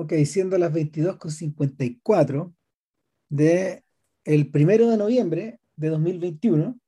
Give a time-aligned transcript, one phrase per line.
[0.00, 2.54] Ok, siendo las 22.54
[3.28, 3.82] de
[4.22, 6.78] el primero de noviembre de 2021,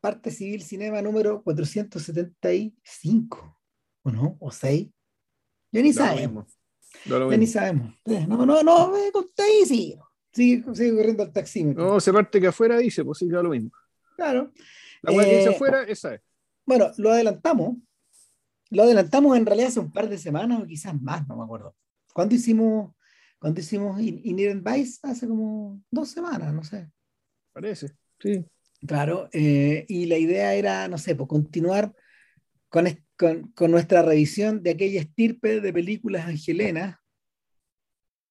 [0.00, 3.60] parte civil cinema número 475,
[4.02, 4.38] ¿o no?
[4.40, 4.88] ¿O 6?
[5.72, 6.58] Yo ni sabemos.
[7.04, 7.92] Ya ni sabemos.
[8.06, 9.94] Eh, no, no, no, me conté ahí, sí.
[10.32, 11.84] Sigue, corriendo el taxímetro.
[11.84, 13.72] No, se parte que afuera dice, pues sí, da lo mismo.
[14.16, 14.54] Claro.
[15.02, 16.22] La web que dice eh, afuera, esa es.
[16.64, 17.76] Bueno, lo adelantamos.
[18.70, 21.76] Lo adelantamos en realidad hace un par de semanas o quizás más, no me acuerdo.
[22.12, 22.94] ¿Cuándo hicimos,
[23.38, 24.98] cuando hicimos Inherent Vice?
[25.02, 26.90] Hace como dos semanas, no sé.
[27.52, 28.44] Parece, sí.
[28.86, 31.94] Claro, eh, y la idea era, no sé, pues continuar
[32.68, 36.98] con, con, con, nuestra revisión de aquella estirpe de películas angelenas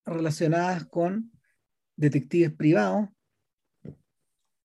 [0.04, 1.32] relacionadas con
[1.96, 3.08] detectives privados,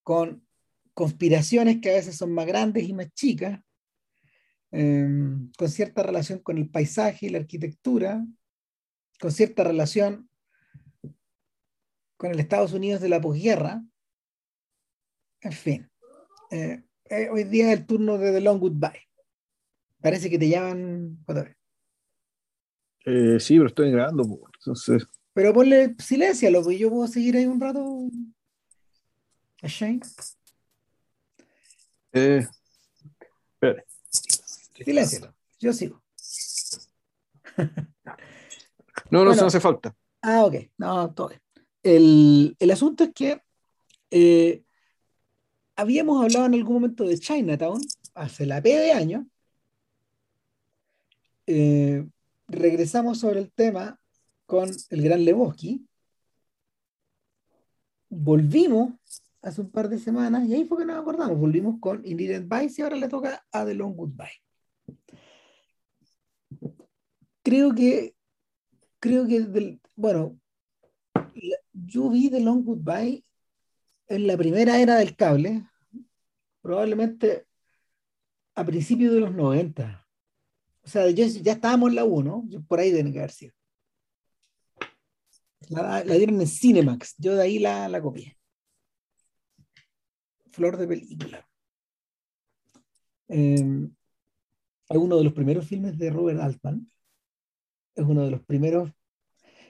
[0.04, 0.46] con
[0.94, 3.60] conspiraciones que a veces son más grandes y más chicas,
[4.72, 8.26] em, con cierta relación con el paisaje y la arquitectura,
[9.20, 10.30] con cierta relación
[12.18, 13.84] con el Estados Unidos de la posguerra.
[15.42, 15.90] En fin,
[16.52, 19.08] eh, eh, hoy día es el turno de The Long Goodbye.
[20.02, 21.20] Parece que te llaman
[23.06, 24.24] eh, sí, pero estoy grabando.
[24.60, 25.04] Entonces...
[25.34, 28.10] Pero ponle silencio, lo que yo puedo seguir ahí un rato.
[29.62, 30.02] ¿A Shane?
[32.14, 32.46] Eh.
[34.84, 36.02] Silencio, yo sigo.
[39.10, 39.96] no, no, se hace falta.
[40.22, 41.42] Ah, ok, no, todo bien.
[41.84, 43.42] El, el asunto es que
[44.12, 44.64] eh,
[45.76, 47.82] habíamos hablado en algún momento de Chinatown,
[48.14, 49.26] hace la P de años.
[51.48, 52.06] Eh,
[52.48, 54.00] regresamos sobre el tema
[54.46, 55.86] con el gran Lebowski.
[58.10, 58.94] Volvimos
[59.42, 61.38] hace un par de semanas y ahí fue que nos acordamos.
[61.38, 64.51] Volvimos con Inherent Vice y ahora le toca a The Long Goodbye.
[67.44, 68.16] Creo que,
[69.00, 70.40] creo que, bueno,
[71.74, 73.24] yo vi The Long Goodbye
[74.08, 75.66] en la primera era del cable,
[76.62, 77.48] probablemente
[78.56, 80.08] a principios de los 90.
[80.84, 83.54] O sea, ya estábamos en la 1, por ahí de García.
[85.70, 88.38] La, la, dieron en Cinemax, yo de ahí la, la copié
[90.52, 91.48] flor de película.
[93.30, 93.90] Eh,
[94.92, 96.92] es uno de los primeros filmes de Robert Altman.
[97.96, 98.92] Es uno de los primeros.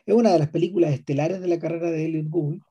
[0.05, 2.61] Es una de las películas estelares de la carrera de Elliot Gould.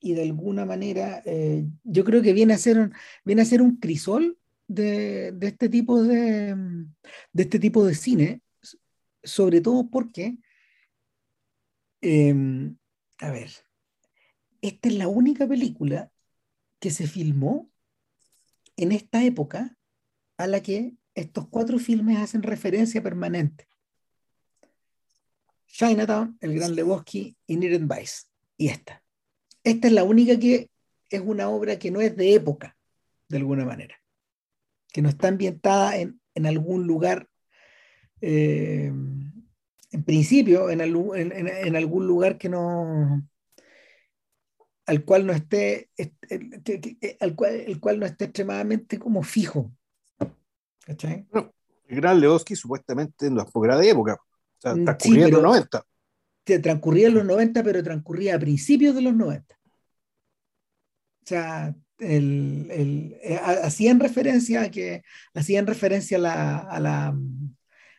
[0.00, 2.92] Y de alguna manera, eh, yo creo que viene a ser un,
[3.24, 6.54] viene a ser un crisol de, de, este tipo de,
[7.32, 8.42] de este tipo de cine,
[9.22, 10.38] sobre todo porque,
[12.00, 12.34] eh,
[13.18, 13.50] a ver,
[14.60, 16.10] esta es la única película
[16.80, 17.71] que se filmó
[18.76, 19.76] en esta época
[20.36, 23.66] a la que estos cuatro filmes hacen referencia permanente.
[25.66, 28.24] Chinatown, El Gran Lebowski, Inherent Vice
[28.56, 29.02] y esta.
[29.64, 30.70] Esta es la única que
[31.08, 32.76] es una obra que no es de época,
[33.28, 33.96] de alguna manera,
[34.92, 37.28] que no está ambientada en, algún lugar,
[38.20, 38.92] eh,
[39.90, 43.26] en principio, en, en, algún lugar que no,
[44.92, 45.88] al cual no esté,
[47.18, 49.72] al cual, el cual no esté extremadamente como fijo.
[50.84, 51.26] ¿Cachai?
[51.88, 55.42] el gran Leoski supuestamente en la posgrada de época, o sea, mm, transcurría en los
[55.42, 55.84] 90.
[56.44, 59.54] Transcurría en los 90, pero transcurría a principios de los 90.
[59.54, 65.02] O sea, el, el, eh, hacían referencia a que
[65.34, 67.16] hacían referencia a la, a la,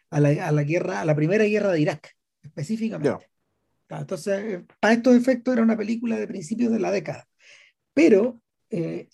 [0.10, 3.33] a la, a la guerra, a la primera guerra de Irak, específicamente.
[4.00, 7.28] Entonces, para estos efectos era una película de principios de la década,
[7.94, 9.10] pero eh,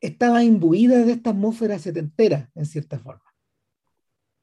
[0.00, 3.22] estaba imbuida de esta atmósfera setentera, en cierta forma.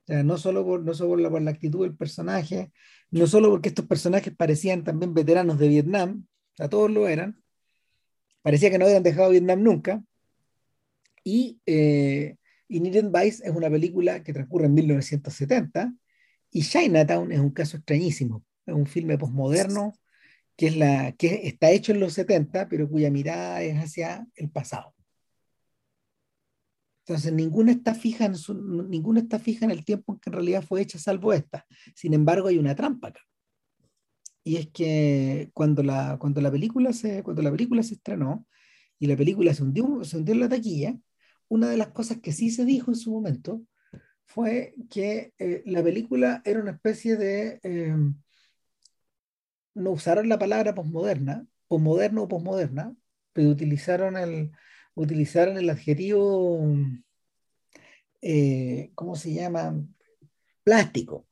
[0.04, 2.72] O sea, no solo, por, no solo por la actitud del personaje,
[3.12, 7.42] no solo porque estos personajes parecían también veteranos de Vietnam, o sea, todos lo eran,
[8.42, 10.04] parecía que no habían dejado Vietnam nunca,
[11.24, 12.36] y eh,
[12.68, 15.94] Inherent Vice es una película que transcurre en 1970,
[16.52, 19.94] y Chinatown es un caso extrañísimo, un filme posmoderno
[20.56, 24.50] que, es la, que está hecho en los 70, pero cuya mirada es hacia el
[24.50, 24.94] pasado.
[27.06, 28.36] Entonces, ninguna está, fija en
[28.90, 31.66] ninguna está fija en el tiempo en que en realidad fue hecha, salvo esta.
[31.96, 33.22] Sin embargo, hay una trampa acá.
[34.44, 38.48] Y es que cuando la, cuando la, película, se, cuando la película se estrenó
[39.00, 40.98] y la película se hundió, se hundió en la taquilla,
[41.48, 43.62] una de las cosas que sí se dijo en su momento
[44.26, 47.96] fue que eh, la película era una especie de eh,
[49.74, 52.96] no usaron la palabra posmoderna, posmoderno o posmoderna,
[53.34, 54.52] pero utilizaron el,
[54.96, 56.76] utilizaron el adjetivo,
[58.22, 59.76] eh, ¿cómo se llama?
[60.64, 61.28] plástico.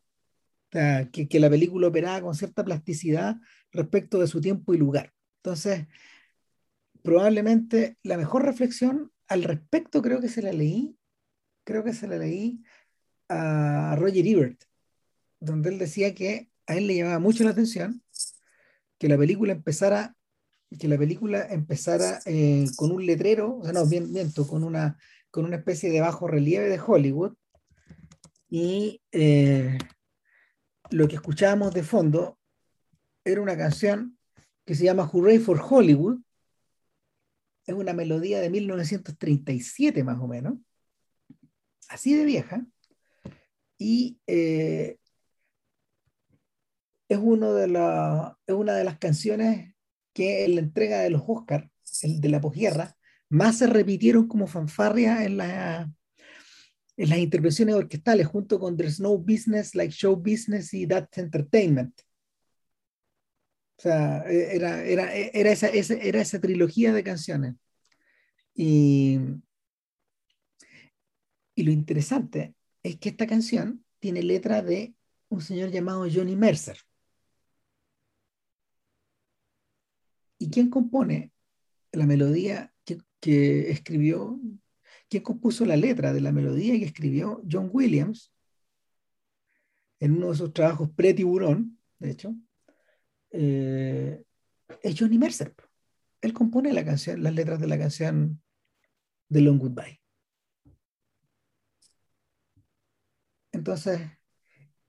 [0.72, 3.38] que, que, la película operaba con cierta plasticidad
[3.72, 5.14] respecto de su tiempo y lugar.
[5.38, 5.88] Entonces,
[7.04, 10.98] probablemente la mejor reflexión al respecto creo que se la leí,
[11.64, 12.64] creo que se la leí
[13.30, 14.64] a Roger Ebert,
[15.40, 18.04] donde él decía que a él le llamaba mucho la atención
[19.00, 20.16] que la película empezara
[20.78, 23.86] que la película empezara eh, con un letrero, o sea, no,
[24.48, 24.98] con una,
[25.32, 27.34] con una especie de bajo relieve de Hollywood,
[28.50, 29.78] y eh,
[30.92, 32.38] lo que escuchábamos de fondo
[33.24, 34.18] era una canción
[34.66, 36.20] que se llama Hooray for Hollywood,
[37.66, 40.56] es una melodía de 1937 más o menos,
[41.88, 42.66] así de vieja,
[43.78, 44.99] y eh,
[47.10, 49.74] es, uno de la, es una de las canciones
[50.14, 51.70] que en la entrega de los Oscars,
[52.04, 52.96] el de la posguerra,
[53.30, 55.92] más se repitieron como fanfarria en, la,
[56.98, 62.00] en las intervenciones orquestales, junto con There's No Business Like Show Business y That's Entertainment.
[63.78, 67.56] O sea, e, era, era, era, esa, era esa trilogía de canciones.
[68.54, 69.20] Y,
[71.56, 74.96] y lo interesante es que esta canción tiene letra de
[75.30, 76.78] un señor llamado Johnny Mercer.
[80.50, 81.32] ¿Y quién compone
[81.92, 82.74] la melodía
[83.22, 84.40] que, escribió?
[85.08, 88.34] ¿Quién compuso la letra de la melodía que escribió John Williams
[90.00, 92.36] en uno de sus trabajos pre-tiburón, de hecho?
[93.30, 94.24] Eh,
[94.82, 95.54] es Johnny Mercer.
[96.20, 98.42] Él compone la canción, las letras de la canción
[99.32, 100.02] The Long Goodbye.
[103.52, 104.02] Entonces,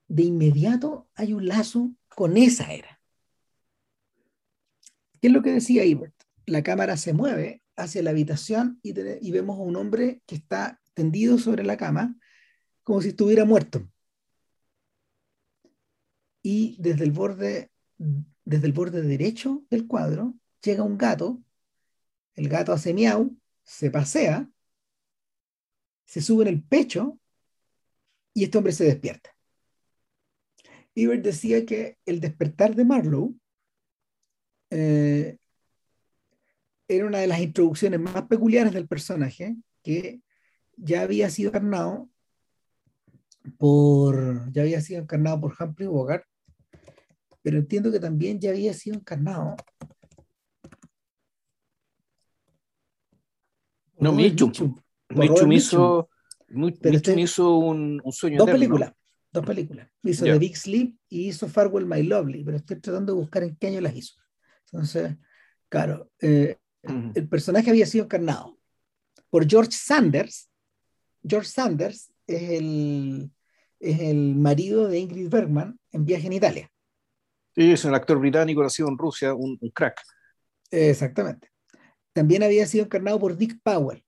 [0.08, 2.99] de inmediato hay un lazo con esa era.
[5.20, 6.14] ¿Qué es lo que decía Ebert?
[6.46, 11.38] La cámara se mueve hacia la habitación y, vemos a un hombre que está tendido
[11.38, 12.16] sobre la cama
[12.82, 13.86] como si estuviera muerto.
[16.42, 17.70] Y desde el borde,
[18.44, 21.42] desde el borde derecho del cuadro llega un gato,
[22.34, 24.50] el gato hace miau, se pasea,
[26.06, 27.18] se sube en el pecho
[28.32, 29.30] y este hombre se despierta.
[30.94, 33.34] Ebert decía que el despertar de Marlowe
[34.70, 35.36] eh,
[36.88, 40.20] era una de las introducciones más peculiares del personaje, que
[40.76, 42.08] ya había sido encarnado
[43.58, 46.24] por, ya había sido encarnado por Humphrey Bogart,
[47.42, 49.56] pero entiendo que también ya había sido encarnado.
[53.98, 54.74] No, Mitchum.
[55.10, 56.08] Mitchum hizo,
[56.82, 58.38] este hizo un, un, sueño.
[58.38, 58.92] Dos películas,
[59.32, 59.88] dos películas.
[60.02, 63.56] Hizo The Big Sleep y hizo Farewell My Lovely, pero estoy tratando de buscar en
[63.56, 64.14] qué año las hizo.
[64.72, 65.16] Entonces,
[65.68, 68.58] claro, eh, el personaje había sido encarnado
[69.28, 70.50] por George Sanders.
[71.26, 73.30] George Sanders es el,
[73.78, 76.70] es el marido de Ingrid Bergman en Viaje en Italia.
[77.54, 80.00] Sí, es un actor británico nacido en Rusia, un, crack.
[80.70, 81.50] Exactamente.
[82.12, 84.04] También había sido encarnado por Dick Powell,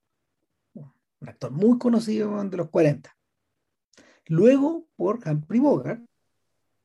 [0.75, 3.14] un actor muy conocido de los 40.
[4.26, 6.03] Luego por Humphrey Bogart,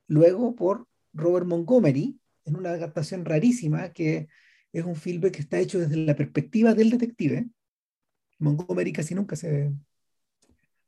[0.08, 4.28] luego por Robert Montgomery, en una adaptación rarísima que
[4.72, 7.48] es un filme que está hecho desde la perspectiva del detective.
[8.38, 9.72] Montgomery casi nunca se...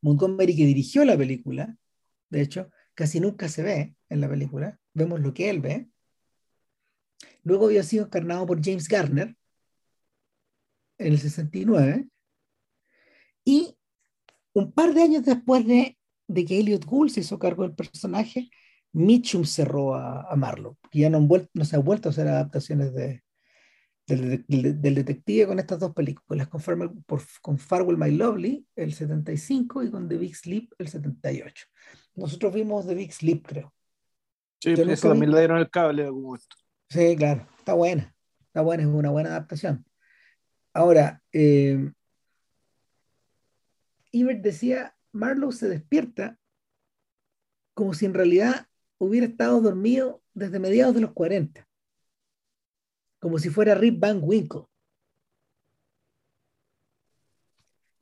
[0.03, 1.77] Montgomery que dirigió la película,
[2.31, 4.81] de hecho, casi nunca se ve en la película.
[4.95, 5.89] Vemos lo que él ve.
[7.43, 9.37] Luego había sido encarnado por James Garner
[10.99, 12.07] en el 69.
[13.45, 13.77] Y
[14.53, 18.51] un par de años después de, de que Elliot Gould se hizo cargo del personaje,
[18.93, 22.93] Mitchum cerró a, a Marlowe, que ya no, no, se ha vuelto a hacer adaptaciones
[22.93, 23.23] de,
[24.07, 26.61] del, detective con estas dos películas, con,
[27.07, 31.67] por, con Farwell My Lovely el 75 y con The Big Sleep el 78.
[32.17, 33.73] Nosotros vimos The Big Sleep, creo.
[34.61, 36.13] Sí, pero eso también le dieron el cable de
[36.89, 38.15] Sí, claro, está buena,
[38.47, 39.87] está buena, es una buena adaptación.
[40.75, 41.93] Ahora, eh,
[44.13, 46.37] Ebert decía, Marlowe se despierta
[47.75, 48.67] como si en realidad
[49.01, 51.67] hubiera estado dormido desde mediados de los 40,
[53.19, 54.67] como si fuera Rip Van Winkle.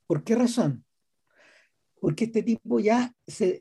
[0.07, 0.85] ¿Por qué razón?
[2.00, 3.14] Porque este tipo ya,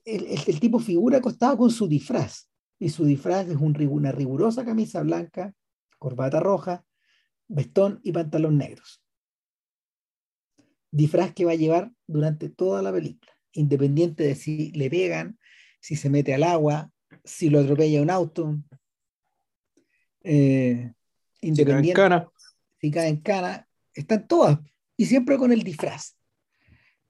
[0.05, 5.53] el, tipo figura acostado con su disfraz, y su disfraz es una rigurosa camisa blanca,
[5.99, 6.85] corbata roja,
[7.47, 9.03] vestón y pantalón negros.
[10.91, 15.37] Disfraz que va a llevar durante toda la película, independiente de si le pegan,
[15.79, 16.91] si se mete al agua,
[17.23, 18.57] si lo atropella un auto,
[20.23, 20.93] eh,
[21.41, 22.31] independiente, si cae, en cana.
[22.81, 24.59] si cae en cana, están todas,
[24.95, 26.17] y siempre con el disfraz.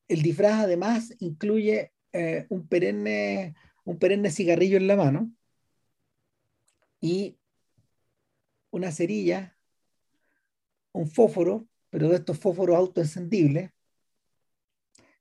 [0.08, 5.32] El disfraz además incluye eh, un perenne, un perenne cigarrillo en la mano
[7.02, 7.38] y
[8.72, 9.58] una cerilla,
[10.92, 13.72] un fósforo, pero de estos fósforos autoencendibles,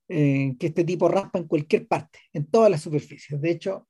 [0.08, 3.40] eh, que este tipo raspa en cualquier parte, en todas las superficies.
[3.40, 3.88] De hecho,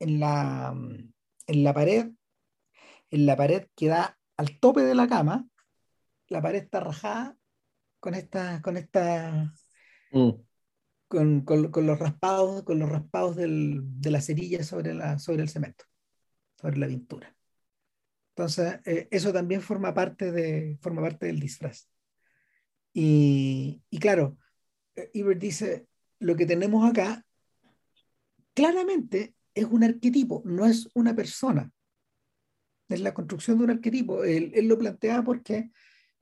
[0.00, 0.74] en la,
[1.46, 2.10] en la pared,
[3.10, 5.46] en la pared que da al tope de la cama,
[6.28, 7.36] la pared está rajada
[8.00, 9.52] con esta, con esta,
[10.12, 10.30] mm.
[11.08, 15.48] con, con, los raspados, con los raspados del, de la cerilla sobre, la, sobre el
[15.48, 15.84] cemento,
[16.56, 17.36] sobre la pintura.
[18.30, 21.88] Entonces, eh, eso también forma parte, de, forma parte del disfraz.
[22.92, 24.38] Y, y claro,
[25.12, 25.86] Iber dice,
[26.18, 27.24] lo que tenemos acá
[28.54, 31.70] claramente es un arquetipo, no es una persona.
[32.88, 34.24] Es la construcción de un arquetipo.
[34.24, 35.70] Él, lo plantea porque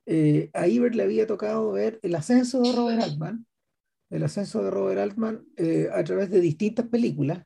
[0.07, 3.47] eh, a Iber le había tocado ver el ascenso de Robert Altman,
[4.11, 7.45] el ascenso de Robert Altman eh, a través de distintas películas.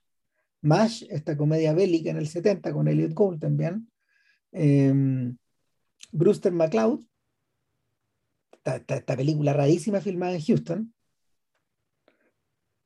[0.62, 3.90] MASH, esta comedia bélica en el 70 con Elliot Gould también.
[4.52, 5.34] Eh,
[6.12, 6.52] Brewster
[8.64, 10.94] esta, esta, película rarísima filmada en Houston.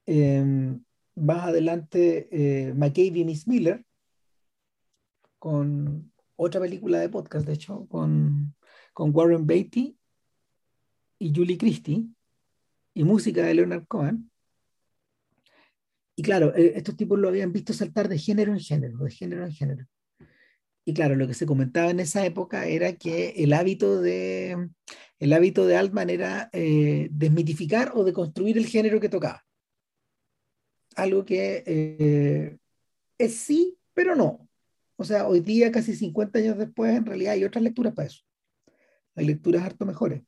[0.07, 0.83] Em,
[1.17, 3.85] más adelante, eh, McCabe y Miss Miller,
[5.39, 8.55] con otra película de podcast, de hecho, con,
[8.93, 9.99] con Warren Beatty
[11.19, 12.07] y Julie Christie,
[12.95, 14.31] y música de Leonard Cohen.
[16.15, 19.45] Y claro, eh, estos tipos lo habían visto saltar de género en género, de género
[19.45, 19.87] en género.
[20.85, 24.71] Y claro, lo que se comentaba en esa época era que el hábito de,
[25.19, 29.46] el hábito de Altman era eh, desmitificar o deconstruir el género que tocaba
[30.97, 32.59] algo que eh,
[33.19, 34.49] es sí, pero no.
[34.97, 38.23] O sea, hoy día, casi 50 años después, en realidad hay otras lecturas para eso.
[39.15, 40.23] Hay lecturas harto mejores.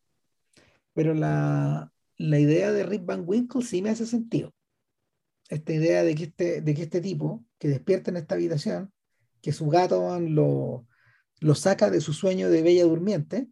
[0.92, 4.54] Pero la, la idea de Rick Van Winkle sí me hace sentido.
[5.48, 8.92] Esta idea de que este, de que este tipo que despierta en esta habitación,
[9.40, 10.86] que su gato lo,
[11.40, 13.48] lo saca de su sueño de bella durmiente,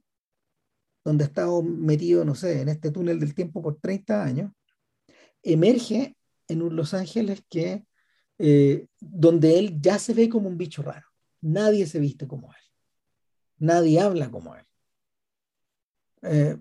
[1.04, 4.52] donde ha estado metido, no sé, en este túnel del tiempo por 30 años,
[5.42, 6.16] emerge
[6.48, 7.84] en un Los Ángeles que,
[8.38, 11.06] eh, donde él ya se ve como un bicho raro.
[11.40, 12.62] Nadie se viste como él.
[13.58, 14.64] Nadie habla como él.
[16.22, 16.56] Eh,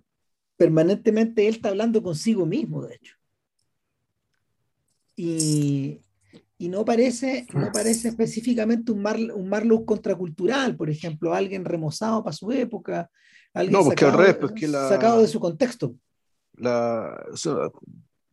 [0.58, 3.16] permanentemente él está hablando consigo mismo, de hecho.
[5.16, 6.02] Y,
[6.58, 12.24] y no parece, no parece específicamente un, Mar, un Marlowe contracultural, por ejemplo, alguien remozado
[12.24, 13.10] para su época,
[13.54, 15.96] alguien no, sacado, pues sacado de su contexto.
[16.54, 17.26] La,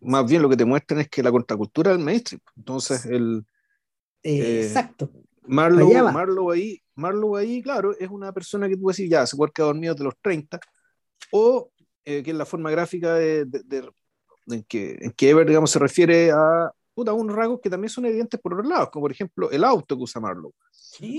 [0.03, 2.41] más bien lo que te muestran es que la contracultura es el mainstream.
[2.57, 3.45] Entonces, el.
[4.23, 5.11] Eh, exacto.
[5.45, 9.53] Marlowe, Marlowe, ahí, Marlowe ahí, claro, es una persona que tú decir ya, se puede
[9.53, 10.61] quedar dormido de los 30,
[11.33, 11.71] o
[12.05, 13.91] eh, que es la forma gráfica de, de,
[14.47, 18.07] en, que, en que Ever, digamos, se refiere a puta, unos rasgos que también son
[18.07, 20.55] evidentes por otros lados, como por ejemplo el auto que usa Marlowe,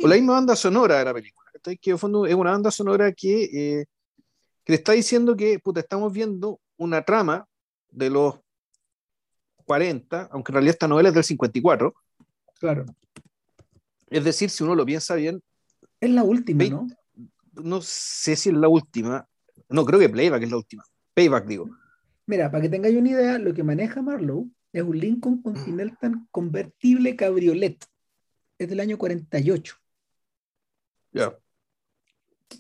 [0.04, 1.50] o la misma banda sonora de la película,
[1.82, 3.86] que en fondo es una banda sonora que, eh,
[4.63, 7.46] que le está diciendo que puta, estamos viendo una trama
[7.90, 8.43] de los
[9.65, 11.93] 40, aunque en realidad esta novela es del 54.
[12.60, 12.86] Claro.
[14.08, 15.41] Es decir, si uno lo piensa bien.
[16.00, 16.88] Es la última, ¿no?
[17.53, 19.27] No sé si es la última.
[19.70, 20.84] No, creo que Playback es la última.
[21.13, 21.70] Payback, digo.
[22.25, 27.15] Mira, para que tengáis una idea, lo que maneja Marlowe es un Lincoln Continental convertible
[27.15, 27.86] cabriolet.
[28.58, 29.75] Es del año 48.
[31.12, 31.38] Ya.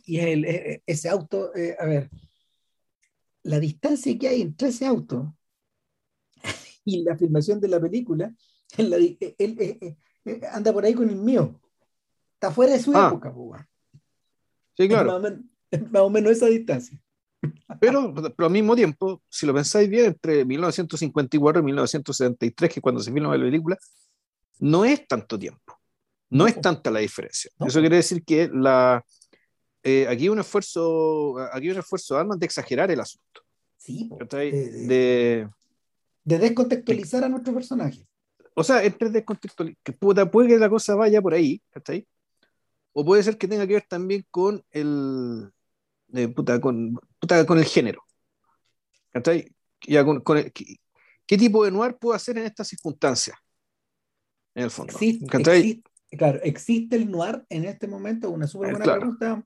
[0.05, 2.09] Y el, ese auto, eh, a ver,
[3.43, 5.35] la distancia que hay entre ese auto
[6.85, 8.33] y la filmación de la película,
[8.77, 9.97] él, él,
[10.51, 11.59] anda por ahí con el mío.
[12.33, 13.07] Está fuera de su ah.
[13.07, 13.61] época, pues,
[14.75, 15.21] Sí, claro.
[15.91, 16.99] más, o menos, esa distancia.
[17.81, 22.81] Pero, pero, al mismo tiempo, si lo pensáis bien, entre 1954 y 1973, que es
[22.81, 23.77] cuando se filma la película,
[24.59, 25.77] no es tanto tiempo.
[26.29, 27.51] No, es tanta la diferencia.
[27.59, 29.03] Eso quiere decir que la,
[29.83, 33.41] eh, aquí hay un esfuerzo, aquí un esfuerzo de de exagerar el asunto.
[33.77, 34.51] Sí, de,
[34.87, 35.49] de
[36.23, 38.07] descontextualizar a nuestro personaje.
[38.55, 42.07] O sea, entre descontextualizar, que puede que la cosa vaya por ahí, ¿cachai?
[42.93, 45.51] O puede ser que tenga que ver también con el,
[46.13, 46.99] eh, puta, con,
[47.47, 48.03] con el género.
[49.11, 49.51] ¿Cachai?
[49.87, 53.35] Ya con, con ¿qué, tipo de noir puedo hacer en estas circunstancias?
[54.53, 54.93] En el fondo.
[54.93, 55.81] Existe,
[56.15, 58.29] claro, ¿existe el noir en este momento?
[58.29, 59.43] Una súper buena pregunta.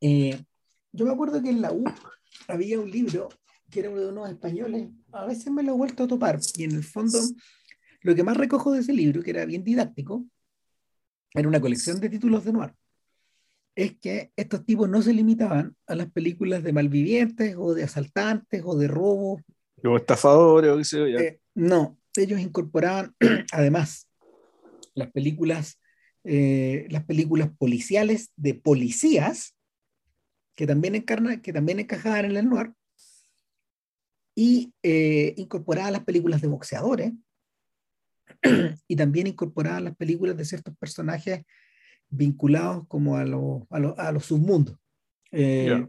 [0.00, 0.42] Eh,
[0.92, 1.84] yo me acuerdo que en la U
[2.48, 3.28] había un libro
[3.70, 6.38] que era uno de unos españoles, a veces me lo he vuelto a topar.
[6.56, 7.18] Y en el fondo,
[8.02, 10.26] lo que más recojo de ese libro, que era bien didáctico,
[11.32, 12.74] era una colección de títulos de noir.
[13.74, 18.62] Es que estos tipos no se limitaban a las películas de malvivientes o de asaltantes
[18.64, 19.42] o de robos.
[19.82, 21.18] O estafadores o qué sé yo.
[21.18, 23.14] Eh, no, ellos incorporaban
[23.52, 24.08] además
[24.94, 25.80] las películas,
[26.24, 29.54] eh, las películas policiales de policías,
[30.56, 32.72] que también, encarna, que también encajaban en el noir,
[34.40, 37.12] y eh, incorporaban las películas de boxeadores,
[38.88, 41.44] y también incorporaban las películas de ciertos personajes
[42.08, 44.78] vinculados como a, a, los submundos.
[45.30, 45.86] Eh,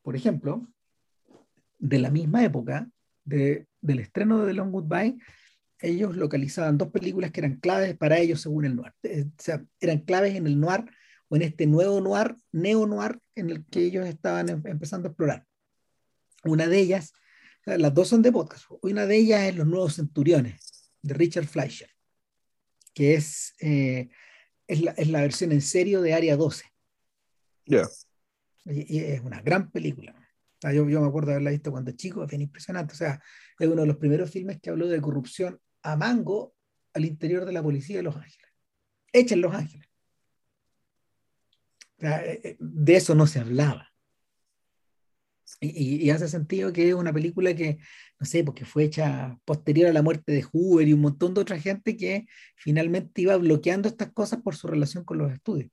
[0.00, 0.66] por ejemplo,
[1.78, 2.88] de la misma época,
[3.22, 5.18] de, del estreno de The Long Goodbye,
[5.78, 8.94] ellos localizaban dos películas que eran claves para ellos según el noir.
[9.02, 10.86] Eh, o sea, eran claves en el noir
[11.28, 15.44] o en este nuevo noir, neo-noir en el que ellos estaban em, empezando a explorar.
[16.44, 17.12] Una de ellas,
[17.78, 21.90] las dos son de podcast, una de ellas es Los Nuevos Centuriones, de Richard Fleischer,
[22.94, 24.10] que es, eh,
[24.66, 26.64] es, la, es, la, versión en serio de Área 12.
[27.66, 27.88] Ya.
[28.64, 30.14] Y, y es una gran película.
[30.62, 32.92] Yo, yo, me acuerdo de haberla visto cuando chico, es bien impresionante.
[32.92, 33.20] O sea,
[33.58, 36.54] es uno de los primeros filmes que habló de corrupción a mango
[36.92, 38.50] al interior de la policía de Los Ángeles.
[39.12, 39.88] Hecha en Los Ángeles.
[41.98, 43.89] Eh, eh, de eso no se hablaba.
[45.62, 47.78] Y, y, hace sentido que es una película que,
[48.18, 51.42] no sé, porque fue hecha posterior a la muerte de Hoover y un montón de
[51.42, 52.26] otra gente que
[52.56, 55.70] finalmente iba bloqueando estas cosas por su relación con los estudios.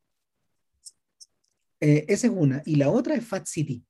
[1.79, 2.61] Eh, esa es una.
[2.65, 3.85] Y la otra es Fat City,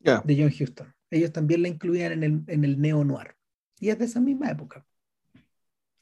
[0.00, 0.92] de John Huston.
[1.10, 3.34] Ellos también la incluían en el, en el neo-noir
[3.78, 4.84] y es de esa misma época.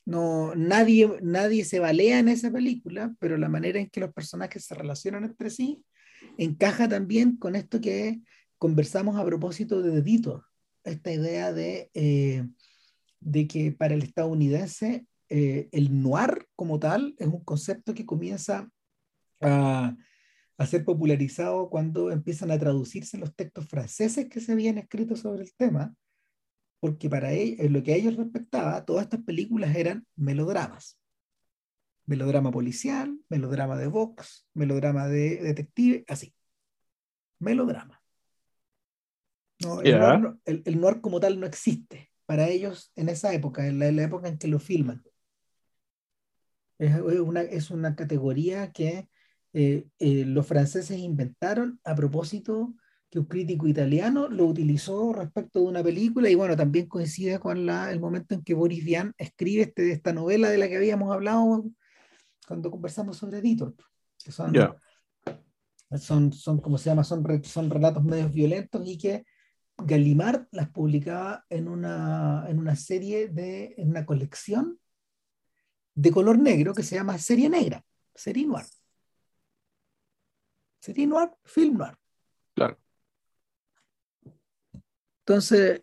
[0.07, 4.65] No, nadie, nadie se balea en esa película, pero la manera en que los personajes
[4.65, 5.85] se relacionan entre sí
[6.39, 8.21] encaja también con esto que
[8.59, 10.45] conversamos a propósito de Editor,
[10.85, 12.47] esta idea de, eh,
[13.21, 18.71] de que para el estadounidense eh, el noir como tal es un concepto que comienza
[19.41, 19.97] a,
[20.57, 25.43] a, ser popularizado cuando empiezan a traducirse los textos franceses que se habían escrito sobre
[25.43, 25.95] el tema
[26.81, 30.99] porque para ellos, en lo que a ellos respectaba, todas estas películas eran melodramas.
[32.05, 36.35] Melodrama policial, melodrama de box, melodrama de detective, así.
[37.39, 37.96] Melodrama.
[39.61, 44.29] No, el, noir, como tal no existe para ellos en esa época, en la, época
[44.29, 45.03] en que lo filman.
[46.79, 49.09] Es una, es una categoría que
[49.55, 52.75] eh, eh, los franceses inventaron a propósito
[53.09, 57.65] que un crítico italiano lo utilizó respecto de una película y bueno, también coincide con
[57.65, 61.11] la, el momento en que Boris Vian escribe este, esta novela de la que habíamos
[61.13, 61.65] hablado
[62.47, 63.75] cuando conversamos sobre Editor,
[64.23, 64.53] que son,
[65.99, 69.25] son, son, como se llama, son, son relatos medios violentos y que
[69.79, 74.81] Gallimard las publicaba en una, en una serie de, en una colección
[75.95, 77.85] de color negro que se llama Serie Negra,
[78.15, 78.67] Serie Noir.
[80.81, 81.97] Serie Noir, Film Noir.
[82.55, 82.79] Claro.
[85.21, 85.83] Entonces,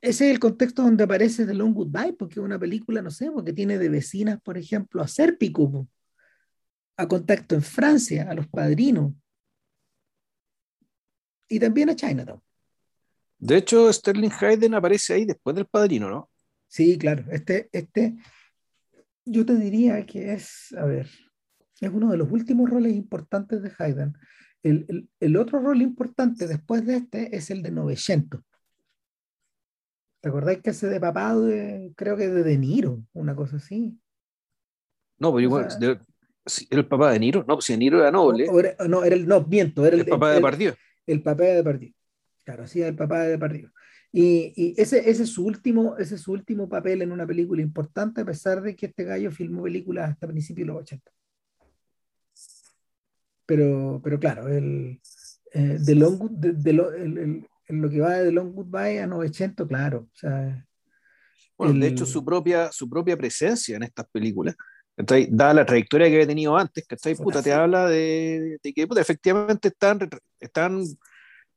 [0.00, 3.30] ese es el contexto donde aparece The Long Goodbye, porque es una película, no sé,
[3.30, 5.88] porque tiene de vecinas, por ejemplo, a Serpico,
[6.96, 9.12] a Contacto en Francia, a Los Padrinos,
[11.48, 12.42] y también a Chinatown.
[13.38, 16.30] De hecho, Sterling Hayden aparece ahí después del Padrino, ¿no?
[16.68, 17.24] Sí, claro.
[17.30, 18.16] Este, este,
[19.24, 21.08] yo te diría que es, a ver,
[21.80, 24.16] es uno de los últimos roles importantes de Hayden.
[24.62, 28.40] El, el, el otro rol importante después de este es el de 900
[30.26, 31.36] ¿Te acordáis que hace de papá,
[31.94, 33.96] creo que de De Niro, una cosa así?
[35.18, 36.00] No, pero igual, ¿era
[36.70, 37.44] el papá de Niro?
[37.46, 38.46] No, si De Niro era noble.
[38.88, 40.74] no, era el, no, viento, era el, papá de Partido.
[41.06, 41.94] El, papá de Partido.
[42.46, 43.72] Claro, sí, el papá de Partido.
[44.12, 47.60] Y, y ese, ese, es su último, ese es su último papel en una película
[47.60, 51.10] importante, a pesar de que este gallo filmó películas hasta principios de los 80.
[53.46, 55.00] Pero, pero claro, el,
[55.52, 59.66] eh, de Long, de, de, el, en lo que va de Long Goodbye a 900,
[59.66, 60.08] claro.
[60.12, 60.64] O sea,
[61.58, 64.54] bueno, de hecho, su propia, su propia presencia en estas películas,
[65.30, 69.68] dada la trayectoria que había tenido antes, que puta, te habla de, que puta, efectivamente
[69.68, 69.98] están,
[70.38, 70.84] están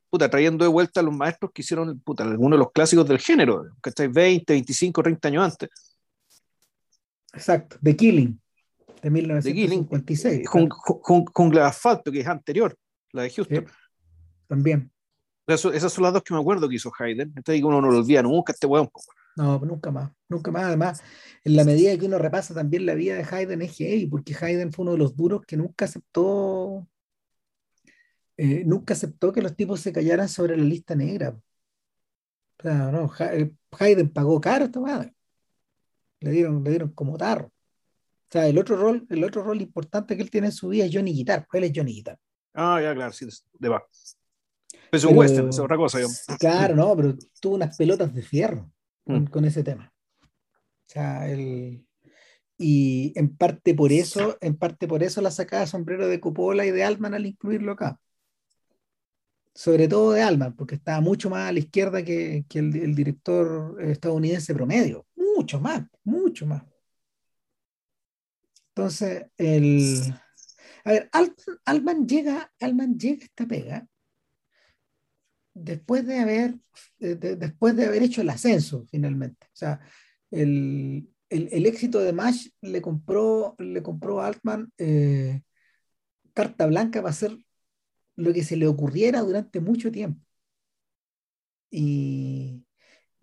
[0.09, 3.19] puta, trayendo de vuelta a los maestros que hicieron puta, algunos de los clásicos del
[3.19, 5.69] género, que estáis 20, 25, 30 años antes.
[7.33, 8.41] Exacto, The Killing,
[9.01, 10.47] de 1956.
[10.47, 12.75] Jungla de Asfalto, que es anterior,
[13.11, 13.65] la de Houston.
[14.47, 14.91] también
[15.53, 17.33] esas son las dos que me acuerdo que hizo Hayden.
[17.35, 18.89] Entonces uno no lo olvida nunca este weón.
[19.35, 20.63] No, nunca más, nunca más.
[20.63, 21.01] Además,
[21.43, 24.71] en la medida que uno repasa también la vida de Hayden es heavy, porque Hayden
[24.71, 26.87] fue uno de los duros que nunca aceptó,
[28.41, 31.31] eh, nunca aceptó que los tipos se callaran sobre la lista negra.
[31.31, 35.13] O sea, no, eh, Hayden pagó caro esta madre.
[36.21, 37.47] Le dieron, le dieron como tarro.
[37.47, 40.85] O sea, el otro rol, el otro rol importante que él tiene en su vida
[40.85, 41.45] es Johnny Guitar.
[41.51, 42.17] Él es Johnny Guitar.
[42.53, 43.27] Ah, ya, claro, sí,
[43.59, 43.85] de va.
[44.89, 45.99] Es un western, es otra cosa.
[46.39, 48.71] Claro, no, pero tuvo unas pelotas de fierro
[49.05, 49.45] con, mm.
[49.45, 49.93] ese tema.
[50.23, 50.27] O
[50.85, 51.85] sea, el,
[52.57, 56.71] y en parte por eso, en parte por eso la sacada sombrero de Coppola y
[56.71, 57.99] de Altman al incluirlo acá.
[59.59, 63.75] Sobre todo de Altman, porque estaba mucho más a la izquierda que, que el, director
[63.81, 65.05] estadounidense promedio.
[65.17, 66.63] Mucho más, mucho más.
[68.69, 70.15] Entonces, el.
[70.85, 71.09] A ver,
[71.65, 73.85] Altman, llega, Altman llega a esta pega
[75.53, 76.55] después de haber,
[76.97, 79.45] de, después de haber hecho el ascenso, finalmente.
[79.47, 79.81] O sea,
[80.31, 85.41] el, el, el éxito de MASH le compró, le compró a Altman eh,
[86.33, 87.37] carta blanca para hacer
[88.19, 90.23] lo que se le ocurriera durante mucho tiempo.
[91.71, 92.65] Y,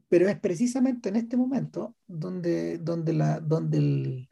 [0.08, 4.30] pero es precisamente en este momento donde, donde, la, donde, el,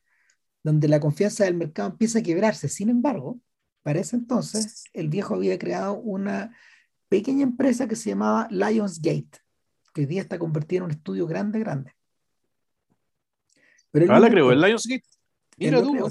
[0.63, 2.69] donde la confianza del mercado empieza a quebrarse.
[2.69, 3.41] Sin embargo,
[3.83, 6.57] para ese entonces, el viejo había creado una
[7.09, 9.39] pequeña empresa que se llamaba Lionsgate,
[9.93, 11.93] que hoy día está convertida en un estudio grande, grande.
[13.91, 15.05] Pero ah, la creó, el Lionsgate.
[15.57, 16.09] Mira él, creó,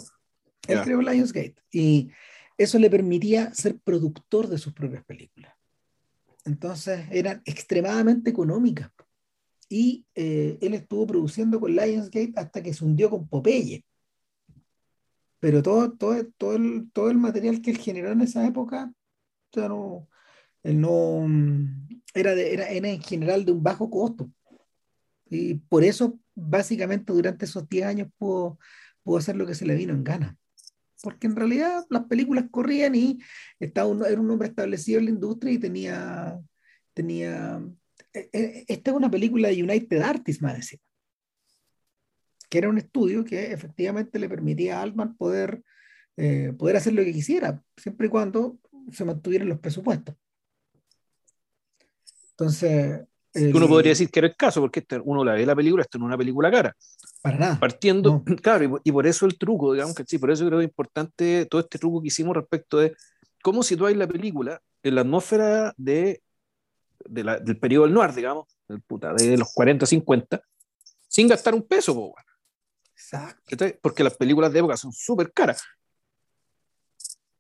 [0.67, 1.55] él creó Lionsgate.
[1.71, 2.11] Y
[2.57, 5.53] eso le permitía ser productor de sus propias películas.
[6.45, 8.91] Entonces eran extremadamente económicas.
[9.69, 13.85] Y eh, él estuvo produciendo con Lionsgate hasta que se hundió con Popeye.
[15.39, 18.93] Pero todo, todo, todo, el, todo el material que él generó en esa época,
[19.51, 20.07] ya no,
[20.63, 21.27] no
[22.13, 24.29] era, era, era en general de un bajo costo.
[25.29, 28.59] Y por eso básicamente durante esos 10 años pudo,
[29.03, 30.37] pudo hacer lo que se le vino en gana.
[31.03, 33.19] Porque en realidad las películas corrían y
[33.59, 36.39] estaba era un hombre establecido en la industria y tenía,
[36.93, 37.61] tenía
[38.13, 40.79] e, e, esta es una película de United Artists, más decir,
[42.49, 45.61] que era un estudio que efectivamente le permitía a Altman poder,
[46.15, 48.59] eh, poder hacer lo que quisiera, siempre y cuando
[48.91, 50.15] se mantuvieran los presupuestos.
[52.31, 53.01] Entonces,
[53.35, 55.97] uno podría decir que era el caso, porque este, uno la ve la película, esto
[55.97, 56.75] no es una película cara.
[57.21, 57.59] Para nada.
[57.59, 60.69] Partiendo, claro, y, por eso el truco, digamos que sí, por eso creo que es
[60.69, 62.95] importante todo este truco que hicimos respecto de
[63.41, 66.21] cómo situáis la película en la atmósfera de,
[67.05, 70.41] de la, del periodo del noir, digamos, del puta, de los 40, 50,
[71.07, 72.15] sin gastar un peso, po,
[72.95, 73.57] Exacto.
[73.81, 75.61] Porque las películas de época son súper caras.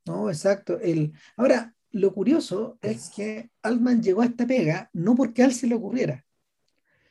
[0.05, 0.79] No, exacto.
[0.79, 1.13] El...
[1.37, 5.67] Ahora, lo curioso es que Altman llegó a esta pega no porque a él se
[5.67, 6.25] le ocurriera,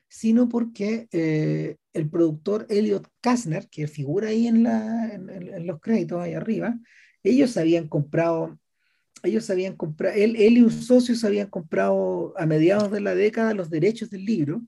[0.08, 4.64] sino porque eh, el productor Elliot Kastner, que figura ahí en,
[5.66, 6.78] los créditos ahí arriba,
[7.22, 8.58] ellos habían comprado,
[9.22, 13.54] ellos habían comprado, él, él, y un socio habían comprado a mediados de la década
[13.54, 14.62] los derechos del libro,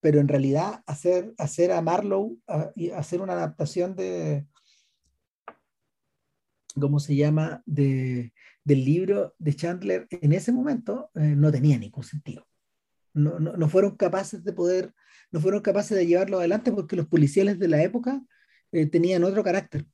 [0.00, 2.38] pero en realidad hacer, hacer a Marlowe,
[2.74, 4.46] y hacer una adaptación de,
[6.80, 7.62] ¿cómo se llama?
[7.66, 8.32] De,
[8.70, 12.46] del libro de Chandler en ese momento eh, no tenía ningún sentido.
[13.12, 14.94] No, no, no, fueron capaces de poder,
[15.32, 18.22] no fueron capaces de llevarlo adelante porque los policiales de la época
[18.70, 19.86] eh, tenían otro carácter.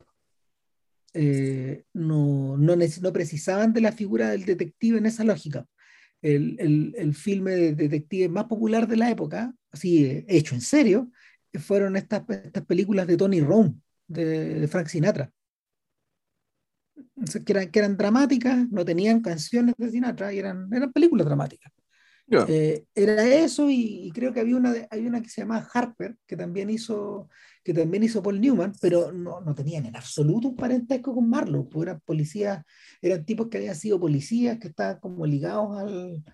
[1.14, 5.66] Eh, no, no, no, precisaban de la figura del detective en esa lógica.
[6.20, 11.10] El, el, el filme de detective más popular de la época, así hecho en serio,
[11.54, 15.32] fueron estas, estas películas de Tony Rome, de Frank Sinatra
[17.44, 21.72] que eran, que eran dramáticas, no tenían canciones de Sinatra y eran, eran películas dramáticas.
[22.28, 26.36] Eh, era eso y, creo que había una, hay una que se llama Harper, que
[26.36, 27.28] también hizo,
[27.62, 31.68] que también hizo Paul Newman, pero no, no tenían en absoluto un parentesco con Marlowe,
[31.70, 32.64] pues eran policías,
[33.00, 36.24] eran tipos que habían sido policías, que estaban como ligados al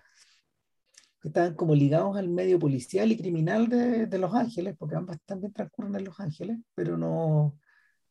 [1.21, 5.19] que estaban como ligados al medio policial y criminal de, de Los Ángeles, porque ambas
[5.25, 7.57] también transcurren en Los Ángeles, pero no,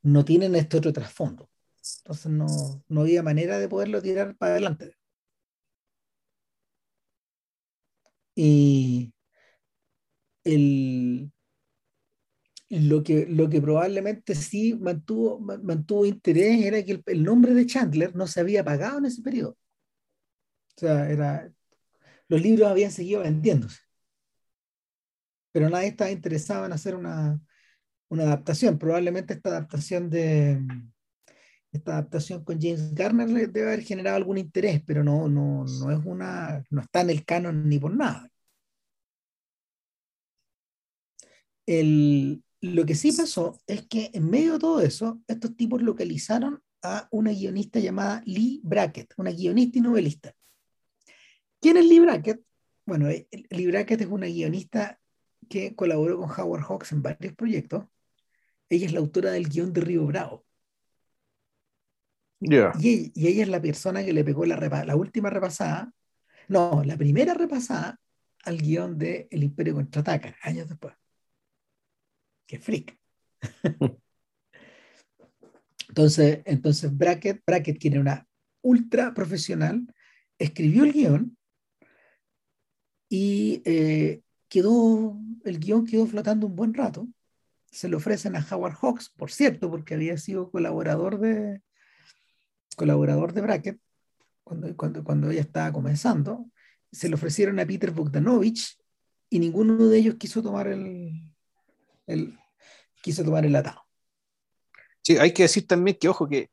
[0.02, 1.51] no tienen este otro trasfondo.
[1.98, 2.46] Entonces no,
[2.88, 4.96] no había manera de poderlo tirar para adelante.
[8.34, 9.12] Y
[10.44, 11.32] el,
[12.70, 18.14] lo, que, lo que probablemente sí mantuvo, mantuvo interés era que el, nombre de Chandler
[18.16, 19.58] no se había pagado en ese periodo.
[20.76, 21.52] O sea, era,
[22.28, 23.80] los libros habían seguido vendiéndose.
[25.52, 27.40] Pero nadie estaba interesado en hacer una,
[28.08, 28.78] una adaptación.
[28.78, 30.60] Probablemente esta adaptación de,
[31.72, 36.00] esta adaptación con James Garner debe haber generado algún interés, pero no, no, no es
[36.04, 38.30] una, no está en el canon ni por nada.
[41.66, 46.62] El, lo que sí pasó es que en medio de todo eso, estos tipos localizaron
[46.82, 50.34] a una guionista llamada Lee Brackett, una guionista y novelista.
[51.60, 52.42] ¿Quién es Lee Brackett?
[52.84, 55.00] Bueno, eh, Lee Brackett es una guionista
[55.48, 57.84] que colaboró con Howard Hawks en varios proyectos.
[58.68, 60.44] Ella es la autora del guion de Río Bravo.
[62.80, 65.92] Y, ella es la persona que le pegó la, la última repasada,
[66.48, 68.00] no, la primera repasada
[68.44, 70.94] al guion de El Imperio Contraataca, años después.
[72.46, 72.98] que freak.
[75.88, 78.28] entonces, entonces Brackett, Brackett, quien era una
[78.62, 79.86] ultra profesional,
[80.38, 81.36] escribió el guion
[83.08, 87.06] y eh, quedó, el guion quedó flotando un buen rato.
[87.70, 91.62] Se lo ofrecen a Howard Hawks, por cierto, porque había sido colaborador de,
[92.74, 93.78] colaborador de Brackett
[94.44, 96.46] cuando, cuando, cuando ella estaba comenzando.
[96.90, 98.76] Se lo ofrecieron a Peter Bogdanovich
[99.30, 101.30] y ninguno de ellos quiso tomar el,
[102.06, 102.38] el,
[103.02, 103.82] quiso tomar el atado.
[105.02, 106.50] Sí, hay que decir también que, ojo, que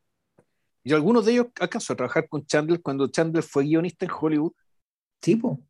[0.82, 4.52] yo algunos de ellos alcanzó a trabajar con Chandler cuando Chandler fue guionista en Hollywood.
[5.20, 5.60] Tipo,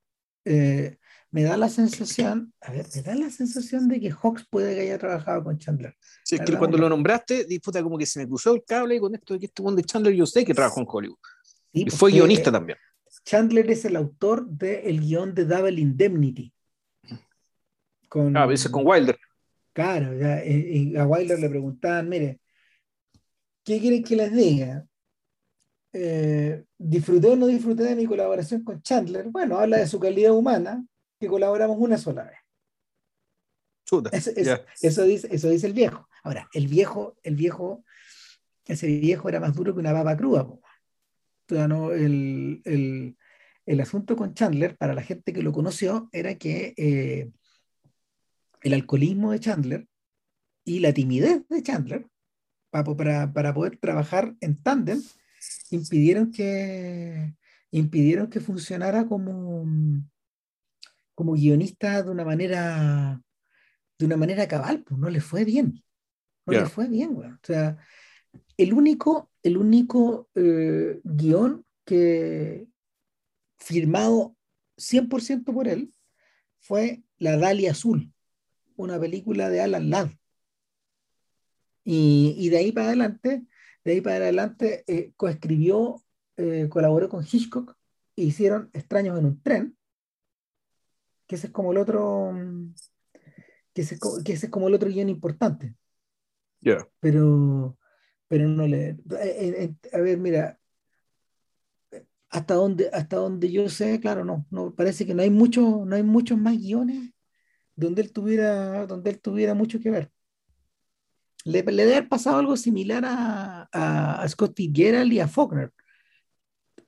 [0.44, 0.98] eh,
[1.32, 4.80] me da la sensación, a ver, me da la sensación de que Hawks puede que
[4.80, 5.94] haya trabajado con Chandler.
[6.24, 9.14] Sí, es que cuando lo nombraste, disputa como que se me cruzó el cable con
[9.14, 11.18] esto de que este de Chandler yo sé que trabajó en Hollywood.
[11.72, 12.78] y fue guionista también.
[13.24, 16.52] Chandler es el autor del guion de Double Indemnity.
[18.08, 19.16] Con, ah, a veces con Wilder.
[19.72, 22.40] Claro, ya, y a Wilder le preguntaban, mire,
[23.62, 24.84] ¿qué quieren que les diga?
[25.92, 29.28] Eh, ¿Disfruté o no disfruté de mi colaboración con Chandler?
[29.28, 30.84] Bueno, habla de su calidad humana,
[31.20, 32.38] que colaboramos una sola vez.
[34.80, 36.08] eso, dice, eso dice el viejo.
[36.22, 37.84] Ahora, el viejo, el viejo,
[38.66, 40.48] ese viejo era más duro que una baba cruda.
[41.50, 43.16] no, el, el,
[43.66, 47.30] el, asunto con Chandler, para la gente que lo conoció, era que eh,
[48.62, 49.86] el alcoholismo de Chandler
[50.64, 52.06] y la timidez de Chandler
[52.70, 55.02] para, para, poder trabajar en tándem
[55.70, 57.34] impidieron que,
[57.72, 59.66] impidieron que funcionara como,
[61.20, 63.20] como guionista de una manera
[63.98, 65.84] de una manera cabal, pues no le fue bien.
[66.46, 67.76] No le fue bien, O sea,
[68.56, 72.66] el único, el único eh, guion que
[73.58, 74.34] firmado
[74.78, 75.92] 100% por él
[76.60, 78.10] fue La Dalia Azul,
[78.76, 80.08] una película de Alan Ladd.
[81.84, 83.44] Y, de ahí para adelante,
[83.84, 86.02] de ahí para adelante, eh, coescribió,
[86.38, 87.76] eh, colaboró con Hitchcock
[88.16, 89.76] e hicieron Extraños en un tren,
[91.30, 92.34] que ese es como el otro,
[93.72, 95.76] que ese, que ese es como el otro guion importante.
[96.98, 97.78] Pero,
[98.26, 98.96] pero no le.
[99.20, 100.58] Eh, a ver, mira,
[102.30, 105.94] hasta donde, hasta donde yo sé, claro, no, no parece que no hay mucho, no
[105.94, 107.12] hay muchos más guiones
[107.76, 110.10] donde él tuviera, donde él tuviera mucho que ver.
[111.44, 115.72] Le, le debe haber pasado algo similar a, a, Scott Fitzgerald y a Faulkner.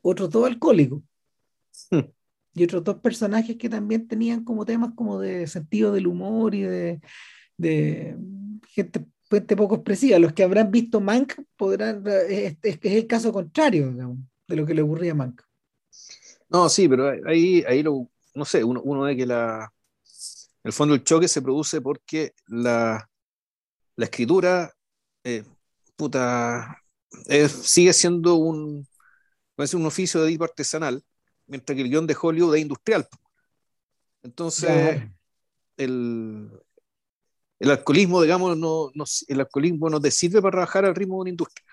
[0.01, 1.01] Otros dos alcohólicos.
[1.93, 2.11] Hmm.
[2.55, 6.63] Y otros dos personajes que también tenían como temas como de sentido del humor y
[6.63, 7.01] de,
[8.69, 10.19] gente poco expresiva.
[10.19, 14.83] Los que habrán visto Mank podrán, es, es, el caso contrario de lo que le
[14.83, 15.41] ocurría a Mank.
[16.51, 19.73] No, sí, pero ahí, ahí lo, no sé, uno, uno ve que la,
[20.63, 23.09] en el fondo el choque se produce porque la,
[23.97, 24.71] la escritura
[25.25, 25.45] eh,
[25.97, 26.83] puta,
[27.49, 28.87] sigue siendo un,
[29.57, 31.03] un oficio de tipo artesanal,
[31.47, 33.07] mientras que el guion de Hollywood es industrial.
[34.23, 35.03] Entonces,
[35.77, 36.49] el,
[37.59, 41.21] el, alcoholismo, digamos, no, no, el alcoholismo no te sirve para trabajar al ritmo de
[41.21, 41.67] una industria.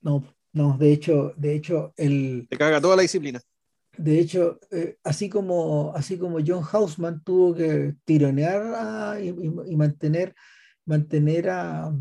[0.00, 2.46] No, no, de hecho, de hecho, el...
[2.48, 3.40] Te caga toda la disciplina.
[3.96, 10.34] De hecho, eh, así, como, así como John Hausman tuvo que tironear y, mantener,
[10.86, 11.92] mantener a,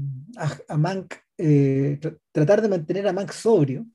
[0.67, 1.99] a, Mank, eh,
[2.31, 3.85] tratar de mantener a Mank sobrio,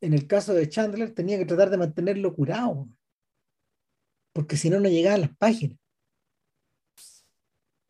[0.00, 2.88] en el caso de Chandler tenía que tratar de mantenerlo curado,
[4.32, 5.78] porque si no, no llegaba a las páginas.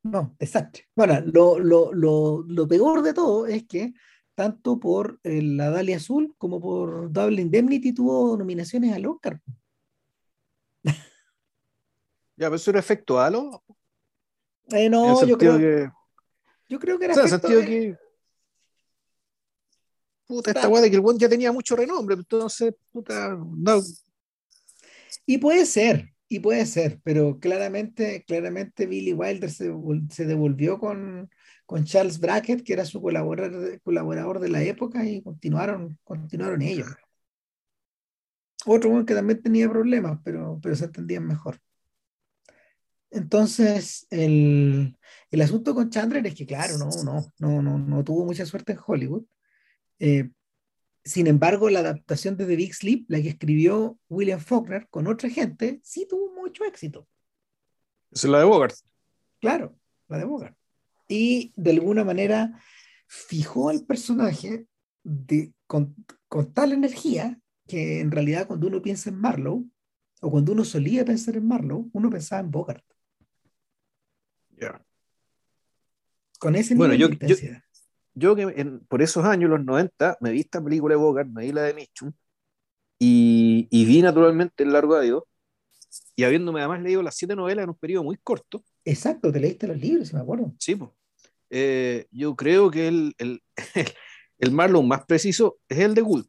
[0.02, 0.88] No, desastre.
[0.94, 3.92] Bueno, lo, lo, lo, lo peor de todo es que
[4.34, 9.40] tanto por eh, la Dalia Azul como por Double Indemnity tuvo nominaciones al Oscar.
[12.38, 13.64] Ya, pero eso era efecto halo.
[14.68, 15.90] Eh, no, yo creo que.
[16.68, 17.14] Yo creo que era.
[17.14, 17.98] O sea, efecto, sentido que.
[20.28, 23.80] Puta, esta weá de que el buen ya tenía mucho renombre, entonces, puta, no.
[25.24, 29.72] Y puede ser, y puede ser, pero claramente, claramente Billy Wilder se,
[30.10, 31.30] se devolvió con,
[31.64, 36.88] con Charles Brackett, que era su colaborador, colaborador de la época, y continuaron, continuaron ellos.
[38.66, 41.58] Otro que también tenía problemas, pero, pero se entendían mejor.
[43.10, 44.94] Entonces, el,
[45.30, 48.72] el, asunto con Chandler es que, claro, no, no, no, no, no tuvo mucha suerte
[48.72, 49.24] en Hollywood.
[49.98, 50.30] Eh,
[51.04, 55.30] sin embargo, la adaptación de The Big Sleep, la que escribió William Faulkner con otra
[55.30, 57.08] gente, sí tuvo mucho éxito.
[58.10, 58.74] es la de Bogart.
[59.40, 60.58] Claro, la de Bogart
[61.08, 62.62] y de alguna manera
[63.06, 64.66] fijó al personaje
[65.02, 65.96] de, con,
[66.52, 69.64] tal energía que en realidad cuando uno piensa en Marlowe,
[70.20, 72.84] o cuando uno solía pensar en Marlowe, uno pensaba en Bogart.
[76.38, 77.62] Con ese bueno, nivel yo, de intensidad.
[77.62, 77.67] Yo,
[78.18, 81.52] que en, por esos años, los 90, me vi esta película de Bogart, me vi
[81.52, 82.12] la de Mitchum,
[82.98, 85.22] y, y vi naturalmente El Largo Adiós,
[86.16, 88.64] y habiéndome además leído las siete novelas en un periodo muy corto.
[88.84, 90.52] Exacto, te leíste los libros, si me acuerdo.
[90.58, 90.90] Sí, pues.
[91.50, 93.42] Eh, yo creo que el, el,
[94.38, 96.28] el Marlon más preciso es el de Gould.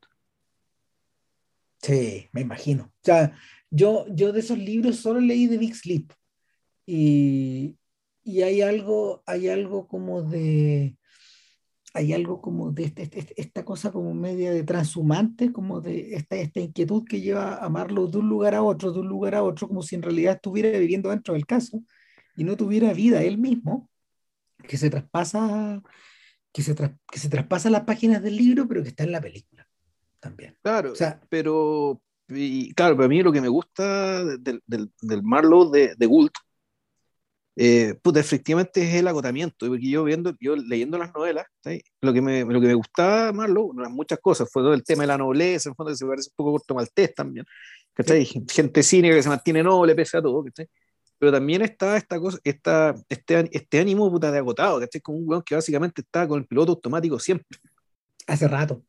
[1.82, 2.84] Sí, me imagino.
[2.84, 3.38] O sea,
[3.70, 6.12] yo, yo de esos libros solo leí de Big Sleep.
[6.86, 7.78] Y,
[8.24, 10.98] y hay algo, hay algo como de,
[11.94, 16.16] hay algo como de este, este, este, esta cosa como media de transhumante, como de
[16.16, 19.36] esta, esta inquietud que lleva a Marlowe de un lugar a otro, de un lugar
[19.36, 21.82] a otro, como si en realidad estuviera viviendo dentro del caso
[22.36, 23.90] y no tuviera vida él mismo,
[24.68, 25.82] que se traspasa,
[26.52, 29.68] que se, que se traspasa las páginas del libro, pero que está en la película
[30.20, 30.58] también.
[30.62, 35.24] Claro, o sea, pero y, claro, para mí lo que me gusta del, del, del
[35.24, 36.32] Marlowe de, de Gould
[37.62, 41.46] eh, puta, efectivamente es el agotamiento, porque yo viendo, yo leyendo las novelas,
[42.00, 43.50] lo que, me, lo que me gustaba más,
[43.90, 46.36] muchas cosas, fue todo el tema de la nobleza, en fondo que se parece un
[46.38, 47.46] poco corto maltés también,
[48.08, 48.46] Sí.
[48.48, 50.46] Gente cínica que se mantiene noble pese a todo,
[51.18, 55.02] Pero también está esta cosa, esta, este, este ánimo puta de agotado, ¿cachai?
[55.02, 57.60] Como un weón que básicamente está con el piloto automático siempre.
[58.26, 58.86] Hace rato.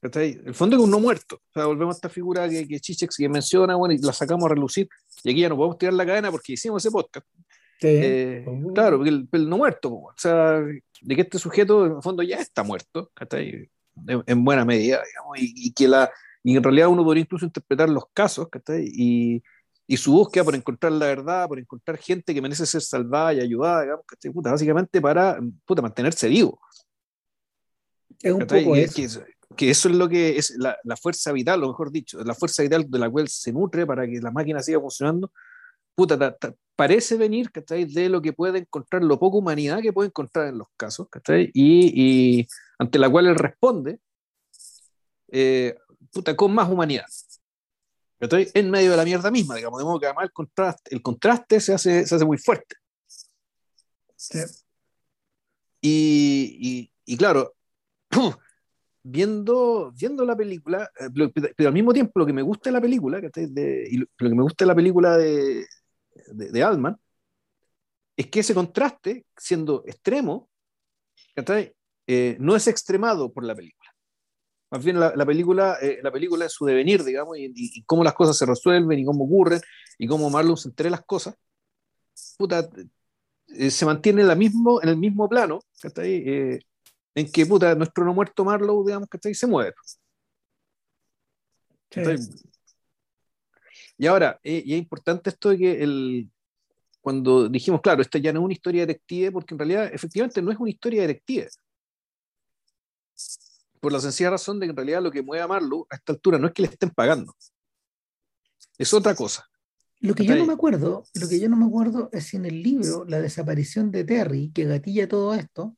[0.00, 1.36] El fondo es un no muerto.
[1.36, 4.46] O sea, volvemos a esta figura que, que Chichex que menciona, bueno, y la sacamos
[4.46, 4.88] a relucir.
[5.24, 7.26] Y aquí ya no podemos tirar la cadena porque hicimos ese podcast.
[7.80, 8.72] Eh, oh.
[8.72, 12.36] Claro, porque el, no muerto, o sea, de que este sujeto en el fondo ya
[12.36, 13.68] está muerto, en,
[14.26, 16.10] en, buena medida, digamos, y, que la,
[16.42, 18.48] y en realidad uno podría incluso interpretar los casos,
[18.80, 19.42] y,
[19.86, 23.40] y, su búsqueda por encontrar la verdad, por encontrar gente que merece ser salvada y
[23.40, 26.60] ayudada, digamos, Puta, básicamente para puta, mantenerse vivo.
[28.20, 29.22] Es un poco eso.
[29.56, 32.62] Que, eso es lo que es la, la fuerza vital, o mejor dicho, la fuerza
[32.62, 35.30] vital de la cual se nutre para que la máquina siga funcionando
[35.94, 36.36] puta,
[36.76, 37.84] parece venir, ¿cachai?
[37.84, 41.50] De lo que puede encontrar, lo poco humanidad que puede encontrar en los casos, ¿cachai?
[41.54, 44.00] Y, y ante la cual él responde,
[45.28, 45.76] eh,
[46.12, 47.06] puta, con más humanidad.
[48.18, 48.48] ¿cachai?
[48.54, 51.60] En medio de la mierda misma, digamos, de modo que además el contraste, el contraste
[51.60, 52.76] se, hace, se hace muy fuerte.
[54.16, 54.38] Sí.
[55.80, 57.54] Y, y, y, claro,
[59.02, 62.80] viendo, viendo la película, eh, pero al mismo tiempo lo que me gusta de la
[62.80, 65.66] película, de, y lo que me gusta de la película de,
[66.26, 66.98] de, de Altman,
[68.16, 70.48] es que ese contraste, siendo extremo,
[72.06, 73.90] eh, no es extremado por la película.
[74.70, 78.14] Más bien la, la película, eh, la película en su devenir, digamos, y, cómo las
[78.14, 79.60] cosas se resuelven y cómo ocurren
[79.98, 81.36] y cómo Marlon se entre las cosas,
[82.36, 82.68] puta,
[83.48, 85.60] eh, se mantiene en, la mismo, en el mismo plano,
[85.96, 86.58] eh,
[87.14, 89.74] en que puta, nuestro no muerto Marlowe, digamos, que se mueve.
[91.90, 92.00] Sí.
[93.96, 96.30] Y ahora, eh, y es importante esto de que el,
[97.00, 100.50] cuando dijimos, claro, esta ya no es una historia detective, porque en realidad efectivamente no
[100.50, 101.48] es una historia detective.
[103.78, 106.12] Por la sencilla razón de que en realidad lo que mueve a Marlowe a esta
[106.12, 107.36] altura no es que le estén pagando.
[108.78, 109.46] Es otra cosa.
[110.00, 112.46] Lo que yo no me acuerdo, lo que yo no me acuerdo es si en
[112.46, 115.76] el libro la desaparición de Terry, que gatilla todo esto,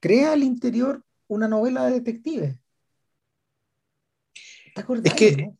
[0.00, 2.58] crea al interior una novela de detective.
[4.74, 5.06] ¿Te acuerdas?
[5.06, 5.58] Es que, no,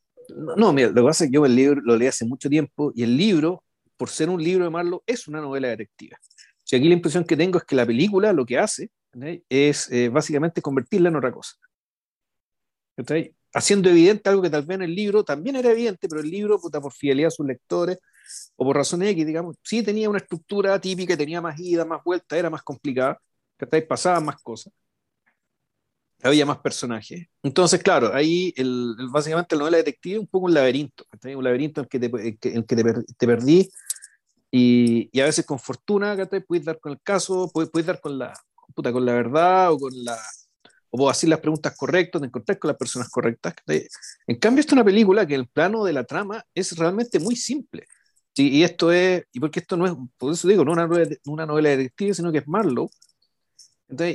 [0.72, 3.02] mira, lo que pasa es que yo el libro lo leí hace mucho tiempo y
[3.02, 3.64] el libro,
[3.96, 6.18] por ser un libro de Marlowe, es una novela detectiva.
[6.20, 8.90] O sea, aquí la impresión que tengo es que la película lo que hace
[9.48, 11.54] es eh, básicamente convertirla en otra cosa.
[13.52, 16.58] Haciendo evidente algo que tal vez en el libro también era evidente, pero el libro,
[16.60, 17.98] puta, por fidelidad a sus lectores
[18.56, 22.36] o por razones X, digamos, sí tenía una estructura típica, tenía más ida, más vuelta,
[22.36, 23.20] era más complicada,
[23.88, 24.72] pasaban más cosas
[26.28, 27.26] había más personajes.
[27.42, 31.80] Entonces, claro, ahí el, básicamente la novela detective es un poco un laberinto, un laberinto
[31.80, 33.68] en el que te, en que te, te perdí
[34.50, 38.18] y, y, a veces con fortuna puedes dar con el caso, puedes, puedes dar con
[38.18, 38.32] la,
[38.74, 40.16] puta, con la verdad o con la
[40.90, 43.52] o puedo hacer las preguntas correctas, de encontrar con las personas correctas.
[44.28, 47.34] En cambio, esta es una película que el plano de la trama es realmente muy
[47.34, 47.88] simple.
[48.32, 50.88] Sí, y esto es, y porque esto no es, por eso digo, no una
[51.26, 52.90] una novela detective, sino que es Marlowe.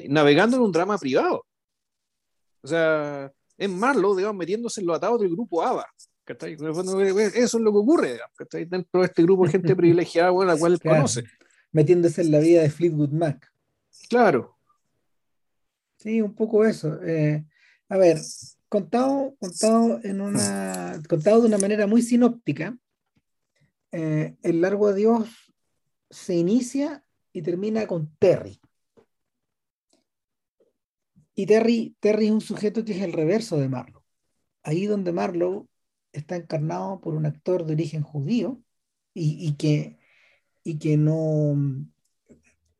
[0.07, 1.45] Navegando en un drama privado.
[2.61, 5.85] O sea, es Marlowe, digamos, metiéndose en los atados del grupo ABBA.
[6.29, 8.19] Eso es lo que ocurre
[8.67, 11.23] dentro de este grupo de gente privilegiada, bueno, la cual él conoce.
[11.71, 13.51] Metiéndose en la vida de Fleetwood Mac.
[14.09, 14.57] Claro.
[15.97, 17.01] Sí, un poco eso.
[17.03, 17.43] Eh,
[17.89, 18.17] a ver,
[18.69, 22.77] contado, contado, en una, contado de una manera muy sinóptica,
[23.91, 25.53] eh, el largo adiós
[26.09, 27.03] se inicia
[27.33, 28.59] y termina con Terry.
[31.39, 34.03] Y Terry, Terry es un sujeto que es el reverso de Marlowe.
[34.61, 35.69] Ahí donde Marlowe
[36.11, 38.61] está encarnado por un actor de origen judío
[39.13, 39.97] y, que,
[40.65, 41.55] y que no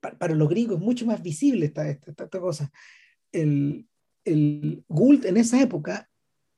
[0.02, 2.70] para, los gringos es mucho más visible esta, esta, esta cosa.
[3.32, 3.88] El,
[4.26, 6.10] el Gould en esa época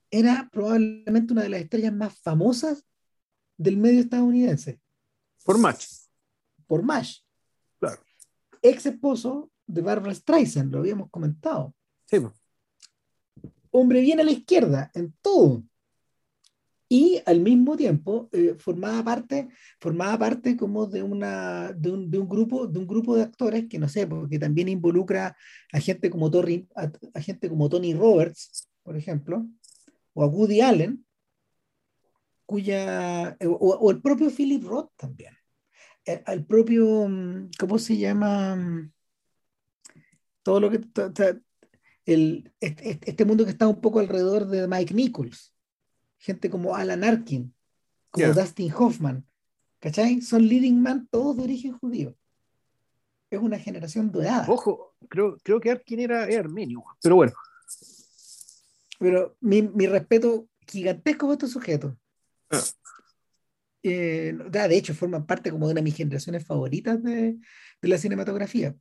[0.09, 2.83] era probablemente una de las estrellas más famosas
[3.57, 4.81] del medio estadounidense.
[5.45, 5.85] Por Match.
[6.65, 7.19] Por Match.
[7.79, 8.01] Claro.
[8.63, 11.75] Ex esposo de Barbara Streisand, lo habíamos comentado.
[12.11, 12.17] Sí.
[13.71, 15.63] Hombre bien a la izquierda en todo.
[16.89, 19.47] Y al mismo tiempo eh, formaba parte,
[19.79, 23.69] formaba parte como de una de un, de un, grupo, de un grupo de actores
[23.69, 25.37] que no sé, porque también involucra
[25.71, 29.47] a gente como Tony, a gente como Tony Roberts, por ejemplo,
[30.13, 31.05] o a Woody Allen,
[32.45, 35.33] cuya, eh, o, el propio Philip Roth también,
[36.03, 38.57] el, eh, propio, mm, ¿cómo se llama?
[38.57, 38.91] Mm,
[40.43, 40.79] todo lo que,
[42.13, 45.53] el, este, este, mundo que está un poco alrededor de Mike Nichols,
[46.17, 47.53] gente como Alan Arkin,
[48.09, 49.25] como Dustin Hoffman,
[49.79, 50.21] ¿cachai?
[50.21, 52.15] Son leading man todos de origen judío.
[53.29, 54.45] Es una generación dorada.
[54.49, 57.33] Ojo, creo, creo que Arkin era, armenio, pero bueno.
[58.99, 61.95] Pero mi, mi respeto gigantesco para estos sujetos.
[63.83, 67.37] Eh, de hecho, forman parte como de una de mis generaciones favoritas de,
[67.81, 68.75] de la cinematografía.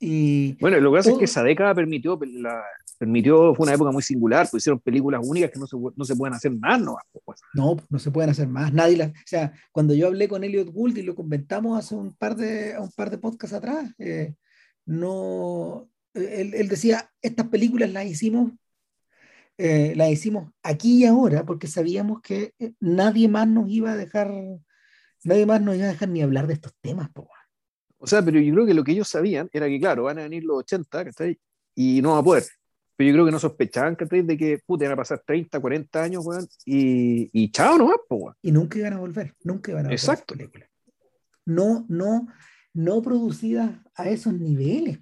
[0.00, 2.62] Y bueno, lo que pasa es que esa década permitió, la,
[2.98, 6.14] permitió, fue una época muy singular, pues hicieron películas únicas que no se, no se
[6.14, 6.96] pueden hacer más, ¿no?
[7.24, 7.40] Pues.
[7.54, 8.72] No, no se pueden hacer más.
[8.72, 12.14] Nadie las, o sea, cuando yo hablé con Elliot Gould y lo comentamos hace un
[12.14, 14.34] par de, un par de podcasts atrás, eh,
[14.86, 18.52] no, él, él, decía, estas películas las hicimos
[19.60, 23.96] eh, la hicimos aquí y ahora porque sabíamos que eh, nadie más nos iba a
[23.96, 24.32] dejar,
[25.24, 27.10] nadie más nos iba a dejar ni hablar de estos temas.
[27.98, 30.22] O sea, pero yo creo que lo que ellos sabían era que, claro, van a
[30.22, 31.04] venir los 80,
[31.74, 32.44] Y no va a poder.
[32.96, 36.24] Pero yo creo que no sospechaban, De que, puta, iban a pasar 30, 40 años,
[36.64, 39.98] y, y chao nomás, pues, Y nunca iban a volver, nunca iban a volver.
[39.98, 40.34] Exacto.
[41.44, 42.28] No, no,
[42.74, 44.98] no producidas a esos niveles,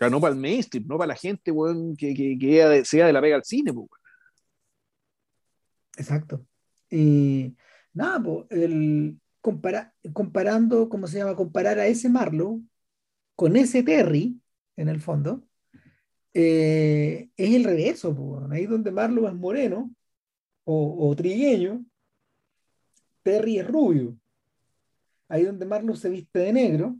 [0.00, 1.52] sea, no para el mainstream, no para la gente
[1.98, 3.72] que, que, que, sea de la pega al cine.
[3.72, 3.88] Pues,
[5.96, 6.46] Exacto.
[6.90, 7.54] Y
[7.92, 11.36] nada, pues, el, comparando, ¿cómo se llama?
[11.36, 12.62] Comparar a ese Marlowe
[13.36, 14.40] con ese Terry,
[14.76, 15.42] en el fondo,
[16.34, 18.14] eh, es el reverso.
[18.14, 19.94] Pues, ahí donde Marlowe es moreno
[20.64, 21.84] o, o trigueño,
[23.22, 24.16] Terry es rubio.
[25.28, 26.96] Ahí donde Marlowe se viste de negro,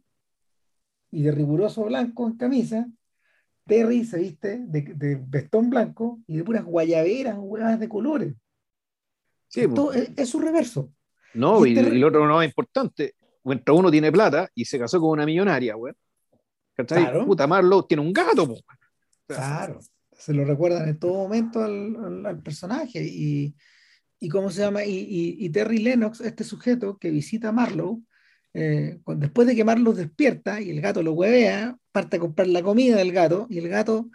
[1.11, 2.89] y de riguroso blanco en camisa,
[3.67, 8.35] Terry se viste de, vestón blanco y de puras guayaberas, huevas de colores.
[9.49, 9.67] Sí,
[10.17, 10.93] es, su reverso.
[11.35, 13.15] No, y, este lo otro no es importante.
[13.45, 15.95] Mientras uno tiene plata y se casó con una millonaria, güey.
[16.75, 17.27] Claro.
[17.27, 18.55] Puta Marlo tiene un gato,
[19.27, 19.79] Claro.
[20.13, 23.03] Se lo recuerdan en todo momento al, personaje.
[23.03, 23.55] Y,
[24.19, 28.03] y, cómo se llama, y, y, Terry Lennox, este sujeto que visita a Marlowe,
[28.53, 32.63] eh, después de que Marlos despierta y el gato lo huevea, parte a comprar la
[32.63, 34.11] comida del gato y el gato,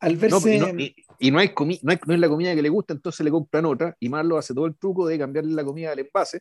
[0.00, 0.94] al verse.
[1.18, 4.08] y, no, hay no, es la comida que le gusta, entonces le compran otra y
[4.08, 6.40] Marlos hace todo el truco de cambiarle la comida al envase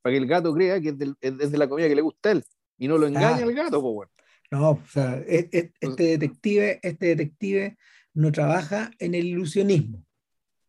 [0.00, 2.44] para que el gato crea que es, de la comida que le gusta a él
[2.78, 4.08] y no lo engaña el gato, pues
[4.50, 7.76] No, o sea, este detective, este detective
[8.14, 10.04] no trabaja en el ilusionismo,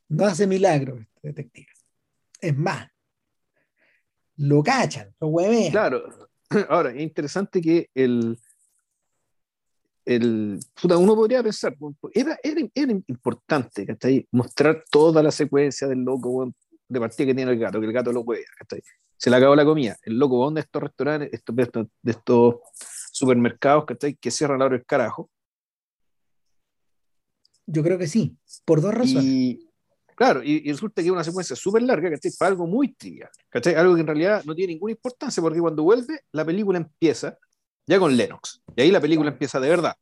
[0.09, 1.67] no hace milagros este detective.
[2.41, 2.89] Es más,
[4.37, 5.71] lo cachan, lo huevean.
[5.71, 6.03] Claro,
[6.69, 8.37] ahora es interesante que el,
[10.05, 11.75] el uno podría pensar,
[12.13, 13.97] era, era, era importante
[14.31, 16.53] mostrar toda la secuencia del loco
[16.87, 18.45] de partida que tiene el gato, que el gato lo huevea.
[19.17, 19.97] Se le acabó la comida.
[20.03, 22.55] El loco va de estos restaurantes, estos, de estos
[23.11, 23.85] supermercados
[24.19, 25.29] que cierran a la hora del carajo.
[27.65, 29.23] Yo creo que sí, por dos razones.
[29.23, 29.69] Y,
[30.15, 32.31] Claro, y, resulta que es una secuencia súper larga, ¿cachai?
[32.37, 33.75] Para algo muy trivial, ¿cachai?
[33.75, 37.37] Algo que en realidad no tiene ninguna importancia, porque cuando vuelve, la película empieza
[37.85, 38.61] ya con Lennox.
[38.75, 39.95] Y ahí la película empieza de verdad,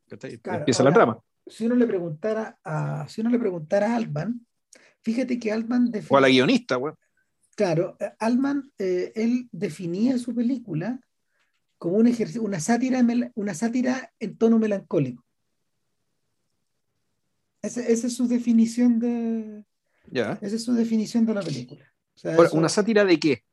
[0.46, 1.20] empieza la trama.
[1.48, 4.46] Si uno le preguntara a, si uno le preguntara a Altman,
[5.02, 5.92] fíjate que Altman...
[6.10, 6.94] O a la guionista, güey.
[7.56, 11.00] Claro, eh, Altman, eh, él definía su película
[11.78, 13.04] como un ejercicio, una sátira,
[13.36, 15.26] una sátira en tono melancólico.
[17.62, 19.66] esa es su definición de,
[20.12, 21.86] esa es su definición de la película.
[22.52, 23.44] ¿Una sátira de qué?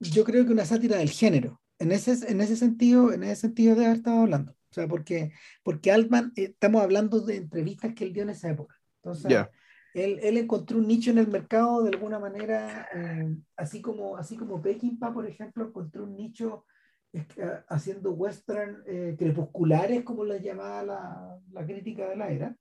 [0.00, 1.60] Yo creo que una sátira del género.
[1.78, 4.52] En ese, en ese sentido, en ese sentido de haber estado hablando.
[4.52, 8.50] O sea, porque, porque Altman, eh, estamos hablando de entrevistas que él dio en esa
[8.50, 8.76] época.
[9.02, 9.46] Entonces,
[9.94, 14.36] él, él, encontró un nicho en el mercado de alguna manera, eh, así como, así
[14.36, 16.64] como Peckinpah, por ejemplo, encontró un nicho
[17.12, 17.26] eh,
[17.68, 18.82] haciendo western
[19.18, 22.56] crepusculares, como la llamaba la, la crítica de la era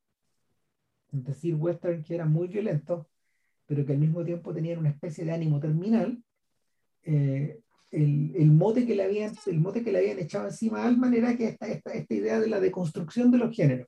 [1.11, 3.05] es decir, western que eran muy violentos,
[3.65, 6.23] pero que al mismo tiempo tenían una especie de ánimo terminal,
[7.03, 11.13] eh, el, mote que le habían, el mote que le habían echado encima a Altman
[11.13, 13.87] era que esta, esta, esta idea de la deconstrucción de los géneros.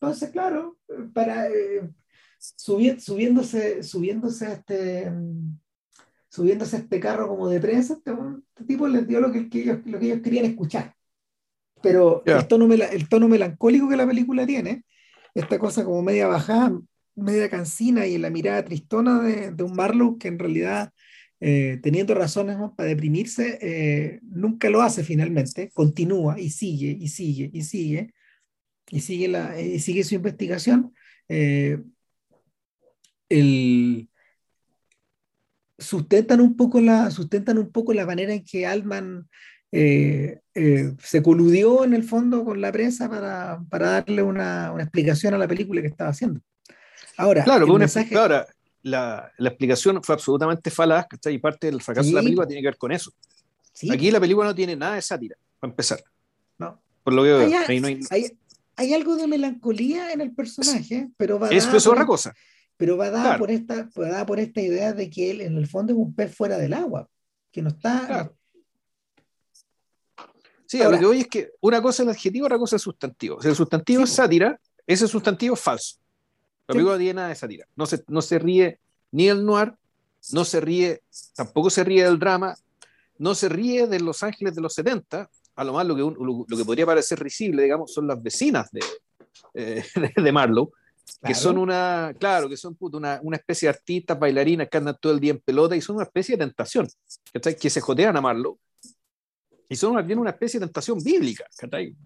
[0.00, 0.78] Entonces, claro,
[1.14, 1.88] para, eh,
[2.38, 5.12] subiéndose, subiéndose a este
[6.32, 9.80] subiéndose a este carro como de prensa, este, este tipo les dio lo que, ellos,
[9.84, 10.94] lo que ellos querían escuchar.
[11.82, 14.86] Pero el, tono el tono melancólico que la película tiene,
[15.34, 16.80] esta cosa como media bajada,
[17.14, 20.90] media cansina y en la mirada tristona de, de un Marlowe que en realidad,
[21.44, 27.50] eh, teniendo razones para deprimirse, eh, nunca lo hace finalmente, continúa y sigue y sigue
[27.52, 28.14] y sigue
[28.88, 30.94] y sigue, la, y sigue su investigación.
[31.28, 31.82] Eh,
[33.28, 34.08] el,
[35.78, 39.28] sustentan un poco la, sustentan un poco la manera en que Altman
[39.72, 44.84] eh, eh, se coludió en el fondo con la prensa para, para darle una, una,
[44.84, 46.40] explicación a la película que estaba haciendo.
[47.16, 48.16] Ahora, claro, el mensaje...
[48.16, 48.46] ahora
[48.82, 52.68] la, la, explicación fue absolutamente falaz, Y parte del fracaso de la película tiene que
[52.68, 53.12] ver con eso.
[53.90, 56.02] Aquí la película no tiene nada de sátira, para empezar.
[56.58, 56.80] No.
[57.02, 58.38] Por lo que hay, hay, hay,
[58.76, 62.34] hay, algo de melancolía en el personaje, pero va Eso es otra cosa
[62.82, 65.92] pero va dada, por esta, va por esta idea de que él en el fondo
[65.92, 67.08] es un pez fuera del agua,
[67.52, 68.32] que no está...
[70.66, 72.84] Sí, lo que voy es que una cosa es el adjetivo, otra cosa es el
[72.84, 73.40] sustantivo.
[73.40, 76.00] Si el sustantivo es sátira, ese sustantivo es falso.
[76.72, 77.66] La película no tiene nada de sátira.
[77.76, 78.78] No se, no se ríe
[79.10, 79.74] ni el noir,
[80.32, 81.02] no se ríe,
[81.34, 82.56] tampoco se ríe del drama,
[83.18, 86.56] no se ríe de Los Ángeles de los 70, a lo más lo que, lo,
[86.56, 88.80] que podría parecer risible, digamos, son las vecinas de,
[89.54, 89.84] eh,
[90.16, 90.70] de Marlowe,
[91.24, 95.12] que son una, claro, que son una, una, especie de artistas, bailarinas que andan todo
[95.12, 96.88] el día en pelota y son una especie de tentación,
[97.32, 98.58] que se jotean a amarlo.
[99.68, 101.46] Y son más bien una especie de tentación bíblica,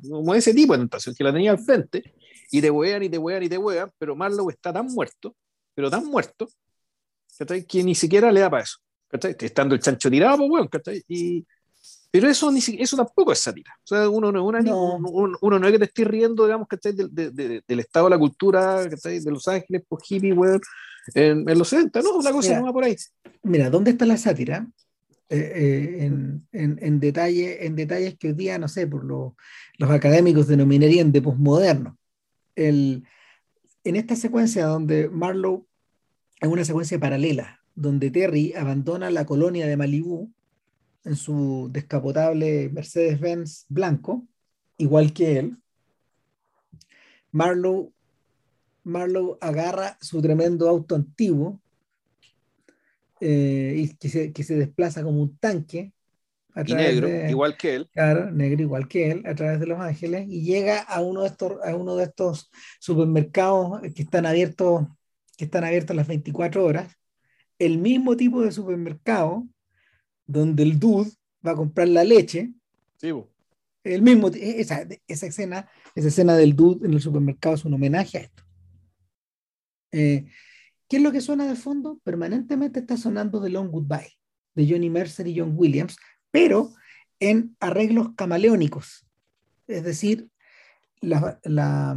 [0.08, 2.14] como ese tipo de tentación, que la tenía al frente
[2.50, 5.34] y te huean y te huean y te huean, pero Marlowe está tan muerto,
[5.74, 6.48] pero tan muerto,
[7.68, 8.78] que ni siquiera le da para eso.
[9.40, 10.68] Estando el chancho tirado, pues, bueno,
[11.08, 11.46] y,
[12.10, 13.72] pero eso, ni eso tampoco es sátira.
[13.84, 17.14] O sea, uno no, uno, uno no es que te esté riendo, digamos, que del,
[17.14, 20.60] de, del estado de la cultura de Los Ángeles, por pues, hippie, weón,
[21.14, 22.96] en, en, los 70, no, una cosa no va por ahí.
[23.42, 24.66] Mira, ¿dónde está la sátira?
[25.28, 29.36] Eh, eh, en, en, en, detalle, en detalles que hoy día, no sé, por lo,
[29.78, 31.98] los académicos denominarían de posmoderno.
[32.56, 33.04] En
[33.84, 35.66] esta secuencia donde Marlowe,
[36.40, 40.32] en una secuencia paralela, donde Terry abandona la colonia de Malibú
[41.04, 44.26] en su descapotable Mercedes-Benz blanco,
[44.76, 45.56] igual que él.
[47.30, 47.92] Marlowe,
[48.82, 51.60] Marlowe agarra su tremendo auto antiguo
[53.20, 55.92] eh, y que se, que se, desplaza como un tanque.
[56.56, 57.88] A y negro, igual que él.
[57.92, 61.28] Claro, negro igual que él, a través de Los Ángeles, y llega a uno de
[61.28, 62.50] estos, a uno de estos
[62.80, 64.86] supermercados que están abiertos,
[65.36, 66.96] que están abiertos las 24 horas.
[67.58, 69.46] El mismo tipo de supermercado
[70.26, 71.10] donde el dude
[71.46, 72.54] va a comprar la leche.
[72.96, 73.12] Sí,
[73.84, 77.74] el mismo, e, esa, esa, escena, esa escena del dude en el supermercado es un
[77.74, 78.42] homenaje a esto.
[79.92, 80.26] Eh,
[80.88, 82.00] ¿Qué es lo que suena de fondo?
[82.02, 84.18] Permanentemente está sonando The Long Goodbye,
[84.54, 85.96] de Johnny Mercer y John Williams,
[86.36, 86.74] pero
[87.18, 89.06] en arreglos camaleónicos.
[89.66, 90.28] Es decir,
[91.00, 91.96] la, la,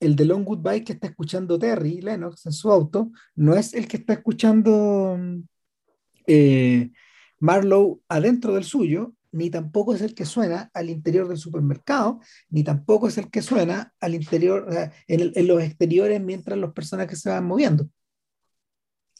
[0.00, 3.86] el The Long Goodbye que está escuchando Terry Lennox en su auto no es el
[3.86, 5.18] que está escuchando
[6.26, 6.90] eh,
[7.40, 12.64] Marlowe adentro del suyo, ni tampoco es el que suena al interior del supermercado, ni
[12.64, 14.66] tampoco es el que suena al interior,
[15.06, 17.86] en, los exteriores mientras los personajes se van moviendo.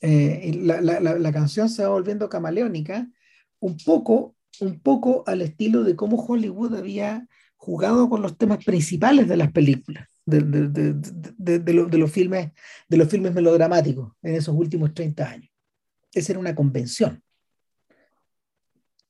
[0.00, 3.06] Eh, la, la, canción se va volviendo camaleónica,
[3.60, 7.26] un poco, un poco al estilo de cómo Hollywood había
[7.56, 12.52] jugado con los temas principales de las películas, de, de, de, los filmes,
[12.88, 15.50] de los filmes melodramáticos en esos últimos 30 años.
[16.12, 17.22] Esa era una convención.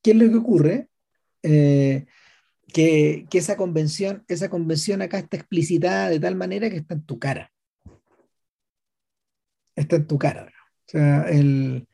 [0.03, 0.89] ¿Qué es lo que ocurre?
[1.43, 2.07] Eh,
[2.73, 7.19] que, esa, convención, esa convención acá está explicitada de tal manera que está en tu
[7.19, 7.53] cara.
[9.77, 10.53] Está en tu cara.
[10.87, 11.87] O sea, el,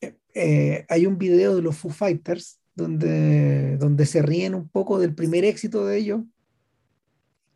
[0.00, 4.98] eh, eh, hay un video de los Foo Fighters donde, donde se ríen un poco
[5.00, 6.20] del primer éxito de ellos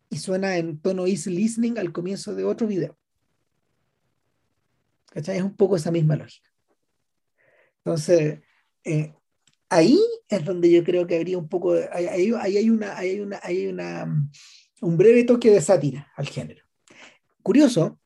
[0.09, 2.97] y suena en tono easy listening al comienzo de otro video.
[5.11, 5.37] ¿Cachai?
[5.37, 6.51] Es un poco esa misma lógica.
[7.77, 8.41] Entonces,
[9.69, 13.67] ahí es donde yo creo que habría un poco, ahí, hay, una, hay, una, hay
[13.67, 14.31] una, mm,
[14.81, 16.63] un breve toque de sátira al género.
[17.41, 17.97] Curioso,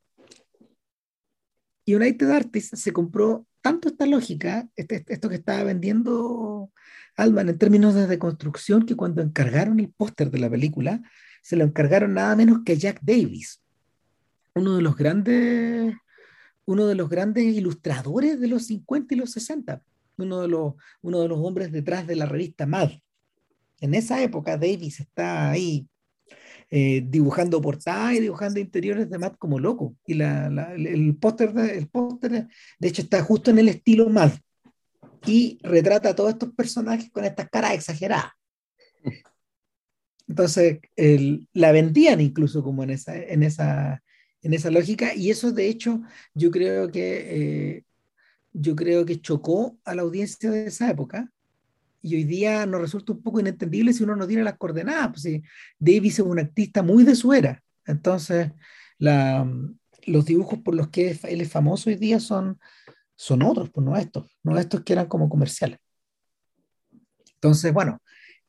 [1.87, 6.71] United Artists se compró tanto esta lógica, este, este, esto que estaba vendiendo
[7.17, 11.01] Altman en términos de deconstrucción, que cuando encargaron el póster de la película,
[11.41, 13.61] se lo encargaron nada menos que Jack Davis,
[14.55, 15.93] uno de los grandes,
[16.65, 19.81] uno de los grandes ilustradores de los 50 y los 60
[20.17, 22.91] uno de los, uno de los hombres detrás de la revista Mad.
[23.79, 25.87] En esa época, Davis está ahí
[26.69, 29.95] eh, dibujando portadas y dibujando interiores de Mad como loco.
[30.05, 32.47] Y la, el póster, de,
[32.79, 34.31] de hecho, está justo en el estilo Mad.
[35.25, 38.31] Y retrata a todos estos personajes con estas caras exageradas.
[40.27, 44.03] Entonces, el, la vendían incluso como en esa, en, esa,
[44.41, 45.13] en esa lógica.
[45.15, 46.01] Y eso, de hecho,
[46.33, 47.77] yo creo que...
[47.77, 47.83] Eh,
[48.59, 51.31] yo creo que chocó a la audiencia de esa época,
[52.01, 55.09] y hoy día nos resulta un poco inentendible si uno no tiene las coordenadas.
[55.09, 55.43] Pues, si
[55.77, 57.61] Davis es un artista muy de su era.
[57.85, 58.51] Entonces,
[58.97, 59.49] la,
[60.05, 62.59] los dibujos por los que él es famoso hoy día son,
[63.17, 65.79] son otros, pues no estos, no estos que eran como comerciales.
[67.33, 67.99] Entonces, bueno,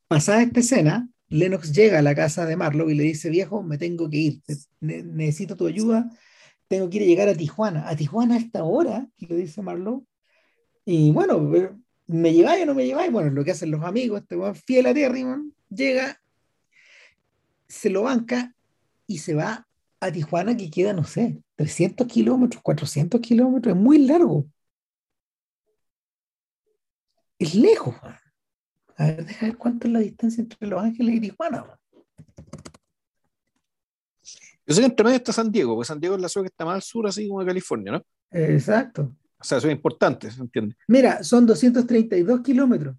[0.07, 3.79] pasada esta escena, Lennox llega a la casa de Marlowe y le dice, viejo, me
[3.79, 4.43] tengo que ir,
[4.81, 6.11] necesito tu ayuda,
[6.69, 7.89] tengo que ir a llegar a Tijuana.
[7.89, 9.09] ¿A Tijuana a esta hora?
[9.17, 10.05] Le dice Marlowe.
[10.85, 11.51] Y bueno,
[12.07, 13.11] ¿me lleváis o no me lleváis?
[13.11, 15.25] Bueno, lo que hacen los amigos, este fiel a Terry,
[15.71, 16.21] llega,
[17.69, 18.55] se lo banca
[19.07, 19.67] y se va
[20.01, 24.47] a Tijuana que queda, no sé, 300 kilómetros, 400 kilómetros, es muy largo.
[27.39, 27.95] Es lejos.
[28.97, 31.79] A ver, deja ver cuánto es la distancia entre Los Ángeles y Tijuana.
[34.67, 36.51] Yo sé que entre medio está San Diego, porque San Diego es la ciudad que
[36.51, 38.05] está más al sur, así como de California, ¿no?
[38.31, 39.15] Exacto.
[39.39, 40.77] O sea, eso es importante, ¿se entiende?
[40.89, 42.97] Mira, son 232 kilómetros.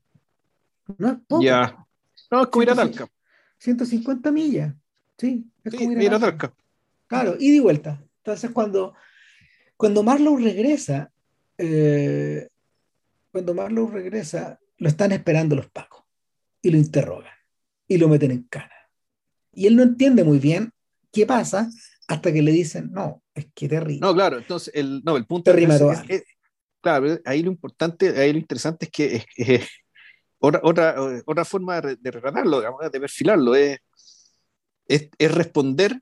[0.98, 1.44] No es poco.
[1.44, 1.86] Ya.
[2.32, 3.08] No, es como ir a Talca.
[3.60, 4.74] 150 millas.
[5.18, 6.54] Sí, es como ir a, Talca.
[7.08, 8.02] Claro, ida y vuelta.
[8.24, 8.96] Entonces, cuando,
[9.76, 11.12] cuando Marlowe regresa,
[11.58, 12.48] eh,
[13.32, 16.04] cuando Marlowe regresa, lo están esperando los pacos
[16.62, 17.34] y lo interrogan
[17.88, 18.72] y lo meten en cana.
[19.52, 20.72] Y él no entiende muy bien
[21.12, 21.70] qué pasa
[22.08, 24.00] hasta que le dicen, no, es que Terry.
[24.00, 26.24] No, claro, entonces el, no, el punto Terry es, es,
[26.82, 29.68] claro, ahí lo importante, ahí lo interesante es que es,
[30.40, 33.80] otra, otra, otra forma de, de de perfilarlo, es,
[34.88, 36.02] es, responder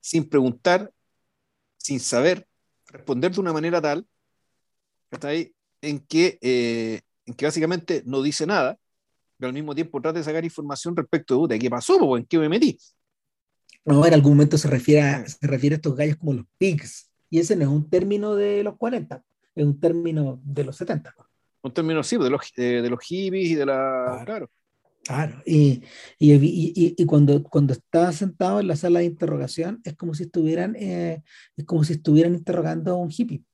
[0.00, 0.92] sin preguntar,
[1.76, 2.46] sin saber,
[2.86, 4.06] responder de una manera tal,
[5.10, 8.78] está ahí, en que, eh, en que básicamente no dice nada,
[9.38, 12.48] pero al mismo tiempo trata de sacar información respecto de qué pasó, en qué me
[12.48, 12.78] metí.
[13.84, 17.10] No, en algún momento se refiere, a, se refiere a estos gallos como los pigs,
[17.30, 19.22] y ese no es un término de los 40,
[19.54, 21.14] es un término de los 70.
[21.62, 24.22] Un término, sí, de los, eh, de los hippies y de la...
[24.24, 24.50] Claro.
[25.04, 25.82] Claro, y,
[26.18, 30.24] y, y, y, cuando, cuando está sentado en la sala de interrogación es como si
[30.24, 31.22] estuvieran, eh,
[31.56, 33.44] es como si estuvieran interrogando a un hippie.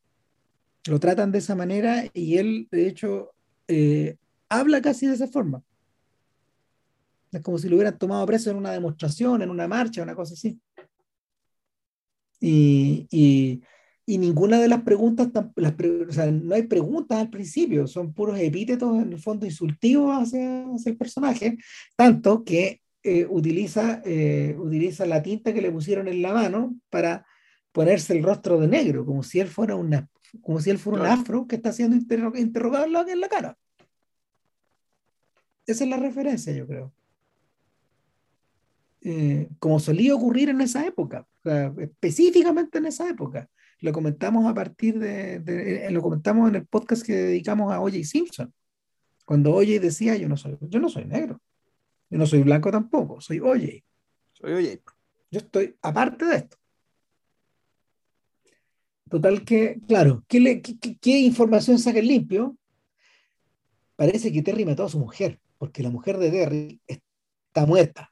[0.88, 3.30] Lo tratan de esa manera y él, de hecho,
[3.68, 4.16] eh,
[4.48, 5.62] habla casi de esa forma.
[7.30, 10.34] Es como si lo hubieran tomado preso en una demostración, en una marcha, una cosa
[10.34, 10.58] así.
[12.40, 13.62] Y, y,
[14.04, 15.74] y ninguna de las preguntas, las
[16.08, 20.66] o sea, no hay preguntas al principio, son puros epítetos en el fondo insultivos hacia,
[20.66, 21.58] hacia el personaje,
[21.96, 27.24] tanto que eh, utiliza, eh, utiliza la tinta que le pusieron en la mano para
[27.72, 30.08] ponerse el rostro de negro, como si él fuera, una,
[30.42, 33.58] como si él fuera un afro que está siendo interrogado en la cara.
[35.66, 36.92] Esa es la referencia, yo creo.
[39.00, 41.26] Eh, como solía ocurrir en esa época,
[41.78, 43.48] específicamente en esa época.
[43.80, 48.04] Lo comentamos a partir de, eh, lo comentamos en el podcast que dedicamos a O.J.
[48.04, 48.52] Simpson,
[49.24, 49.80] cuando O.J.
[49.80, 51.40] decía, yo no soy, yo no soy negro,
[52.10, 53.82] yo no soy blanco tampoco, soy O.J.
[54.34, 54.82] Soy O.J.
[55.32, 56.61] Yo estoy aparte de esto.
[59.12, 62.56] Total que, claro, ¿qué, información saca el limpio?
[63.94, 68.10] Parece que Terry mató a su mujer, porque la mujer de Terry está muerta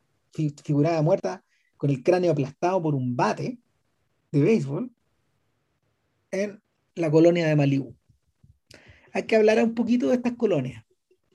[0.62, 1.42] figurada muerta
[1.78, 3.58] con el cráneo aplastado por un bate
[4.30, 4.92] de béisbol
[6.32, 6.62] en
[6.96, 7.96] la colonia de Malibú.
[9.14, 10.84] Hay que hablar un poquito de estas colonias.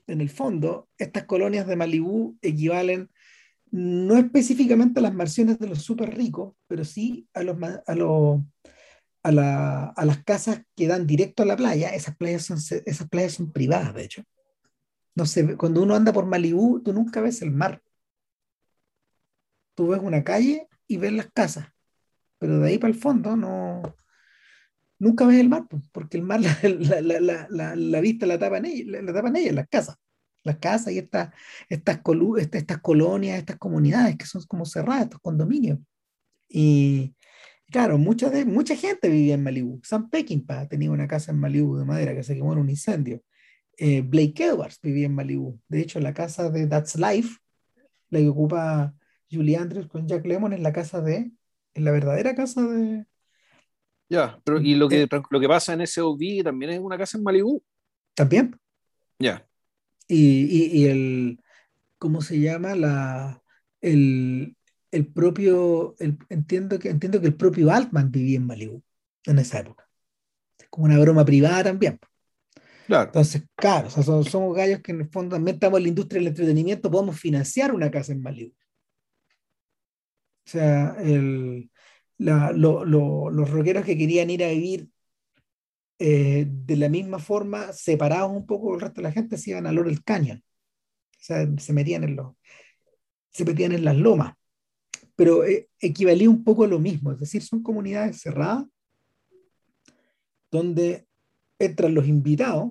[0.06, 3.10] En el fondo, estas colonias de Malibú equivalen
[3.72, 8.40] no específicamente a las mansiones de los súper ricos, pero sí a, a, los,
[9.26, 11.90] a, la, a, las casas que dan directo a la playa.
[11.90, 14.22] Esas playas son, esas playas son privadas, de hecho.
[15.14, 17.82] No sé, cuando uno anda por Malibú, tú nunca ves el mar
[19.76, 21.68] tú ves una calle y ves las casas,
[22.38, 23.82] pero de ahí para el fondo no,
[24.98, 29.02] nunca ves el mar, porque el mar, la, la, la, la vista la tapan ellos,
[29.02, 29.96] la, tapan ellos, las casas.
[30.42, 31.34] Las casas y estas,
[31.68, 32.00] estas,
[32.52, 35.80] estas colonias, estas comunidades que son como cerradas, estos condominios.
[36.48, 37.15] Y
[37.70, 39.80] claro, mucha, de, mucha gente vivía en Malibu.
[39.82, 43.22] Sam Peckinpah tenía una casa en Malibu de madera que se quemó en un incendio.
[43.78, 45.60] Eh, Blake Edwards vivía en Malibu.
[45.68, 47.38] De hecho, la casa de That's Life,
[48.10, 48.94] la que ocupa
[49.30, 51.30] Julie Andrews con Jack Lemon en la casa de,
[51.74, 53.04] en la verdadera casa de...
[54.08, 57.18] Ya, pero y lo que, lo que pasa en ese OV también es una casa
[57.18, 57.62] en Malibu.
[58.14, 58.56] También.
[59.18, 59.46] Ya.
[60.08, 61.40] Y, el,
[61.98, 62.76] ¿cómo se llama?
[62.76, 63.42] La,
[63.80, 64.55] el,
[65.04, 65.94] propio,
[66.28, 68.82] entiendo, que, entiendo que el propio Altman vivía en Malibu
[69.24, 69.88] en esa época.
[70.70, 71.98] Como una broma privada también.
[72.86, 73.06] Claro.
[73.06, 76.90] Entonces, claro, somos, gallos que en el fondo también estamos en la industria del entretenimiento,
[76.90, 78.52] podemos financiar una casa en Malibu.
[80.46, 81.70] O sea, el,
[82.18, 84.88] los rockeros que querían ir a vivir
[85.98, 89.66] eh, de la misma forma, separados un poco del resto de la gente, se iban
[89.66, 90.38] a Laurel Canyon.
[90.38, 92.34] O sea, se metían en, los,
[93.30, 94.34] se metían en las lomas.
[95.16, 98.64] Pero eh, equivalía un poco a lo mismo, es decir, son comunidades cerradas
[100.50, 101.06] donde
[101.58, 102.70] entran los invitados,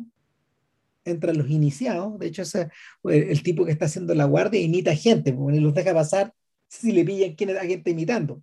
[1.03, 2.17] entran los iniciados.
[2.19, 2.69] De hecho, ese,
[3.03, 6.33] el, tipo que está haciendo la guardia imita gente, porque los deja pasar
[6.67, 8.41] si le pillan quién es la gente imitando.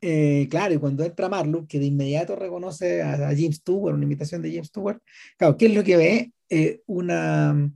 [0.00, 4.42] Eh, claro, y cuando entra Marlowe, que de inmediato reconoce a, James Stewart, una imitación
[4.42, 5.00] de James Stewart,
[5.38, 6.32] claro, ¿qué es lo que ve?
[6.50, 7.72] Eh, una,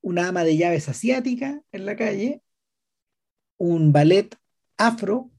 [0.00, 2.40] una ama de llaves asiática en la calle,
[3.58, 4.36] un ballet
[4.76, 5.30] afro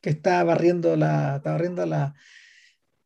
[0.00, 2.14] que está barriendo la, está barriendo la,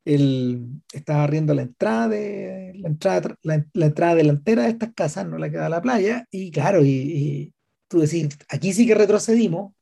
[0.05, 5.51] está barriendo la entrada de la entrada, la, entrada delantera de estas casas, no la
[5.51, 7.55] queda la playa, y claro, y,
[7.89, 9.73] tú decís, aquí sí que retrocedimos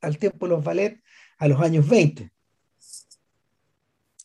[0.00, 1.02] al tiempo de los ballets
[1.38, 2.30] a los años 20,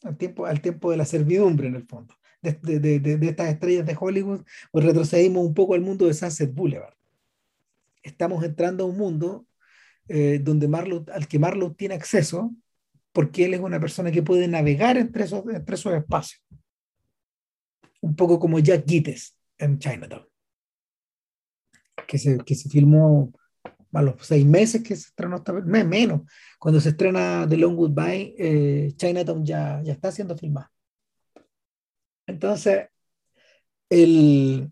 [0.03, 3.49] al tiempo, al tiempo de la servidumbre en el fondo, de, de, de, de estas
[3.49, 4.41] estrellas de Hollywood,
[4.72, 6.93] pues retrocedimos un poco al mundo de Sunset Boulevard.
[8.03, 9.47] Estamos entrando a un mundo
[10.08, 12.53] eh, donde Marlowe, al que Marlowe tiene acceso,
[13.12, 16.43] porque él es una persona que puede navegar entre esos, entre esos espacios.
[18.01, 20.28] Un poco como Jack Gittes en Chinatown,
[22.08, 23.32] que se, que se filmó
[23.93, 26.22] a los seis meses que se estrenó esta menos,
[26.60, 30.70] cuando se estrena The Long Goodbye, eh, Chinatown ya, ya está siendo filmado.
[32.28, 32.88] Entonces,
[33.89, 34.72] el,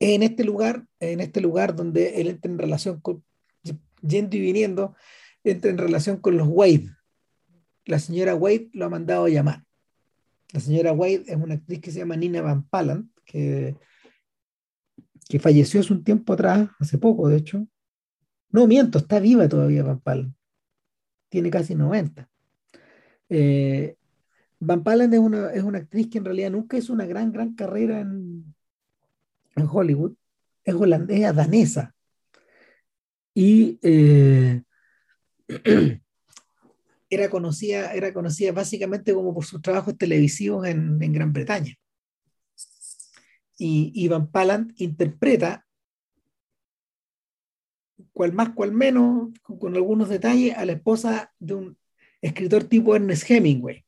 [0.00, 3.24] en este lugar, en este lugar donde él entra en relación con,
[4.06, 4.94] yendo y viniendo,
[5.42, 6.90] entra en relación con los Wade.
[7.86, 9.64] La señora Wade lo ha mandado a llamar.
[10.52, 13.76] La señora Wade es una actriz que se llama Nina Van Palan, que
[15.28, 17.66] que falleció hace un tiempo atrás, hace poco de hecho.
[18.50, 20.34] No, miento, está viva todavía Van Palen.
[21.28, 22.28] Tiene casi 90.
[23.28, 23.96] Eh,
[24.60, 27.54] Van Palen es una, es una actriz que en realidad nunca hizo una gran, gran
[27.54, 28.54] carrera en,
[29.56, 30.14] en Hollywood.
[30.62, 31.94] Es holandesa, danesa.
[33.34, 34.62] Y eh,
[37.10, 41.74] era, conocida, era conocida básicamente como por sus trabajos televisivos en, Gran Bretaña.
[43.58, 45.66] Y Ivan Palant interpreta,
[48.12, 51.78] cual más, cual menos, con, algunos detalles, a la esposa de un
[52.22, 53.84] escritor tipo Ernest Hemingway,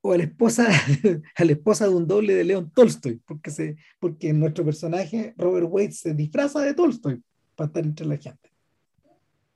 [0.00, 0.66] o a la esposa,
[1.36, 5.66] a la esposa de un doble de León Tolstoy, porque, se, porque nuestro personaje, Robert
[5.70, 7.22] Wade, se disfraza de Tolstoy
[7.54, 8.50] para estar entre la gente.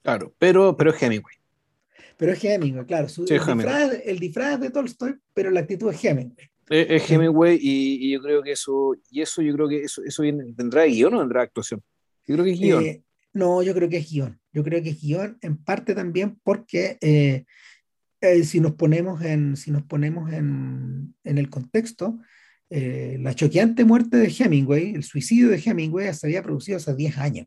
[0.03, 1.37] Claro, pero, pero es Hemingway.
[2.17, 3.07] Pero es Hemingway, claro.
[4.05, 6.49] el, Disfraz, de Tolstoy, pero la actitud es Hemingway.
[6.69, 10.53] Es, Hemingway y, yo creo que eso, y eso yo creo que eso, eso viene,
[10.55, 11.83] ¿tendrá guion o tendrá actuación?
[12.27, 12.85] Yo creo que es guion.
[12.85, 14.39] Eh, no, yo creo que es guion.
[14.53, 17.45] Yo creo que es guion en parte también porque eh,
[18.21, 22.19] eh, si nos ponemos en, si nos ponemos en, en el contexto,
[22.71, 27.47] la choqueante muerte de Hemingway, el suicidio de Hemingway se había producido hace 10 años.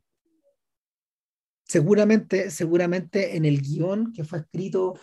[1.71, 4.99] Seguramente, seguramente en el guion que fue escrito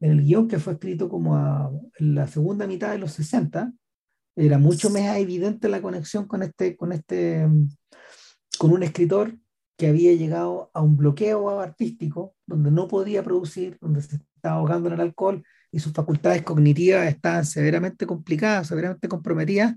[0.00, 3.70] en el guion que fue escrito como a, en la segunda mitad de los 60,
[4.34, 7.46] era mucho más evidente la conexión con este, con este,
[8.56, 9.36] con un escritor
[9.76, 14.88] que había llegado a un bloqueo artístico, donde no podía producir, donde se estaba ahogando
[14.88, 19.74] en el alcohol y sus facultades cognitivas estaban severamente complicadas, severamente comprometidas.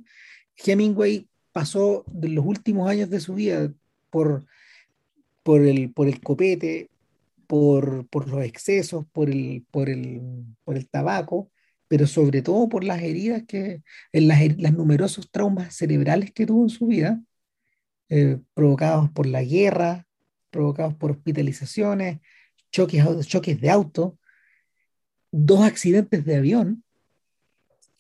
[0.55, 3.73] Hemingway pasó de los últimos años de su vida
[4.09, 4.45] por,
[5.43, 6.89] por, el, por el copete,
[7.47, 10.21] por, por los excesos, por el, por, el,
[10.63, 11.51] por el tabaco,
[11.87, 13.81] pero sobre todo por las heridas que,
[14.11, 17.21] en las, las numerosos traumas cerebrales que tuvo en su vida,
[18.09, 20.07] eh, provocados por la guerra,
[20.49, 22.19] provocados por hospitalizaciones,
[22.71, 24.17] choques, choques de auto,
[25.31, 26.83] dos accidentes de avión,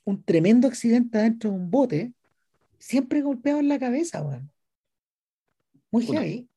[0.05, 2.13] un tremendo accidente dentro de un bote,
[2.79, 4.23] siempre golpeado en la cabeza,
[5.91, 6.49] Muy heavy,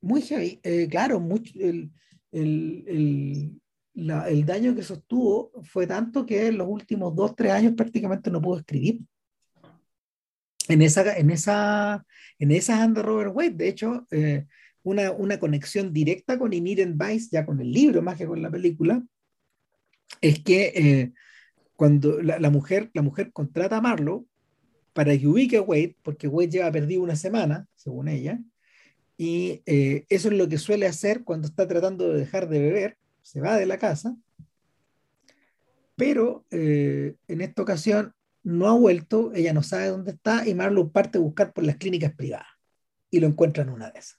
[0.00, 0.60] muy heavy.
[0.62, 1.90] Eh, claro, mucho, el,
[2.32, 3.60] el,
[3.94, 8.40] el, daño que sostuvo fue tanto que en los últimos dos, tres años prácticamente no
[8.40, 9.00] pudo escribir.
[10.68, 12.06] En esa, en esa,
[12.38, 13.50] en esa anda Robert Wade.
[13.50, 14.46] De hecho, eh,
[14.82, 18.50] una, una, conexión directa con Emiren Vice, ya con el libro más que con la
[18.50, 19.02] película,
[20.20, 21.12] es que eh,
[21.76, 24.26] cuando la, la, mujer, la mujer contrata a Marlowe
[24.92, 28.38] para que ubique a Wade, porque Wade lleva perdido una semana, según ella,
[29.20, 32.96] y eh, eso es lo que suele hacer cuando está tratando de dejar de beber,
[33.20, 34.16] se va de la casa,
[35.94, 40.90] pero eh, en esta ocasión no ha vuelto, ella no sabe dónde está y Marlowe
[40.90, 42.46] parte a buscar por las clínicas privadas
[43.10, 44.18] y lo encuentra en una de esas.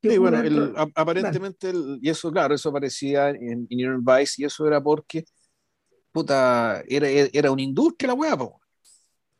[0.00, 5.24] Sí, bueno, aparentemente, y eso, claro, eso aparecía en Inner Vice, y eso era porque,
[6.12, 8.36] puta, era, era una industria la weá,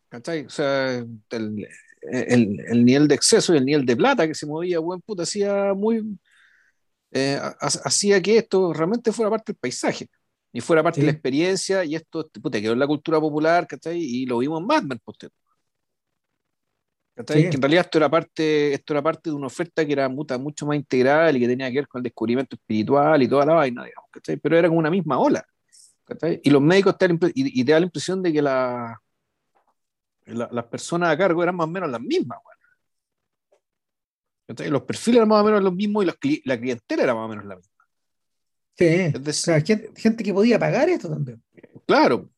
[0.09, 0.47] ¿cachai?
[0.47, 1.69] O sea, el,
[2.03, 5.23] el, el, nivel de exceso y el nivel de plata que se movía, buen puta,
[5.25, 6.19] hacía muy.
[7.11, 10.09] Eh, hacía que esto realmente fuera parte del paisaje
[10.53, 13.99] y fuera parte de la experiencia, y esto puta, quedó en la cultura popular, ¿cachai?
[14.01, 15.29] Y lo vimos en Mad Men, pues, que
[17.27, 20.67] en realidad esto era, parte, esto era parte de una oferta que era mucha, mucho
[20.67, 23.85] más integral y que tenía que ver con el descubrimiento espiritual y toda la vaina,
[23.85, 25.45] digamos, pero era como una misma ola.
[26.43, 28.99] Y los médicos te dan, y, te da la impresión de que la,
[30.29, 32.39] las personas a cargo eran más o menos las mismas.
[34.47, 37.45] Los perfiles eran más o menos los mismos y la clientela era más o menos
[37.45, 37.73] la misma.
[38.77, 39.13] Sí,
[39.97, 41.43] gente que podía pagar esto también.
[41.87, 42.31] Claro.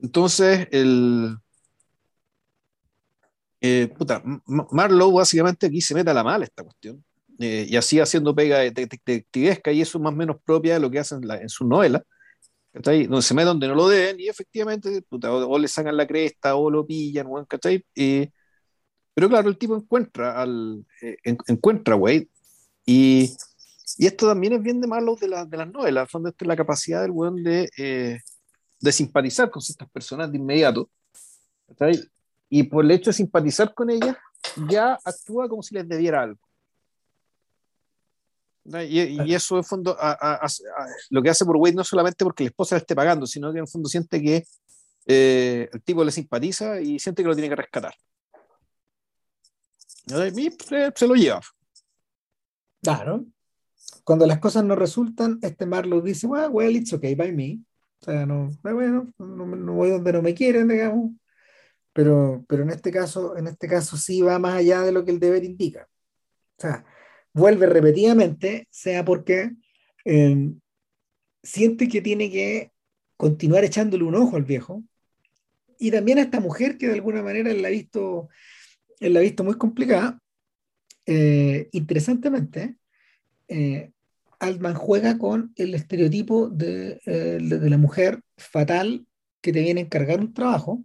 [0.00, 1.36] Entonces, el,
[3.64, 7.02] eh, puta, Marlowe básicamente aquí se mete a la mala esta cuestión.
[7.38, 10.90] Eh, y así haciendo pega detectivesca, y eso es más o menos propia de lo
[10.90, 11.64] que hacen en, su
[12.72, 16.56] novela, donde se mete donde no lo deben, y efectivamente, o, le sacan la cresta,
[16.56, 17.84] o lo pillan, ¿cachai?
[19.14, 21.16] pero claro, el tipo encuentra al eh,
[21.46, 22.28] encuentra a Wade,
[22.86, 23.30] y,
[23.98, 26.56] y, esto también es bien de Marlowe de, de las novelas, donde esta es la
[26.56, 28.20] capacidad del weón de,
[28.80, 30.90] de simpatizar con ciertas personas de inmediato,
[31.68, 32.00] ¿cachai?
[32.48, 34.18] y por el hecho de simpatizar con ella,
[34.68, 36.38] ya actúa como si les debiera algo.
[38.64, 39.96] Y, eso en fondo
[41.10, 43.58] lo que hace por Wade no solamente porque la esposa le esté pagando, sino que
[43.58, 44.44] en el fondo siente que
[45.06, 47.94] eh, el tipo le simpatiza y siente que lo tiene que rescatar.
[50.36, 50.50] Y
[50.94, 51.40] se lo lleva.
[52.82, 53.24] Claro.
[54.04, 57.60] Cuando las cosas no resultan, este Marlowe dice, well, well, it's okay by me.
[58.00, 61.12] O sea, no, bueno, no, no voy donde no me quieren, digamos
[61.92, 65.10] pero, pero en, este caso, en este caso sí va más allá de lo que
[65.10, 65.88] el deber indica.
[66.58, 66.84] O sea,
[67.34, 69.52] vuelve repetidamente, sea porque
[70.04, 70.60] em,
[71.42, 72.72] siente que tiene que
[73.16, 74.82] continuar echándole un ojo al viejo,
[75.78, 78.28] y también a esta mujer que de alguna manera él la ha visto,
[79.00, 80.20] él la ha visto muy complicada.
[81.06, 82.76] Eh, interesantemente,
[83.48, 83.90] eh,
[84.38, 89.06] Altman juega con el estereotipo de, eh, de, la mujer fatal
[89.40, 90.84] que te viene a encargar un trabajo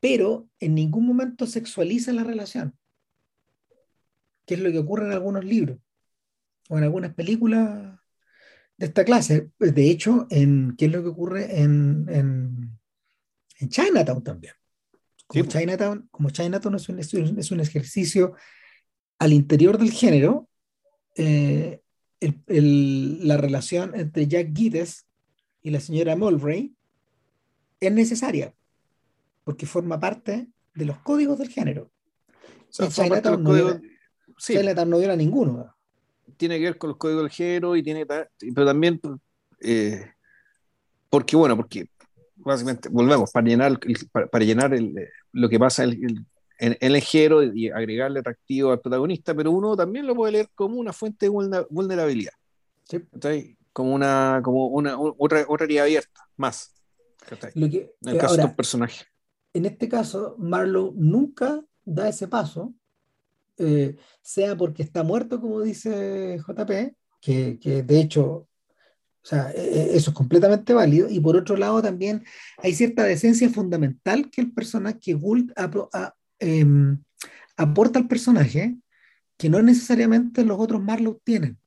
[0.00, 2.77] pero en ningún momento sexualiza la relación,
[4.48, 5.78] que es lo que ocurre en algunos libros
[6.70, 8.00] o en algunas películas
[8.78, 9.50] de esta clase.
[9.58, 14.54] De hecho, en, ¿qué es lo que ocurre en, en, Chinatown también?
[15.26, 18.34] Como, Chinatown, como Chinatown es un, es un, ejercicio
[19.18, 20.48] al interior del género,
[21.14, 21.82] eh,
[22.46, 25.06] la relación entre Jack Gittes
[25.60, 26.74] y la señora Mulvray
[27.80, 28.54] es necesaria
[29.44, 31.90] porque forma parte de los códigos del género.
[32.78, 33.80] O Chinatown, no códigos,
[34.38, 34.56] sí.
[34.86, 35.74] no viola ninguno.
[36.36, 39.00] Tiene que ver con los códigos del género y tiene, pero también
[39.60, 40.12] eh,
[41.10, 41.90] porque bueno, porque
[42.36, 43.78] básicamente volvemos para llenar,
[44.12, 44.78] para, llenar
[45.32, 46.26] lo que pasa en,
[46.58, 50.92] el género y agregarle atractivo al protagonista, pero uno también lo puede leer como una
[50.92, 52.32] fuente de vulnerabilidad.
[52.84, 53.56] Sí.
[53.72, 56.74] Como una, como una otra, otra abierta, más.
[57.54, 59.04] Lo que, en el caso de un personaje
[59.58, 62.74] en este caso, Marlowe nunca da ese paso,
[63.58, 68.48] eh, sea porque está muerto, como dice JP, que, que de hecho, o
[69.22, 72.24] sea, e, e, eso es completamente válido, y por otro lado también
[72.58, 75.52] hay cierta decencia fundamental que el personaje, que Gould
[76.38, 77.02] em,
[77.56, 78.76] aporta al personaje,
[79.36, 81.58] que no necesariamente los otros Marlowe tienen.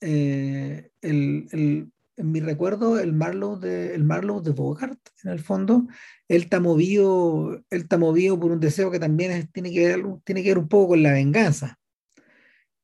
[0.00, 1.92] Eh, el, el,
[2.22, 5.86] en mi recuerdo, el Marlowe de, el Marlowe de Bogart, en el fondo,
[6.28, 10.42] él está movido, él está movido por un deseo que también tiene, que ver, tiene
[10.42, 11.78] que ver un poco con la venganza.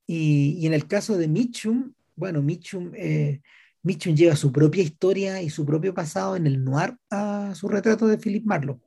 [0.05, 3.41] Y, y en el caso de Mitchum, bueno, Mitchum, eh,
[3.83, 8.07] Mitchum lleva su propia historia y su propio pasado en el noir a su retrato
[8.07, 8.81] de Philip Marlowe.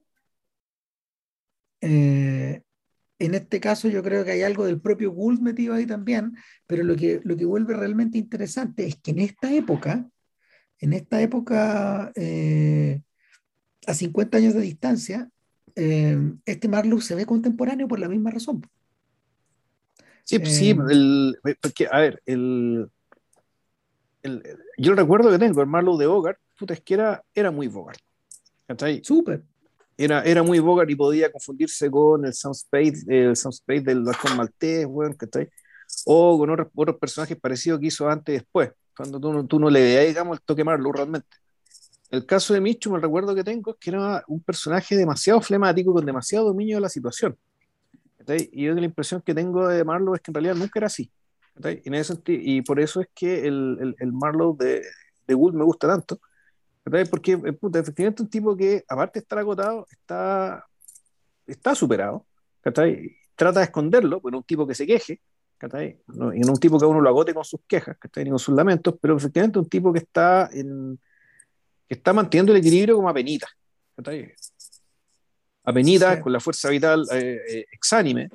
[1.80, 2.62] Eh,
[3.18, 6.36] en este caso yo creo que hay algo del propio Gould metido ahí también,
[6.66, 10.08] pero lo que, lo que vuelve realmente interesante es que en esta época,
[10.82, 13.00] en esta época, eh,
[13.86, 15.30] a 50 años de distancia,
[15.76, 18.62] eh, este Marlowe se ve contemporáneo por la misma razón.
[20.24, 22.90] Sí, pues sí, eh, porque, a ver, el,
[24.24, 24.42] el,
[24.76, 27.68] yo el recuerdo que tengo, el Marlowe de Bogart, puta, es que era, era muy
[27.68, 28.00] Bogart.
[29.02, 29.44] Súper.
[29.96, 34.02] Era, era muy Bogart y podía confundirse con el Sound Space, el Sound Space del
[34.02, 35.48] Doctor Maltés, bueno, ¿cachai?
[36.06, 39.58] O con otros, otros personajes parecidos que hizo antes y después, cuando tú no, tú
[39.58, 41.36] no le veías, digamos, el toque Marlowe realmente.
[42.10, 45.92] El caso de Michum, el recuerdo que tengo es que era un personaje demasiado flemático,
[45.94, 47.36] con demasiado dominio de la situación.
[48.28, 51.10] Y yo la impresión que tengo de Marlowe es que en realidad nunca era así.
[51.56, 54.82] Y, en ese sentido, y por eso es que el, el, el Marlowe de,
[55.26, 56.20] de Wood me gusta tanto,
[57.10, 60.64] porque eh, puta, efectivamente un tipo que, aparte de estar agotado, está,
[61.46, 62.26] está superado,
[62.62, 62.82] trata
[63.60, 65.20] de esconderlo, bueno, un tipo que se queje,
[66.08, 68.54] no, y no un tipo que uno lo agote con sus quejas, ni con sus
[68.54, 70.98] lamentos, pero efectivamente un tipo que está, en,
[71.88, 73.48] que está manteniendo el equilibrio como apenita.
[75.64, 78.28] Apenita, con la fuerza vital eh, eh, exánime.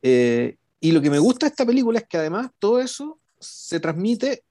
[0.00, 3.80] Eh, y lo que me gusta de esta película es que además todo eso se
[3.80, 4.44] transmite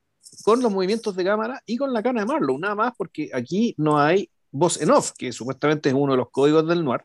[0.43, 3.74] con los movimientos de cámara y con la cara de Marlowe, nada más porque aquí
[3.78, 7.01] no hay voz en off, que supuestamente es uno de los códigos del noir,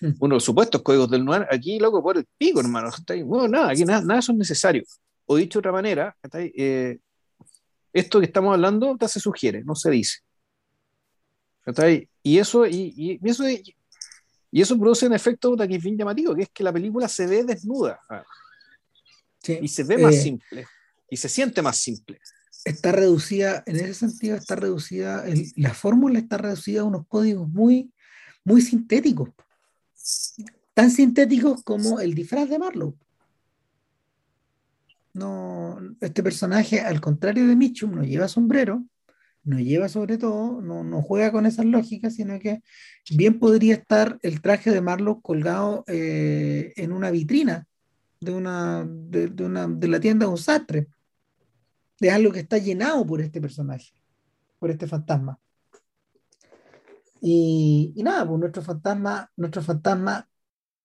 [0.20, 2.90] uno de los supuestos códigos del noir, aquí loco por el pico, hermano,
[3.24, 4.82] bueno, nada, aquí nada, nada de eso es necesario.
[5.26, 6.98] O dicho de otra manera, eh,
[7.92, 10.18] esto que estamos hablando se sugiere, no se dice.
[12.22, 16.48] Y eso, y, eso, y eso produce un efecto que es bien llamativo, que es
[16.50, 18.00] que la película se ve desnuda.
[19.46, 20.66] Y se ve más eh, simple.
[21.10, 22.20] Y se siente más simple
[22.64, 25.24] está reducida, en ese sentido está reducida,
[25.56, 27.92] la fórmula está reducida a unos códigos muy,
[28.44, 29.30] muy sintéticos,
[30.74, 32.94] tan sintéticos como el disfraz de Marlowe.
[35.14, 38.84] No, este personaje, al contrario de Mitchum, no lleva sombrero,
[39.42, 42.62] no lleva sobre todo, no, no juega con esas lógicas, sino que
[43.10, 47.66] bien podría estar el traje de Marlowe colgado eh, en una vitrina
[48.20, 50.88] de, una, de, una, de la tienda de un sastre
[52.00, 53.92] de algo que está llenado por este personaje,
[54.58, 55.38] por este fantasma.
[57.20, 60.28] Y, nada, pues nuestro fantasma, nuestro fantasma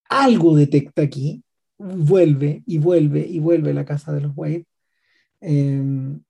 [0.09, 1.43] algo detecta aquí,
[1.77, 4.65] vuelve y vuelve y vuelve a la casa de los Wade.
[5.41, 6.21] Em,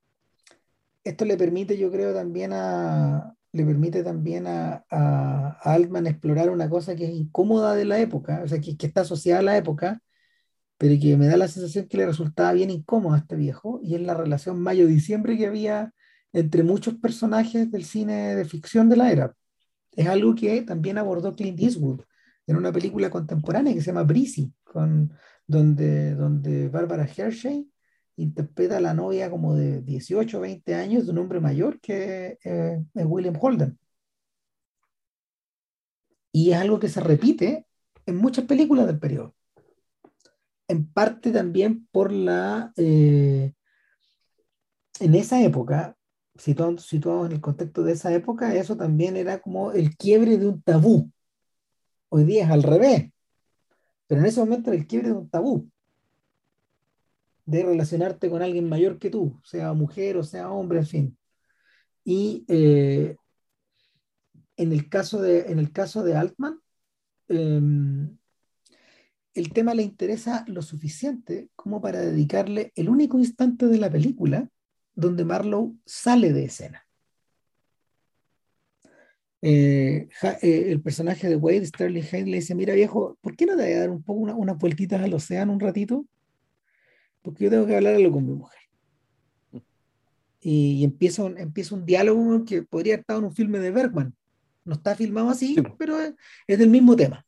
[1.03, 4.83] esto le permite, yo creo, también a, le permite también a,
[5.61, 9.01] Altman explorar una cosa que es incómoda de la época, o sea, que, que está
[9.01, 10.01] asociada a la época,
[10.77, 13.95] pero que me da la sensación que le resultaba bien incómodo a este viejo, y
[13.95, 15.93] es la relación mayo-diciembre que había
[16.33, 19.35] entre muchos personajes del cine de ficción de la era.
[19.95, 22.01] Es algo que también abordó Clint Eastwood
[22.47, 25.13] en una película contemporánea que se llama Breezy, con,
[25.47, 27.69] donde, donde Barbara Hershey
[28.15, 32.37] interpreta a la novia como de 18 o 20 años de un hombre mayor que
[32.43, 33.77] eh, es William Holden.
[36.31, 37.67] Y es algo que se repite
[38.05, 39.35] en muchas películas del periodo
[40.67, 42.73] en parte también por la...
[42.77, 43.53] Eh,
[44.99, 45.97] en esa época,
[46.35, 46.91] situados,
[47.25, 51.11] en el contexto de esa época, eso también era como el quiebre de un tabú.
[52.09, 53.11] Hoy día es al revés,
[54.07, 55.69] pero en ese momento era el quiebre de un tabú
[57.45, 61.17] de relacionarte con alguien mayor que tú, sea mujer o sea hombre, en fin.
[62.05, 63.15] Y eh,
[64.57, 66.59] en, el caso de, en el caso de Altman,
[67.27, 68.17] em,
[69.33, 74.49] el tema le interesa lo suficiente como para dedicarle el único instante de la película
[74.95, 76.85] donde Marlowe sale de escena.
[79.41, 80.07] Eh,
[80.41, 83.63] eh, el personaje de Wade, Sterling Haynes, le dice, mira viejo, ¿por qué no te
[83.63, 86.05] voy a dar un poco unas vueltitas al océano un ratito?
[87.21, 88.59] Porque yo tengo que hablar con mi mujer.
[90.39, 94.13] Y, empieza, un, empieza un diálogo que podría estar en un filme de Bergman.
[94.65, 97.25] No está filmado así, pero es del mismo tema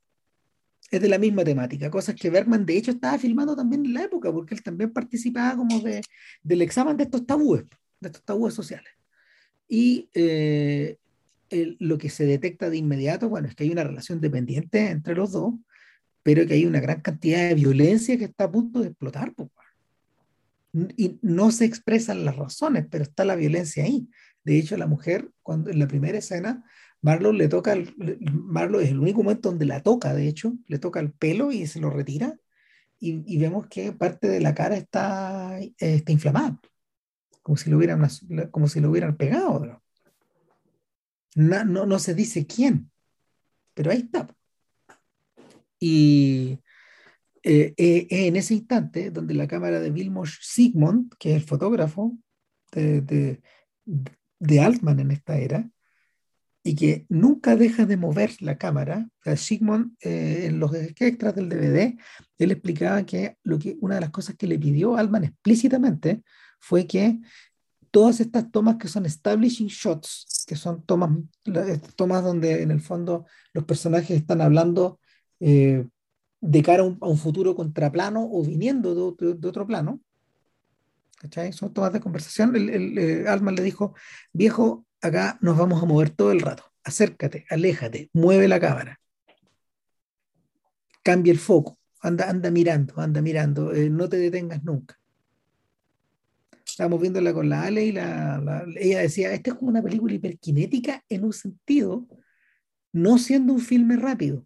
[0.92, 4.04] es de la misma temática, cosas que Bergman de hecho estaba filmando también en la
[4.04, 6.02] época, porque él también participaba como de,
[6.44, 7.64] del examen de estos tabúes,
[8.00, 8.92] de estos tabúes sociales.
[9.68, 10.98] Y eh,
[11.80, 15.32] lo que se detecta de inmediato, bueno, es que hay una relación dependiente entre los
[15.32, 15.56] dos,
[16.24, 19.34] pero que hay una gran cantidad de violencia que está a punto de explotar.
[20.98, 24.08] y no se expresan las razones, pero está la violencia ahí.
[24.44, 26.64] De hecho, la mujer, cuando en la primera escena,
[27.06, 27.94] Marlo le toca, el,
[28.82, 31.80] es el único momento donde la toca, de hecho, le toca el pelo y se
[31.80, 32.36] lo retira
[33.00, 36.60] y, vemos que parte de la cara está, está inflamada,
[37.44, 38.08] como si lo hubieran,
[38.50, 39.84] como si lo hubieran pegado.
[41.36, 42.90] No, no, se dice quién,
[43.76, 44.28] pero ahí está.
[45.80, 46.58] Y
[47.44, 52.18] eh, eh, en ese instante donde la cámara de Vilmos Sigmund, que es el fotógrafo
[52.72, 53.44] de, de,
[54.40, 55.70] de Altman en esta era,
[56.68, 59.08] y que nunca deja de mover la cámara.
[59.24, 61.96] O Sigmund, eh, en los extras del DVD,
[62.40, 66.24] él explicaba que, lo que una de las cosas que le pidió Altman explícitamente
[66.60, 67.20] fue que
[67.92, 71.12] todas estas tomas que son establishing shots, que son tomas,
[71.96, 75.00] tomas donde en el fondo los personajes están hablando
[75.40, 75.86] eh,
[76.42, 80.02] de cara a un, futuro contraplano o viniendo de, otro plano.
[81.20, 81.54] ¿Cachai?
[81.54, 82.56] Son tomas de conversación.
[82.56, 83.94] El, el, eh, Alman le dijo,
[84.34, 86.64] viejo, acá nos vamos a mover todo el rato.
[86.84, 89.00] Acércate, aléjate, mueve la cámara.
[91.04, 94.98] Cambia el foco, anda, anda mirando, anda mirando, eh, no te detengas nunca.
[96.66, 101.04] Estábamos viéndola con la Ale y la, ella decía, esta es como una película hiperkinética
[101.08, 102.08] en un sentido,
[102.92, 104.46] no siendo un filme rápido.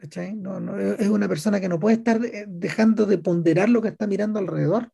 [0.00, 4.92] Es una persona que no puede estar dejando de ponderar lo que está mirando alrededor.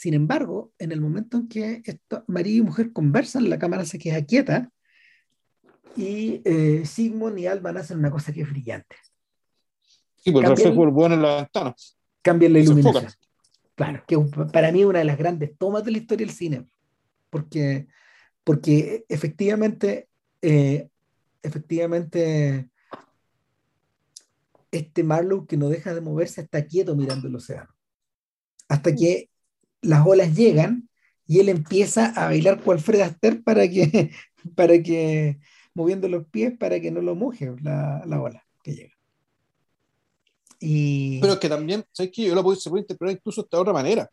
[0.00, 3.98] Sin embargo, en el momento en que esto, marido y mujer conversan, la cámara se
[3.98, 4.70] queda quieta
[5.94, 8.96] y eh, Sigmund y Alban hacen una cosa que es brillante.
[10.16, 11.74] Sí, pues el reflejo bueno en la ventana.
[12.22, 13.12] Cambian la iluminación.
[13.74, 14.16] Claro, que
[14.50, 16.66] para mí es una de las grandes tomas de la historia del cine.
[17.28, 17.86] Porque,
[18.42, 20.08] porque efectivamente,
[20.40, 20.88] eh,
[21.42, 22.70] efectivamente,
[24.70, 27.68] este Marlowe que no deja de moverse está quieto mirando el océano.
[28.66, 29.29] Hasta que
[29.82, 30.88] las olas llegan
[31.26, 34.10] y él empieza a bailar cual Fred Astaire para que,
[34.56, 35.38] para que,
[35.74, 38.94] moviendo los pies para que no lo moje la, la ola que llega.
[40.58, 41.20] Y...
[41.20, 42.24] Pero es que también, ¿sabes qué?
[42.24, 44.08] Yo lo puedo, se puede interpretar incluso de otra manera.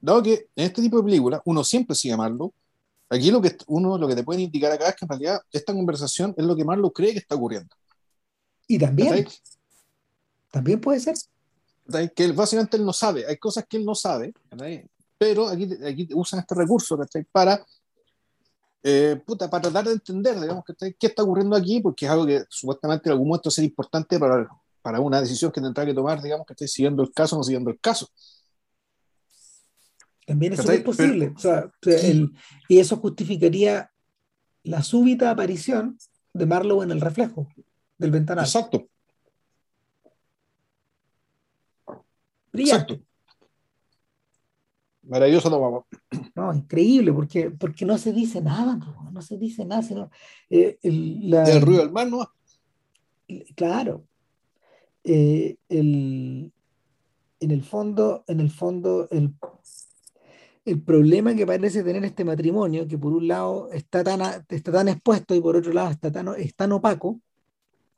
[0.00, 2.52] Dado que en este tipo de películas uno siempre sigue a Marlowe,
[3.08, 5.72] aquí lo que uno lo que te puede indicar acá es que en realidad esta
[5.72, 7.74] conversación es lo que Marlowe cree que está ocurriendo.
[8.66, 9.26] Y también,
[10.50, 11.14] también puede ser.
[12.14, 14.32] Que él, básicamente él no sabe, hay cosas que él no sabe,
[15.18, 16.98] pero aquí, aquí usan este recurso
[17.30, 17.64] para,
[18.82, 22.44] eh, puta, para tratar de entender digamos, qué está ocurriendo aquí, porque es algo que
[22.48, 24.48] supuestamente en algún momento ser importante para,
[24.80, 27.44] para una decisión que tendrá que tomar, digamos, que esté siguiendo el caso o no
[27.44, 28.08] siguiendo el caso.
[30.26, 31.32] También eso es posible.
[31.34, 31.70] o sea,
[32.68, 33.90] y eso justificaría
[34.64, 35.98] la súbita aparición
[36.32, 37.48] de Marlowe en el reflejo
[37.98, 38.44] del ventanal.
[38.44, 38.88] Exacto.
[42.52, 43.02] Brillante.
[45.02, 45.84] Maravilloso lo vamos.
[46.34, 48.78] No, increíble, porque, porque no se dice nada,
[49.10, 50.10] no, se dice nada, sino
[50.48, 52.30] eh, el, ruido del mar, ¿no?
[53.56, 54.04] Claro.
[55.02, 56.52] Eh, el,
[57.40, 59.34] en el fondo, en el fondo, el,
[60.64, 64.88] el problema que parece tener este matrimonio, que por un lado está tan, está tan
[64.88, 67.20] expuesto y por otro lado está tan, es tan opaco,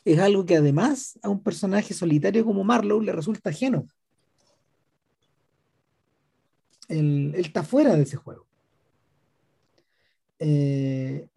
[0.07, 3.87] es algo que además a un personaje solitario como Marlowe le resulta ajeno
[6.89, 8.47] él, está fuera de ese juego.
[10.39, 11.28] Eh,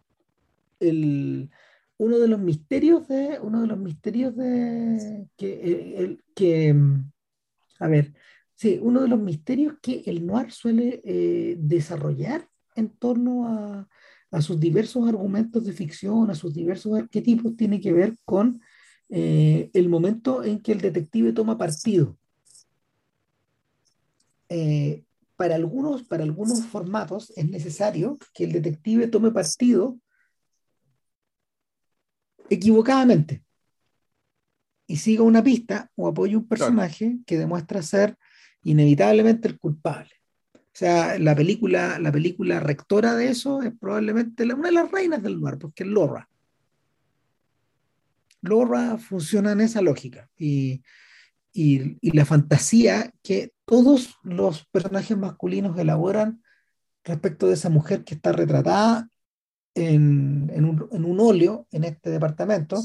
[0.80, 6.74] uno de los misterios de uno de los misterios de que, el, que
[7.80, 8.12] a ver
[8.54, 13.88] sí uno de los misterios que el noir suele eh, desarrollar en torno a,
[14.30, 18.60] a, sus diversos argumentos de ficción a sus diversos arquetipos tiene que ver con
[19.08, 22.16] eh, el momento en que el detective toma partido
[25.38, 29.96] para algunos, para algunos formatos es necesario que el detective tome partido
[32.50, 33.44] equivocadamente
[34.88, 38.18] y siga una pista o apoye un personaje que demuestra ser
[38.64, 40.10] inevitablemente el culpable.
[40.54, 45.22] O sea, la película, la película rectora de eso es probablemente una de las reinas
[45.22, 46.28] del lugar, porque es Lorra.
[48.40, 50.82] Lorra funciona en esa lógica y,
[51.52, 56.42] y, la fantasía que todos los personajes masculinos elaboran
[57.04, 59.10] respecto de esa mujer que está retratada
[59.74, 62.82] en, un, óleo en este departamento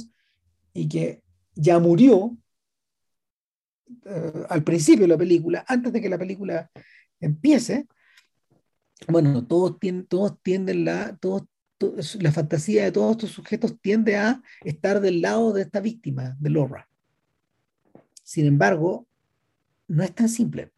[0.74, 1.24] y que
[1.56, 2.38] ya murió
[4.06, 6.70] eh, al principio de la película, antes de que la película
[7.22, 7.88] empiece.
[9.08, 11.48] Bueno, todos, tienden, todos tienden la, todos,
[12.20, 16.50] la fantasía de todos estos sujetos tiende a estar del lado de esta víctima, de
[16.50, 16.90] Laura.
[18.22, 19.08] Sin embargo,
[19.88, 20.73] no es tan simple.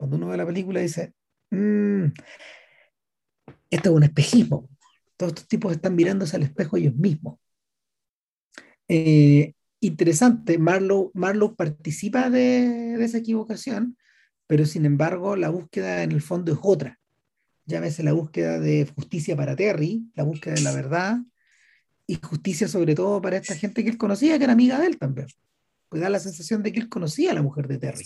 [0.00, 1.12] Cuando uno ve la película dice,
[1.50, 2.06] mm,
[3.68, 4.66] esto es un espejismo.
[5.18, 7.38] Todos estos tipos están mirándose al espejo ellos mismos.
[8.88, 13.98] Eh, interesante, Marlowe, Marlowe participa de, de, esa equivocación,
[14.46, 16.98] pero sin embargo la búsqueda en el fondo es otra.
[17.66, 21.18] Llámese la búsqueda de justicia para Terry, la búsqueda de la verdad
[22.06, 24.98] y justicia sobre todo para esta gente que él conocía, que era amiga de él
[24.98, 25.26] también
[25.90, 28.04] pues da la sensación de que él conocía a la mujer de Terry.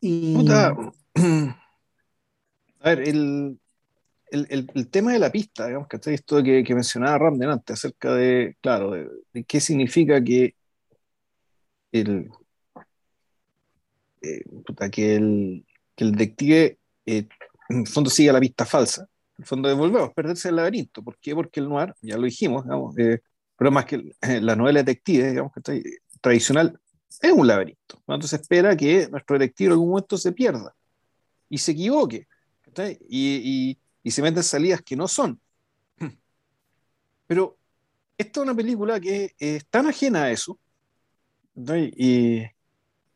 [0.00, 0.46] Y...
[2.80, 3.58] A ver, el,
[4.90, 8.92] tema de la pista, digamos, que esto que, que mencionaba Ram antes, acerca de, claro,
[8.92, 10.54] de, qué significa que
[11.90, 12.30] el,
[14.22, 14.42] eh,
[14.92, 15.66] que, el,
[15.96, 17.26] que el detective eh,
[17.68, 19.02] en el fondo sigue la pista falsa.
[19.02, 21.02] En el fondo volvemos a perderse el laberinto.
[21.02, 21.34] ¿Por qué?
[21.34, 22.94] Porque el noir, ya lo dijimos, digamos,
[23.56, 25.72] pero más que la novela detective, digamos que está
[26.20, 26.78] tradicional,
[27.20, 27.96] es un laberinto.
[28.00, 30.74] Entonces se espera que nuestro detective en algún momento se pierda
[31.48, 32.26] y se equivoque
[33.08, 35.40] y, y, y, se meten salidas que no son.
[37.26, 37.58] Pero
[38.16, 40.58] esta es una película que es tan ajena a eso
[41.56, 42.42] y,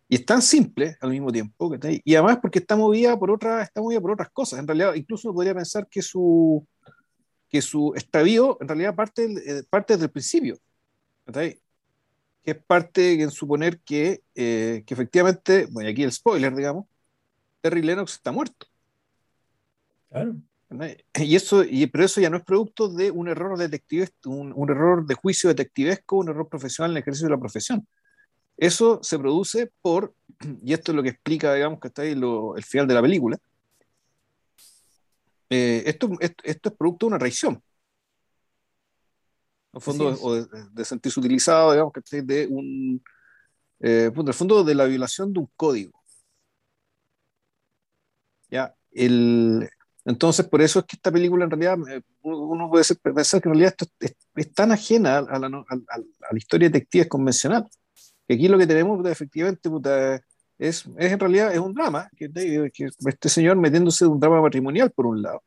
[0.08, 1.74] es tan simple al mismo tiempo
[2.04, 4.58] y además porque está movida por otra, está movida por otras cosas.
[4.58, 6.66] En realidad, incluso podría pensar que su
[7.48, 10.58] que su extravío en realidad parte, eh, parte desde el principio
[12.42, 16.86] que es parte en suponer que, eh, que efectivamente, bueno, aquí el spoiler, digamos,
[17.60, 18.66] Terry Lennox está muerto.
[20.10, 20.34] Claro.
[21.14, 24.70] Y eso, y, pero eso ya no es producto de un error detective, un, un,
[24.70, 27.86] error de juicio detectivesco, un error profesional en el ejercicio de la profesión.
[28.56, 30.14] Eso se produce por,
[30.62, 33.02] y esto es lo que explica, digamos, que está ahí lo, el final de la
[33.02, 33.38] película,
[35.50, 37.62] eh, esto, esto, esto, es producto de una traición
[39.72, 43.02] el fondo, o de, sentirse utilizado, digamos, que de un,
[43.80, 46.02] eh, el fondo de la violación de un código.
[48.50, 49.68] Ya, el,
[50.04, 52.84] entonces, por eso es que esta película en realidad, eh, uno puede
[53.14, 53.86] pensar que en realidad esto
[54.34, 57.68] es, tan ajena a la, a, la, historia detective convencional,
[58.26, 59.68] que aquí lo que tenemos efectivamente
[60.58, 64.42] es, es en realidad es un drama, que, que este señor metiéndose de un drama
[64.42, 65.42] matrimonial por un lado,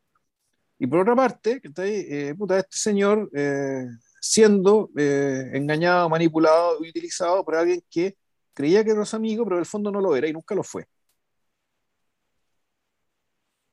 [0.78, 3.88] y por otra parte, que eh, puta, este señor eh,
[4.28, 8.18] siendo eh, engañado, manipulado y utilizado por alguien que
[8.54, 10.64] creía que era su amigo, pero en el fondo no lo era y nunca lo
[10.64, 10.86] fue.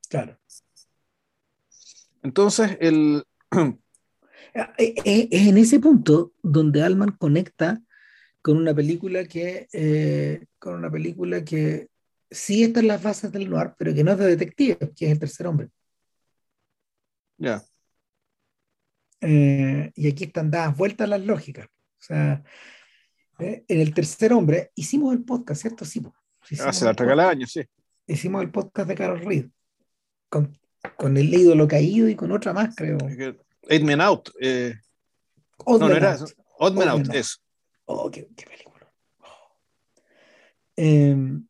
[0.09, 0.39] Claro.
[2.23, 3.25] Entonces, el...
[4.55, 7.81] Eh, eh, es en ese punto donde Alman conecta
[8.43, 11.89] con una película que, con una película que
[12.31, 15.13] sí está en las bases del noir, pero que no es de detective, que es
[15.13, 15.71] el tercer hombre.
[17.39, 17.65] Ya.
[19.23, 21.67] Eh, y aquí están dadas vueltas las lógicas.
[21.67, 22.43] O sea,
[23.39, 25.85] eh, en el tercer hombre hicimos el podcast, ¿cierto?
[25.85, 26.03] Sí.
[26.61, 27.63] Hace la el año, sí.
[28.07, 29.47] Hicimos el podcast de Carol Reed,
[30.29, 30.59] con,
[30.97, 32.99] con el ídolo caído y con otra más, creo.
[33.69, 34.31] Eight Men Out.
[34.41, 34.75] Eh,
[35.65, 36.19] no, no era
[36.59, 37.37] Odd Men Out, eso.
[37.85, 38.93] Oh, qué, qué película.
[39.21, 39.57] Oh.
[40.75, 41.47] Em,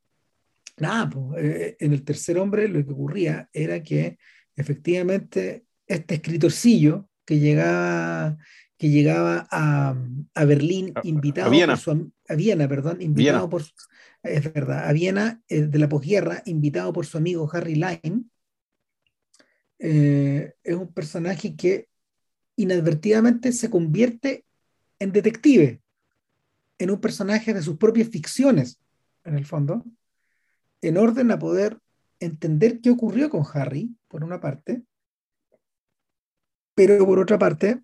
[0.76, 4.18] nada, pues, en el tercer hombre lo que ocurría era que
[4.54, 8.36] efectivamente este escritorcillo que llegaba,
[8.76, 9.96] que llegaba a,
[10.34, 11.72] a Berlín invitado a Viena.
[11.72, 13.62] por su, a Viena, perdón, invitado por
[14.22, 18.24] es verdad, a Viena eh, de la posguerra, invitado por su amigo Harry Lime,
[19.78, 21.88] eh, es un personaje que
[22.56, 24.44] inadvertidamente se convierte
[24.98, 25.80] en detective,
[26.78, 28.78] en un personaje de sus propias ficciones,
[29.24, 29.86] en el fondo,
[30.82, 31.78] en orden a poder
[32.20, 34.82] entender qué ocurrió con Harry, por una parte,
[36.74, 37.80] pero por otra parte,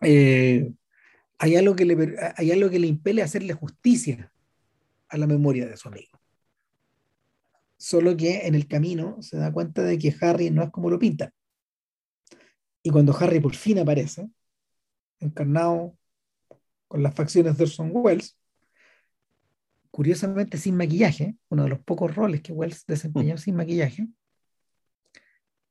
[0.00, 0.72] eh,
[1.38, 4.32] hay, algo que le, hay algo que le impele a hacerle justicia
[5.08, 6.20] a la memoria de su amigo.
[7.76, 10.98] Solo que en el camino se da cuenta de que Harry no es como lo
[10.98, 11.32] pinta.
[12.82, 14.28] Y cuando Harry por fin aparece,
[15.20, 15.96] encarnado
[16.88, 18.36] con las facciones de Orson Welles,
[19.90, 23.38] curiosamente sin maquillaje, uno de los pocos roles que Welles desempeñó mm.
[23.38, 24.08] sin maquillaje,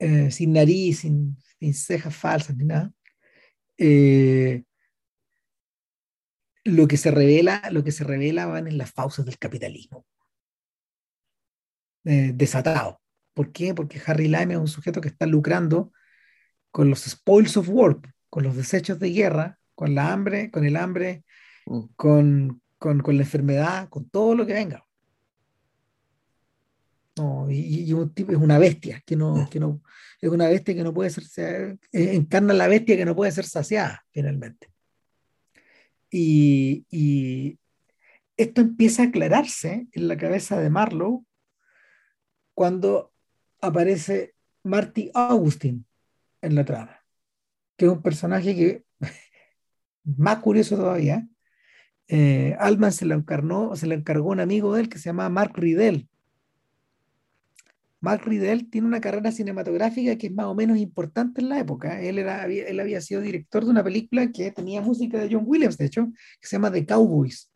[0.01, 2.91] eh, sin nariz, sin, sin cejas falsas ni nada,
[3.77, 4.63] eh,
[6.63, 10.03] lo que se revela, lo que se revela van en las fauces del capitalismo.
[12.03, 12.99] Eh, desatado.
[13.35, 13.75] ¿Por qué?
[13.75, 15.91] Porque Harry Lime es un sujeto que está lucrando
[16.71, 20.77] con los spoils of war, con los desechos de guerra, con la hambre, con el
[20.77, 21.25] hambre,
[21.67, 21.81] mm.
[21.95, 24.83] con, con, con, la enfermedad, con todo lo que venga.
[27.21, 29.83] No, y, un tipo es una bestia que no, que no,
[30.19, 33.45] es una bestia que no puede ser, eh, encarna la bestia que no puede ser
[33.45, 34.71] saciada finalmente.
[36.09, 37.59] Y, y,
[38.37, 41.23] esto empieza a aclararse en la cabeza de Marlowe
[42.55, 43.13] cuando
[43.59, 44.33] aparece
[44.63, 45.85] Marty Augustin
[46.41, 47.05] en la trama,
[47.77, 48.83] que es un personaje que,
[50.03, 51.27] más curioso todavía,
[52.07, 55.29] eh, Alman se lo encarnó, se le encargó un amigo de él que se llama
[55.29, 56.09] Mark Riddell,
[58.01, 62.01] Mark Riddell tiene una carrera cinematográfica que es más o menos importante en la época.
[62.01, 65.77] Él, era, él había sido director de una película que tenía música de John Williams,
[65.77, 66.07] de hecho,
[66.41, 67.51] que se llama The Cowboys.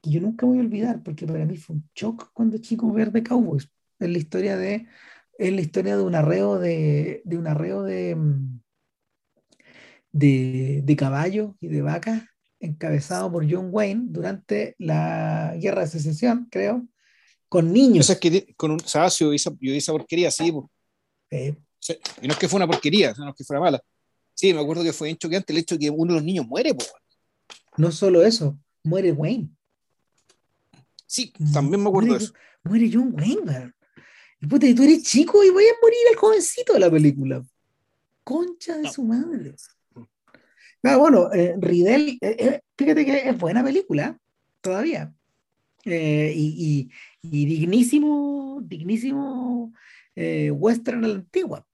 [0.00, 3.10] Que yo nunca voy a olvidar, porque para mí fue un shock cuando chico ver
[3.12, 3.68] The Cowboys.
[3.98, 4.86] Es la historia de,
[5.38, 8.16] es la historia de un arreo de, de un arreo de,
[10.12, 12.22] de, de caballos y de vacas
[12.60, 16.86] encabezado por John Wayne durante la Guerra de Secesión, creo,
[17.54, 18.06] con niños.
[18.06, 20.52] Eso es que con un Sacio y esa, porquería, sí.
[21.30, 23.80] Y no es que fue una porquería, no es que fuera mala.
[24.34, 26.48] Sí, me acuerdo que fue bien choqueante el hecho de que uno de los niños
[26.48, 26.76] muere.
[27.76, 29.50] No solo eso, muere Wayne.
[31.06, 32.32] Sí, también me acuerdo de eso.
[32.64, 33.72] Muere John Wayne,
[34.40, 37.40] Y puta, tú eres chico y voy a morir el jovencito de la película.
[38.24, 39.54] Concha de su madre.
[40.82, 44.18] Ah, bueno, eh, Ridel, eh, eh, fíjate que es buena película,
[44.60, 45.14] todavía.
[45.84, 46.90] y,
[47.30, 49.72] dignísimo, dignísimo
[50.16, 51.66] western a la antigua.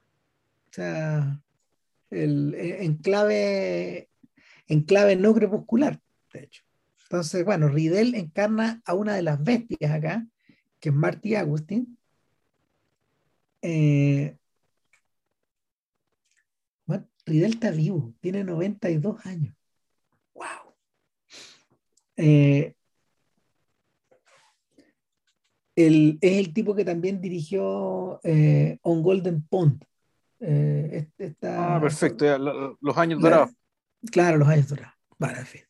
[0.70, 1.42] O sea,
[2.10, 4.08] el, en, clave,
[4.66, 6.00] en clave no crepuscular,
[6.32, 6.62] de hecho.
[7.02, 10.26] Entonces, bueno, Ridel encarna a una de las bestias acá,
[10.78, 11.98] que es Marty Agustín.
[13.62, 14.36] Eh,
[17.26, 19.54] está vivo, tiene 92 años.
[20.34, 20.74] ¡Wow!
[22.16, 22.74] Eh,
[25.86, 29.84] es el tipo que también dirigió eh, On Golden Pond.
[30.40, 31.08] Eh,
[31.42, 32.24] ah, perfecto,
[32.80, 33.50] los años dorados.
[34.10, 34.94] Claro, los años dorados.
[35.18, 35.62] Vale, en fin.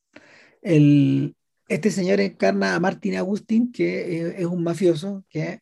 [0.62, 1.36] El,
[1.68, 5.60] este señor encarna a Martin Agustín, que es un mafioso que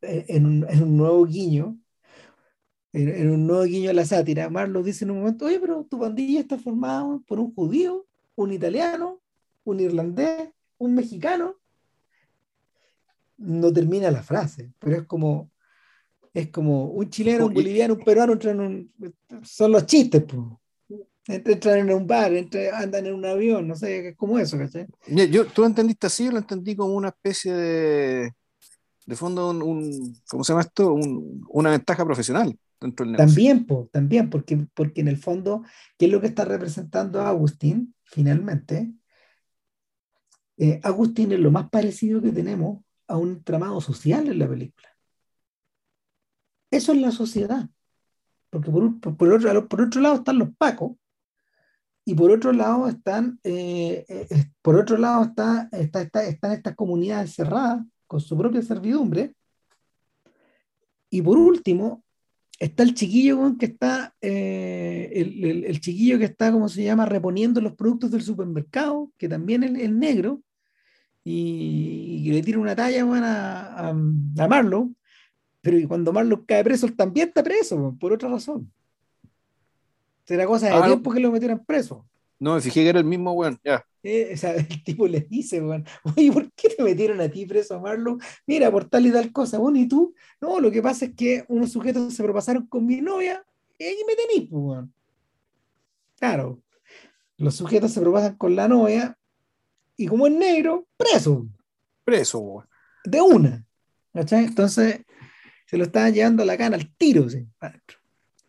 [0.00, 1.76] en un, en un nuevo guiño
[2.96, 5.98] en, un nuevo guiño a la sátira, Marlo dice en un momento, oye, pero tu
[5.98, 9.20] pandilla está formada por un judío, un italiano,
[9.64, 11.56] un irlandés, un mexicano.
[13.38, 15.50] No termina la frase, pero es como,
[16.32, 20.42] es como un chileno, un boliviano, un peruano entran en un, son los chistes, pues.
[21.28, 22.32] Entran en un bar,
[22.74, 24.86] andan en un avión, no sé, es como eso, ¿cachai?
[25.08, 28.32] Yo, ¿Tú lo entendiste así o lo entendí como una especie de,
[29.06, 30.94] de fondo, un, ¿cómo se llama esto?
[31.48, 32.56] una ventaja profesional.
[33.16, 35.62] También, también, porque, porque en el fondo,
[35.96, 38.92] ¿qué es lo que está representando a Agustín finalmente?
[40.58, 44.88] Eh, Agustín es lo más parecido que tenemos a un tramado social en la película.
[46.70, 47.68] Eso es la sociedad.
[48.50, 50.92] Porque por, por, otro, por otro lado están los pacos
[52.04, 54.26] y por otro lado están, eh, eh,
[54.62, 59.34] por otro lado está, está, están estas comunidades cerradas con su propia servidumbre.
[61.10, 62.04] Y por último,
[62.58, 67.74] está el chiquillo que está, eh, el, chiquillo que está, ¿cómo se llama?, reponiendo los
[67.74, 70.42] productos del supermercado, que también es el negro,
[71.28, 74.94] y, le tira una talla a, a, Marlow,
[75.60, 78.70] pero cuando Marlow cae preso, él también está preso, por otra razón.
[80.24, 82.06] Será cosa de ah, tiempo que lo metieran preso.
[82.38, 83.84] No, fijé que era el mismo weón, ya.
[84.04, 85.84] Eh, o sea, el tipo les dice, weón,
[86.16, 88.20] oye, ¿por qué te metieron a ti preso a Marlon?
[88.46, 90.14] Mira, por tal y tal cosa, bueno, ¿y tú?
[90.40, 93.44] No, lo que pasa es que unos sujetos se propasaron con mi novia
[93.80, 94.92] y ahí me tenís, pues, weón.
[96.20, 96.60] Claro,
[97.36, 99.18] los sujetos se propasan con la novia
[99.96, 101.48] y como es negro, preso.
[102.04, 102.66] Preso, weón.
[103.04, 103.64] De una.
[104.12, 104.44] ¿Cachai?
[104.44, 105.02] Entonces,
[105.66, 107.46] se lo estaban llevando a la cana al tiro, ¿sí?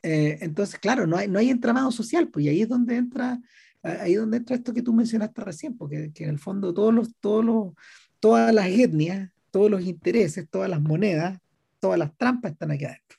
[0.03, 3.40] Eh, entonces, claro, no hay, no hay entramado social, pues y ahí es donde entra
[3.84, 6.94] ahí es donde entra esto que tú mencionaste recién, porque que en el fondo todos
[6.94, 7.74] los, todos los,
[8.19, 11.40] todas las etnias, todos los intereses, todas las monedas,
[11.80, 13.18] todas las trampas están aquí adentro.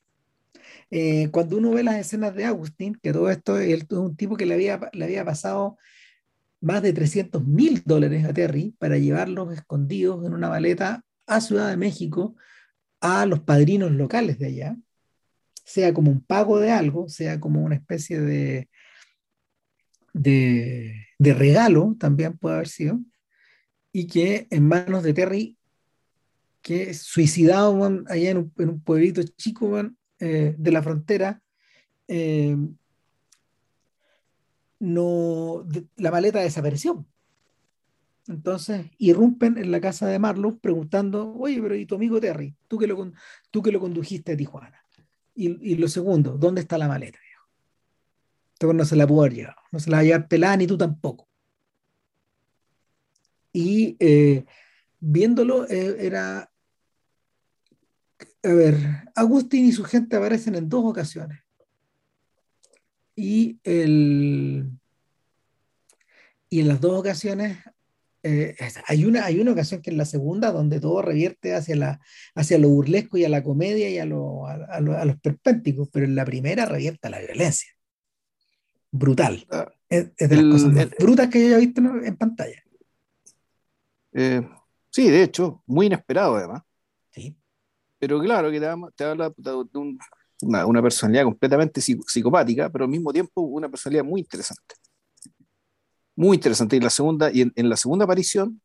[0.90, 4.46] Eh, cuando uno ve las escenas de Agustín, que todo esto es un tipo que
[4.46, 5.76] le había, le había pasado
[6.60, 11.68] más de 300 mil dólares a Terry para llevarlos escondidos en una maleta a Ciudad
[11.68, 12.34] de México
[13.00, 14.76] a los padrinos locales de allá,
[15.64, 18.68] sea como un pago de algo, sea como una especie de,
[20.12, 23.00] de, regalo, también puede haber sido,
[23.92, 25.56] y que en manos de Terry,
[26.62, 27.78] que suicidado
[28.08, 29.78] allá en un, pueblito chico
[30.18, 31.40] eh, de la frontera,
[32.08, 32.56] eh,
[34.78, 37.06] no, la maleta desapareció.
[38.26, 42.54] Entonces irrumpen en la casa de Marlowe preguntando, oye, pero ¿y tu amigo Terry?
[42.68, 43.12] Tú que lo,
[43.50, 44.82] tú que lo condujiste a Tijuana.
[45.34, 47.18] Y, y lo segundo, ¿dónde está la maleta?
[48.66, 51.28] no se la pudo llevar, no se la va a llevar pelada ni tú tampoco.
[53.52, 54.44] Y eh,
[55.00, 56.50] viéndolo eh, era,
[58.42, 58.76] a ver,
[59.14, 61.40] Agustín y su gente aparecen en dos ocasiones.
[63.20, 64.70] Y, el,
[66.48, 67.58] y en las dos ocasiones
[68.22, 68.54] eh,
[68.86, 72.00] hay, una, hay una ocasión que es la segunda donde todo revierte hacia, la,
[72.36, 76.06] hacia lo burlesco y a la comedia y a, lo, a, a los perpénticos, pero
[76.06, 77.72] en la primera revierte a la violencia
[78.90, 79.46] brutal.
[79.50, 82.62] Ah, es, de las cosas más brutas que yo haya visto en, pantalla.
[84.12, 84.48] Eh,
[84.90, 86.62] sí, de hecho, muy inesperado además.
[87.10, 87.36] Sí.
[87.98, 89.50] Pero claro, que te, habla de
[90.42, 94.74] una, una, personalidad completamente psicopática, pero al mismo tiempo una personalidad muy interesante.
[96.16, 96.76] Muy interesante.
[96.76, 98.60] Y la segunda, y en, la segunda aparición,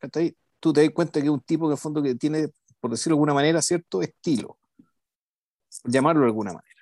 [0.59, 3.15] tú te das cuenta que es un tipo que en fondo que tiene, por decirlo
[3.15, 4.57] de alguna manera, cierto estilo.
[5.83, 6.73] Llamarlo de alguna manera.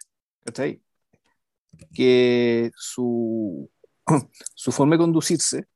[0.43, 0.81] ¿cachai?
[1.93, 3.69] Que su,
[4.55, 5.68] su forma de conducirse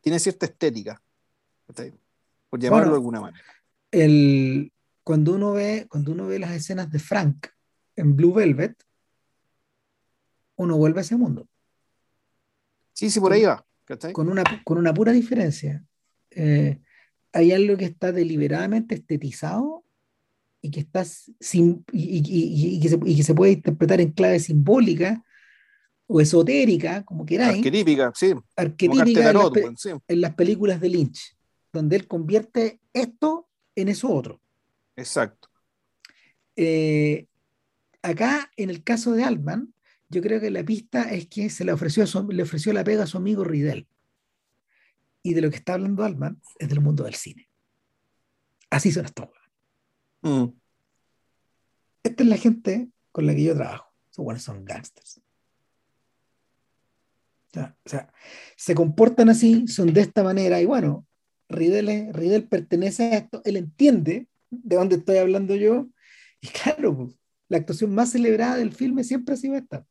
[0.00, 1.02] tiene cierta estética.
[2.48, 3.44] Por llamarlo de alguna manera.
[3.90, 4.72] El,
[5.06, 7.46] cuando, uno ve, cuando uno ve las escenas de Frank
[7.94, 8.74] en Blue Velvet,
[10.56, 11.46] uno vuelve a ese mundo.
[12.92, 13.64] Sí, sí, por ahí va.
[14.12, 15.84] Con una, con una pura diferencia.
[16.30, 16.80] Eh,
[17.32, 19.84] hay algo que está deliberadamente estetizado
[20.60, 25.22] y que, está sin, y, que se, y, que se, puede interpretar en clave simbólica
[26.08, 27.58] o esotérica, como queráis.
[27.58, 28.34] Arquetípica, sí.
[28.56, 31.36] Arquetípica en, las, en las películas de Lynch,
[31.72, 34.40] donde él convierte esto en eso otro.
[34.96, 35.48] Exacto.
[36.56, 37.26] Eh,
[38.02, 39.74] acá, en el caso de Altman,
[40.08, 43.06] yo creo que la pista es que se le ofreció, le ofreció la pega a
[43.06, 43.86] su amigo Ridel.
[45.22, 47.48] Y de lo que está hablando Altman es del mundo del cine.
[48.70, 49.28] Así son estos.
[50.22, 50.46] Mm.
[52.02, 53.92] Esta es la gente con la que yo trabajo.
[54.10, 55.20] Esos son gangsters.
[57.56, 58.12] O sea,
[58.56, 60.60] se comportan así, son de esta manera.
[60.60, 61.06] Y bueno,
[61.48, 65.88] Ridel, Ridel pertenece a esto, él entiende de dónde estoy hablando yo.
[66.40, 67.10] Y claro,
[67.48, 69.86] la actuación más celebrada del filme siempre ha sido esta.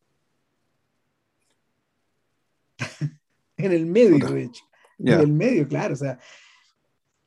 [3.58, 4.64] en el medio, de hecho.
[5.00, 5.94] En el medio, claro.
[5.94, 6.20] O sea,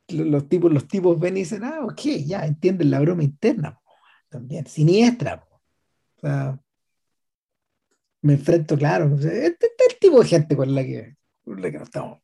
[0.08, 3.80] los tipos, los tipos ven y dicen, ah, ok, ya entienden la broma interna.
[4.28, 5.46] También, siniestra.
[6.16, 6.60] O sea,
[8.22, 9.14] me enfrento, claro.
[9.14, 12.20] este, es el tipo de gente con la que, con la que no estamos.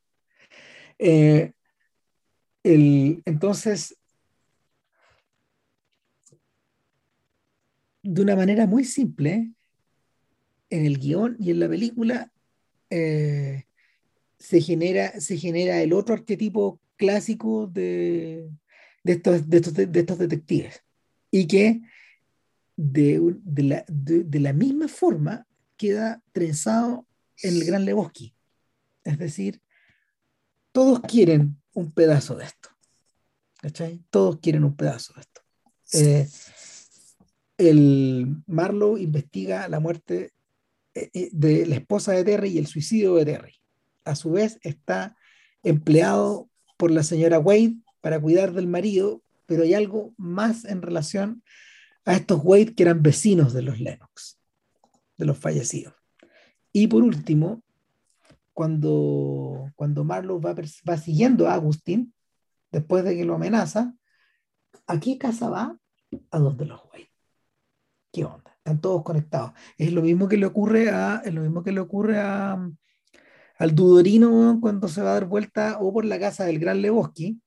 [0.99, 1.53] Eh,
[2.63, 3.97] el, entonces,
[8.05, 9.51] de una manera muy simple,
[10.71, 12.33] en el guion y en la película,
[12.91, 13.65] eh,
[14.39, 18.51] se, genera, se genera el otro arquetipo clásico de,
[19.03, 20.85] de, estos, de, estos, de estos detectives.
[21.31, 21.81] Y que
[22.77, 27.07] de, de, la, de, la, misma forma queda trenzado
[27.43, 28.35] en el Gran Lebowski.
[29.03, 29.63] Es decir,
[30.73, 32.69] todos quieren un pedazo de esto.
[33.63, 34.05] ¿Cachai?
[34.11, 35.41] Todos quieren un pedazo de esto.
[35.95, 36.29] Eh,
[37.59, 40.33] el Marlowe investiga la muerte
[40.95, 43.55] eh, eh, de la esposa de Terry y el suicidio de Terry.
[44.05, 45.17] A su vez está
[45.63, 51.43] empleado por la señora Wade para cuidar del marido, pero hay algo más en relación
[52.05, 54.39] a estos Wade que eran vecinos de los Lennox,
[55.17, 55.95] de los fallecidos.
[56.73, 57.63] Y por último,
[58.53, 62.15] cuando, cuando Marlowe va, siguiendo a Agustín,
[62.71, 63.95] después de que lo amenaza,
[64.87, 65.79] ¿a qué casa va?
[66.31, 67.14] A donde los Wade.
[68.15, 68.55] ¿Qué onda?
[68.59, 69.53] Están todos conectados.
[69.77, 72.53] Es lo mismo que le ocurre a, es lo mismo que le ocurre a,
[73.59, 77.41] al Dudorino cuando se va a dar vuelta o por la casa del Gran Lebowski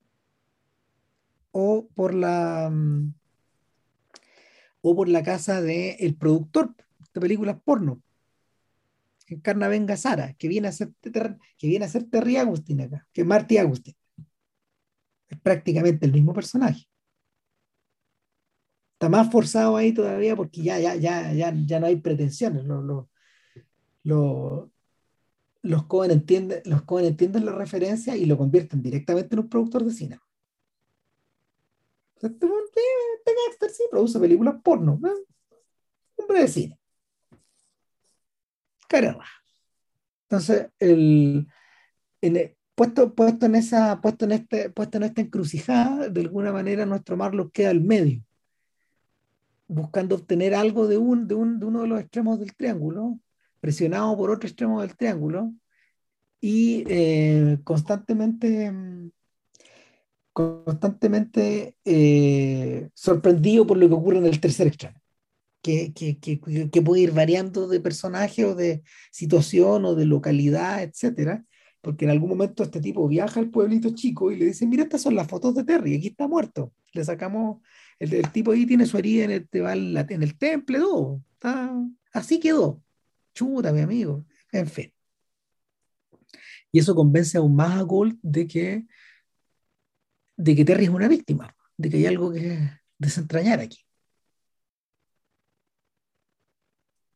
[1.51, 2.69] o por la
[4.81, 6.75] o por la casa del productor
[7.13, 8.01] de películas porno
[9.25, 13.21] que encarna Sara que viene a ser que viene a ser Terry Agustín acá que
[13.21, 13.95] es Marty Agustín
[15.29, 16.87] es prácticamente el mismo personaje
[18.97, 23.09] está más forzado ahí todavía porque ya ya ya ya, ya no hay pretensiones lo,
[24.03, 24.71] lo,
[25.61, 29.91] los Cohen entienden, los entienden la referencia y lo convierten directamente en un productor de
[29.91, 30.19] cine.
[32.15, 34.99] Este, este gangster sí produce películas porno.
[36.15, 36.79] Hombre de cine.
[38.87, 39.25] Caramba.
[40.23, 41.47] Entonces, el,
[42.75, 47.17] puesto, puesto, en esa, puesto, en este, puesto en esta encrucijada, de alguna manera nuestro
[47.17, 48.21] Marlo queda al medio,
[49.67, 53.19] buscando obtener algo de, un, de, un, de uno de los extremos del triángulo,
[53.59, 55.53] presionado por otro extremo del triángulo
[56.39, 58.71] y eh, constantemente,
[60.31, 65.01] constantemente eh, sorprendido por lo que ocurre en el tercer extremo,
[65.61, 66.39] que, que, que,
[66.69, 71.43] que, puede ir variando de personaje o de situación o de localidad, etcétera,
[71.81, 75.01] porque en algún momento este tipo viaja al pueblito chico y le dice, mira, estas
[75.01, 76.73] son las fotos de Terry, aquí está muerto.
[76.93, 77.61] Le sacamos,
[77.99, 81.21] el, tipo ahí tiene su herida en el, en el temple, todo.
[81.33, 81.73] Está,
[82.13, 82.81] así quedó
[83.37, 84.93] chuta, mi amigo, en fin.
[86.71, 88.85] Y eso convence aún más a Gold de que,
[90.35, 93.79] de que Terry es una víctima, de que hay algo que desentrañar aquí.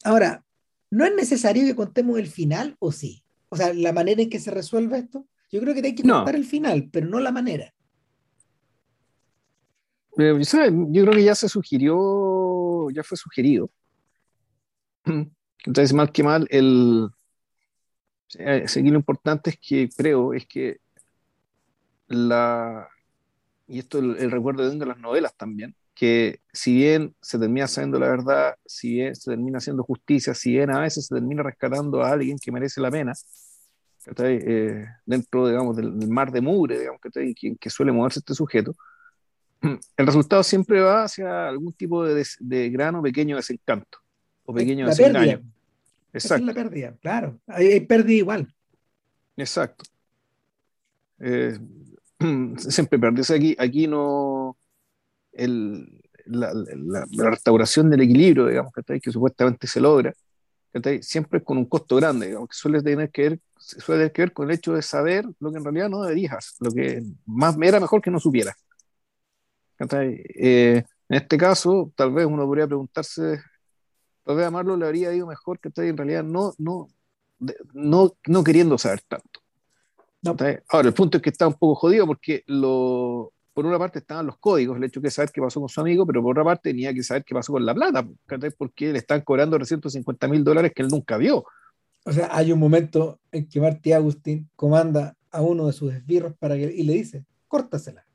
[0.04, 0.46] Ahora,
[0.90, 3.24] ¿no es necesario que contemos el final o sí?
[3.50, 5.28] O sea, la manera en que se resuelve esto.
[5.52, 7.74] Yo creo que hay que contar el final, pero no la manera.
[10.22, 13.72] Eh, yo creo que ya se sugirió, ya fue sugerido.
[15.66, 17.10] Entonces, mal que mal, el,
[18.40, 20.80] Eh, aquí lo importante es que creo es que
[22.08, 22.88] la,
[23.68, 28.00] y esto el, el recuerdo de las novelas también, que si bien se termina sabiendo
[28.00, 32.04] la verdad, si bien se termina haciendo justicia, si bien a veces se termina rescatando
[32.04, 33.14] a alguien que merece la pena,
[34.18, 38.76] eh, dentro digamos, del, mar de mugre digamos, que, que suele moverse este sujeto,
[39.98, 44.00] el resultado siempre va hacia algún tipo de, de gran o pequeño desencanto
[44.46, 45.32] o pequeño la desengaño.
[45.32, 45.52] Pérdida.
[46.14, 46.44] Exacto.
[46.44, 47.40] es la pérdida, claro.
[47.48, 48.54] Hay, pérdida igual.
[49.38, 49.86] Exacto.
[51.20, 51.58] Eh,
[52.58, 54.58] siempre perdes aquí, aquí no
[55.32, 60.14] el, la, la, restauración del equilibrio, digamos, que supuestamente se logra,
[61.02, 64.22] siempre es con un costo grande, digamos, que suele tener que ver, suele tener que
[64.24, 67.56] ver con el hecho de saber lo que en realidad no deberías, lo que más
[67.62, 68.56] era mejor que no supiera.
[69.90, 73.42] Eh, en este caso, tal vez uno podría preguntarse,
[74.24, 76.88] tal vez a le habría ido mejor que en realidad no, no,
[77.74, 79.42] no, no queriendo saber tanto.
[80.70, 84.28] Ahora, el punto es que está un poco jodido porque lo, por una parte estaban
[84.28, 86.70] los códigos, el hecho de saber qué pasó con su amigo, pero por otra parte
[86.70, 88.08] tenía que saber qué pasó con la plata,
[88.58, 91.44] porque le están cobrando 350 mil dólares que él nunca vio.
[92.06, 96.34] O sea, hay un momento en que Marty Agustín comanda a uno de sus esbirros
[96.38, 98.06] para que, y le dice, córtasela.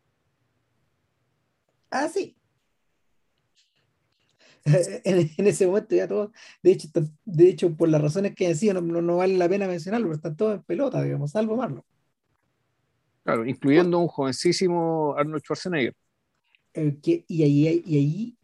[1.91, 2.37] Así.
[5.05, 6.33] en, en, ese momento ya todo,
[6.63, 6.89] de hecho,
[7.25, 10.17] de hecho por las razones que decía, no, no, no vale la pena mencionarlo, pero
[10.17, 11.85] están todos en pelota, digamos, salvo Marlon.
[13.23, 15.95] Claro, incluyendo un jovencísimo Arnold Schwarzenegger.
[16.75, 18.37] Eh, y, ahí, y ahí,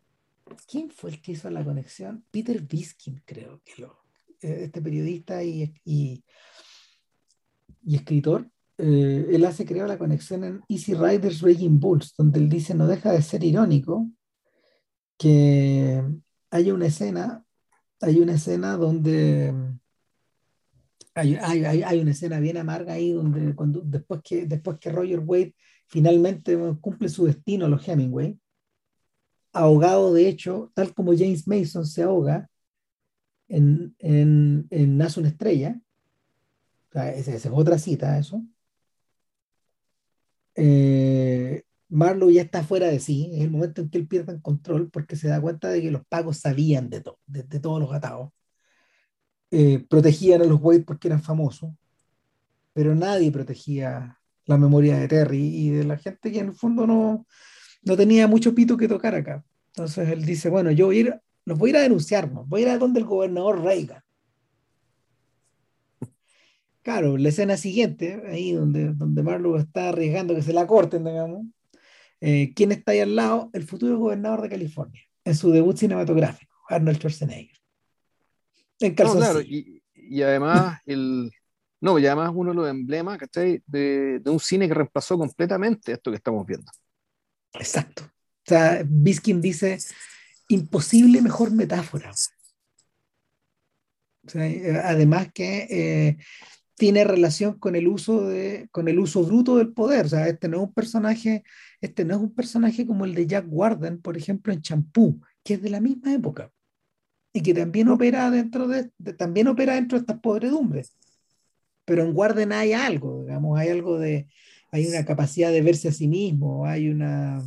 [0.66, 2.24] ¿quién fue el que hizo la conexión?
[2.30, 4.02] Peter Biskin, creo que lo,
[4.40, 6.24] eh, este periodista y, y,
[7.86, 8.50] escritor,
[8.84, 12.88] eh, él hace, creo, la conexión en Easy Riders Raging Bulls, donde él dice, no
[12.88, 14.10] deja de ser irónico
[15.16, 16.02] que
[16.50, 17.44] hay una escena,
[18.00, 19.54] hay una escena donde
[21.14, 25.54] hay, hay, una escena bien amarga ahí donde cuando, después, que, después que Roger Wade
[25.86, 28.36] finalmente cumple su destino a los Hemingway,
[29.52, 32.48] ahogado de hecho, tal como James Mason se ahoga
[33.46, 35.80] en, en, en Nace una estrella,
[36.94, 38.42] esa, es otra cita, eso.
[40.54, 44.42] Eh, Marlowe ya está fuera de sí, es el momento en que él pierde el
[44.42, 47.80] control porque se da cuenta de que los pagos sabían de, todo de, de todos
[47.80, 48.30] los atados
[49.54, 51.74] eh, protegían a los Wade porque eran famosos,
[52.72, 56.86] pero nadie protegía la memoria de Terry y de la gente que en el fondo
[56.86, 57.26] no,
[57.82, 59.44] no tenía mucho pito que tocar acá.
[59.66, 62.62] Entonces él dice, bueno, yo voy a ir, los voy a ir a denunciar, voy
[62.62, 64.02] a ir a donde el gobernador Reagan.
[66.82, 71.46] Claro, la escena siguiente, ahí donde, donde Marlowe está arriesgando que se la corten, digamos,
[72.20, 73.50] eh, ¿quién está ahí al lado?
[73.52, 77.62] El futuro gobernador de California, en su debut cinematográfico, Arnold Schwarzenegger
[78.90, 81.30] claro, y, además, el,
[81.80, 83.62] no, y además uno de los emblemas, ¿cachai?
[83.66, 86.70] De, de un cine que reemplazó completamente esto que estamos viendo.
[87.54, 88.04] Exacto.
[88.04, 89.78] O sea, Biskin dice,
[90.48, 92.10] imposible mejor metáfora.
[94.24, 96.16] O sea, eh, además que eh,
[96.82, 100.06] tiene relación con el uso de, con el uso bruto del poder.
[100.06, 101.44] O sea, este no es un personaje,
[101.80, 105.54] este no es un personaje como el de Jack Warden, por ejemplo, en Champú, que
[105.54, 106.50] es de la misma época
[107.32, 110.96] y que también opera dentro de, también opera dentro de estas podredumbres.
[111.84, 114.26] Pero en Warden hay algo, digamos, hay algo de,
[114.72, 117.44] hay una capacidad de verse a sí mismo, hay una,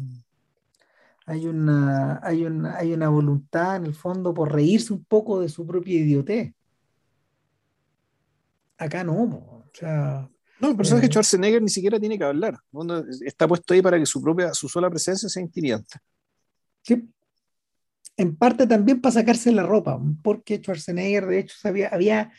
[1.25, 5.49] hay una, hay una, hay una voluntad en el fondo por reírse un poco de
[5.49, 6.53] su propia idiotez.
[8.77, 10.29] Acá no, o sea,
[10.59, 12.57] no, el personaje de eh, Schwarzenegger ni siquiera tiene que hablar.
[13.25, 15.99] Está puesto ahí para que su propia, su sola presencia sea intimidante.
[16.81, 17.09] Sí,
[18.17, 22.31] en parte también para sacarse la ropa, porque Schwarzenegger de hecho había, había,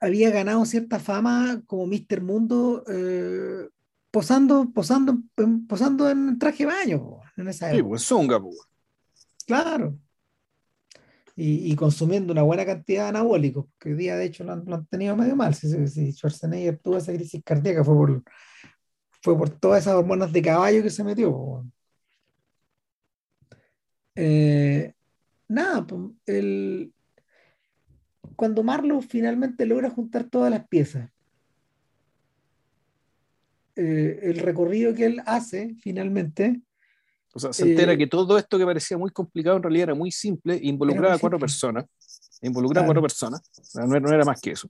[0.00, 2.20] había ganado cierta fama como Mr.
[2.22, 3.68] Mundo eh,
[4.10, 5.18] posando, posando,
[5.68, 7.82] posando en traje de baño en esa época.
[7.82, 8.58] Sí, pues zunga, pues.
[9.46, 9.98] Claro.
[11.34, 15.16] Y, consumiendo una buena cantidad de anabólicos, que hoy día de hecho lo han, tenido
[15.16, 15.54] medio mal.
[15.54, 18.22] Si, Schwarzenegger tuvo esa crisis cardíaca fue por,
[19.22, 21.64] fue por todas esas hormonas de caballo que se metió.
[24.14, 24.92] Eh,
[25.48, 25.86] nada,
[28.36, 31.10] cuando Marlowe finalmente logra juntar todas las piezas,
[33.74, 36.60] eh, el recorrido que él hace finalmente.
[37.32, 39.94] O sea, se entera eh, que todo esto que parecía muy complicado en realidad era
[39.94, 41.86] muy simple, involucraba a cuatro personas.
[42.42, 43.40] Involucraba a cuatro personas,
[43.74, 44.68] no, era más que eso.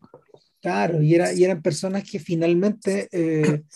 [0.60, 3.08] Claro, y, era, y eran personas que finalmente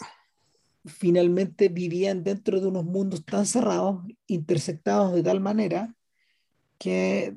[0.87, 5.95] finalmente vivían dentro de unos mundos tan cerrados, intersectados de tal manera
[6.79, 7.37] que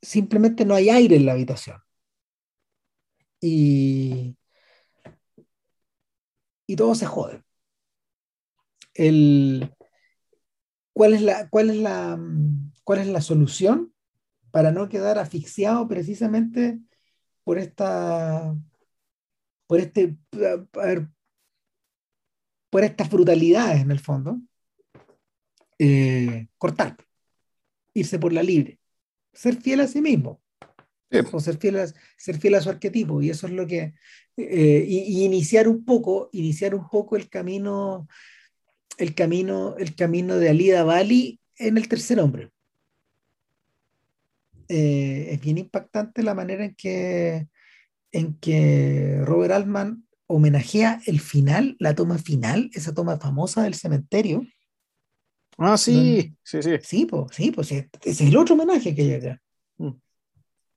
[0.00, 1.78] simplemente no hay aire en la habitación.
[3.40, 4.36] Y,
[6.66, 7.42] y todo se jode.
[8.94, 9.73] El,
[10.94, 12.18] ¿cuál, es la, cuál, es la,
[12.84, 13.92] ¿Cuál es la solución
[14.50, 16.80] para no quedar asfixiado precisamente
[17.44, 18.56] por esta
[19.66, 20.16] por este
[22.70, 24.40] por estas brutalidades en el fondo?
[25.78, 26.96] Eh, cortar,
[27.92, 28.78] irse por la libre,
[29.32, 30.40] ser fiel a sí mismo.
[31.32, 33.94] O ser fiel, a, ser fiel a su arquetipo, y eso es lo que.
[34.36, 38.08] Eh, y, iniciar un poco, iniciar un poco el camino,
[38.98, 42.50] el camino, el camino de Alida Bali en el tercer hombre.
[44.68, 47.48] Eh, es bien impactante la manera en que,
[48.12, 54.46] en que Robert Altman homenajea el final, la toma final, esa toma famosa del cementerio,
[55.58, 56.70] Ah, sí, sí, sí.
[56.82, 59.42] Sí, pues, sí, pues ese es el otro homenaje que hay acá.
[59.78, 59.90] Mm.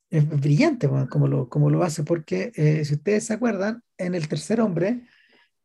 [0.09, 4.27] Es brillante como, lo, como lo hace, porque eh, si ustedes se acuerdan, en el
[4.27, 5.01] tercer hombre,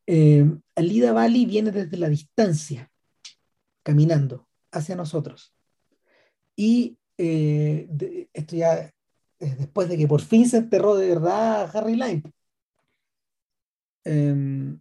[0.07, 2.91] eh, Alida Bali viene desde la distancia,
[3.83, 5.55] caminando hacia nosotros.
[6.57, 8.93] Y eh, esto ya
[9.39, 12.23] es después de que por fin se enterró de verdad Harry Lime.
[14.05, 14.81] Em,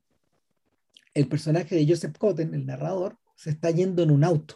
[1.13, 4.55] el personaje de Joseph Cotten, el narrador, se está yendo en un auto.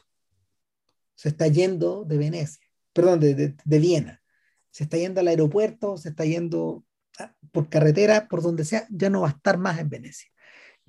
[1.15, 4.21] Se está yendo de Venecia, perdón, de, Viena.
[4.69, 6.85] Se está yendo al aeropuerto, se está yendo
[7.51, 10.29] por carretera, por donde sea, ya no va a estar más en Venecia.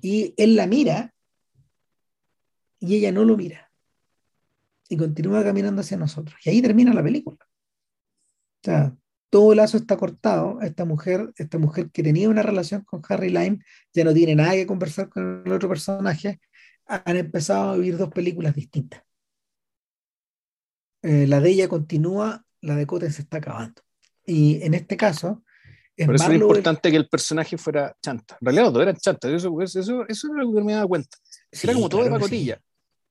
[0.01, 1.13] Y él la mira
[2.79, 3.71] y ella no lo mira.
[4.89, 6.39] Y continúa caminando hacia nosotros.
[6.45, 7.37] Y ahí termina la película.
[7.41, 8.95] O sea,
[9.29, 10.61] todo el lazo está cortado.
[10.61, 13.59] Esta mujer, esta mujer que tenía una relación con Harry Lime,
[13.93, 16.39] ya no tiene nada que conversar con el otro personaje
[16.87, 19.03] han empezado a vivir dos películas distintas.
[21.03, 23.81] Eh, la de ella continúa, la de Cotten se está acabando.
[24.25, 25.43] Y en este caso,
[26.05, 28.37] Por eso importante que el personaje fuera chanta.
[28.39, 29.31] En realidad, todo eran chantas.
[29.31, 31.17] Eso, eso, eso, eso era algo que me daba cuenta.
[31.51, 32.59] era como todo de pacotilla.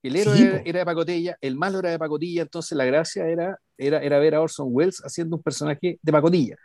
[0.02, 4.00] El héroe era, de pacotilla, el malo era de pacotilla, entonces la gracia era, era,
[4.00, 6.56] era ver a Orson Welles haciendo un personaje de pacotilla.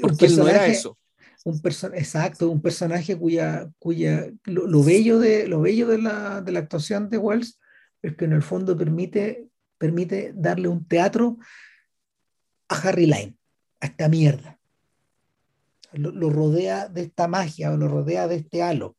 [0.00, 0.96] Porque él no era eso
[1.44, 1.60] un
[1.94, 7.10] exacto, un personaje cuya, cuya lo, bello, de, lo bello de, la, de la actuación
[7.10, 7.60] de Wells
[8.00, 11.36] es que en el fondo permite, permite darle un teatro
[12.68, 13.36] a Harry Lime,
[13.80, 14.58] a esta mierda.
[15.94, 18.96] Lo, rodea de esta magia o lo rodea de este halo.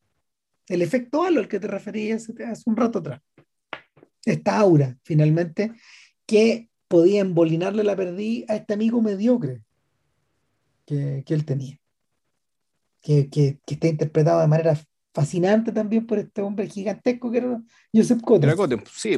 [0.67, 3.21] El efecto halo al que te referías hace un rato atrás.
[4.23, 5.73] Esta aura, finalmente,
[6.25, 9.61] que podía embolinarle la perdí a este amigo mediocre
[10.85, 11.79] que, que él tenía
[13.05, 14.79] que, que, está interpretado de manera
[15.13, 17.61] fascinante también por este hombre gigantesco que era
[17.93, 18.49] Joseph Cotten.
[18.49, 19.17] Era Cotten, sí.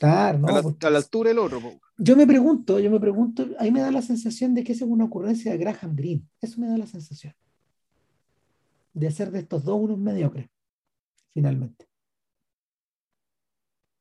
[0.00, 0.48] Claro, ¿no?
[0.48, 1.60] A la, altura del otro.
[1.98, 4.90] Yo me pregunto, yo me pregunto, ahí me da la sensación de que esa es
[4.90, 6.26] una ocurrencia de Graham Greene.
[6.40, 7.34] Eso me da la sensación.
[8.94, 10.48] De hacer de estos dos unos mediocres,
[11.34, 11.84] finalmente.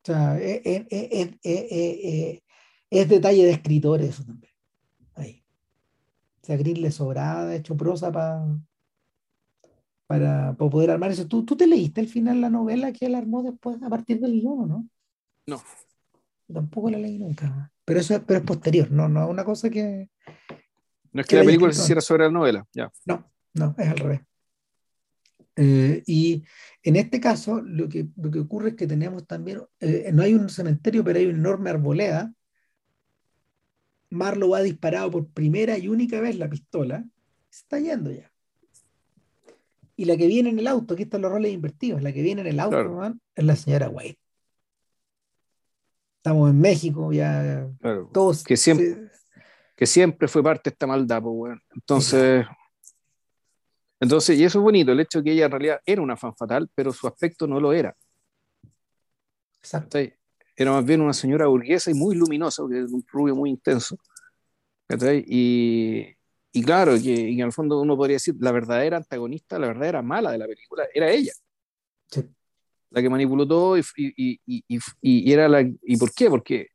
[0.04, 2.42] O sea, es, es, es,
[2.90, 4.54] es detalle de escritores eso también.
[5.16, 5.44] Ahí.
[6.42, 8.48] O sea, Green le sobraba, de hecho, prosa para
[10.08, 11.28] para, poder armar eso.
[11.28, 14.32] ¿Tú, ¿Tú te leíste al final la novela que él armó después a partir del
[14.32, 14.90] guion, no?
[15.46, 15.62] No.
[16.52, 17.72] Tampoco la leí nunca.
[17.86, 20.10] Pero eso pero es posterior, no, no es una cosa que.
[21.12, 22.92] No es que, la película se hiciera sobre la novela, ya.
[23.06, 24.22] No, no, es al revés.
[25.56, 26.44] Eh, y
[26.84, 30.34] en este caso, lo que, lo que ocurre es que tenemos también, eh, no hay
[30.34, 32.34] un cementerio, pero hay una enorme arboleda.
[34.12, 37.04] Marlo ha disparado por primera y única vez la pistola,
[37.50, 38.32] se está yendo ya
[40.00, 42.40] y la que viene en el auto, aquí están los roles invertidos, la que viene
[42.40, 44.18] en el auto es la señora White.
[46.20, 47.66] Estamos en México, ya
[48.12, 48.44] todos.
[48.44, 49.10] Que siempre,
[49.76, 52.46] que siempre fue parte de esta maldad, pues, Entonces,
[54.02, 56.36] entonces, y eso es bonito, el hecho de que ella en realidad era una fan
[56.36, 57.96] fatal, pero su aspecto no lo era.
[59.60, 59.98] Exacto.
[60.56, 63.98] Era más bien una señora burguesa y muy luminosa, porque es un rubio muy intenso.
[65.26, 66.06] Y,
[66.52, 70.32] y claro, que, en el fondo uno podría decir, la verdadera antagonista, la verdadera mala
[70.32, 71.32] de la película, era ella.
[72.92, 75.62] La que manipuló todo y, y, y, y, era la...
[75.62, 76.30] ¿Y por qué?
[76.30, 76.70] Porque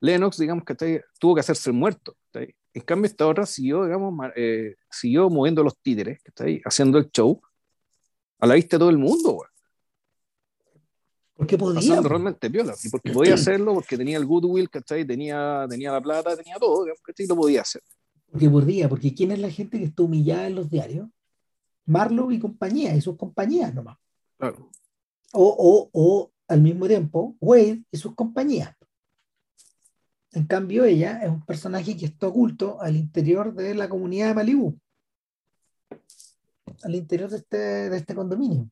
[0.00, 2.16] Lennox, digamos, que tuvo que hacerse el muerto.
[2.32, 7.40] En cambio, esta otra siguió, digamos, eh, siguió moviendo los títeres, ahí, haciendo el show
[8.38, 9.42] a la vista de todo el mundo,
[11.34, 11.80] Porque podía.
[11.80, 12.74] Pasando realmente viola.
[12.82, 15.06] Y porque podía hacerlo, porque tenía el goodwill, ¿cachai?
[15.06, 17.82] Tenía, tenía la plata, tenía todo, digamos, Y lo podía hacer.
[18.30, 21.08] Porque podría, porque ¿quién es la gente que está humillada en los diarios?
[21.86, 23.96] Marlowe y compañía, y sus compañías nomás.
[24.36, 24.70] Claro.
[25.32, 28.74] O, o, o al mismo tiempo, Wade y sus compañías.
[30.32, 34.34] En cambio, ella es un personaje que está oculto al interior de la comunidad de
[34.34, 34.78] Malibu.
[36.82, 38.68] al interior de este, de este condominio.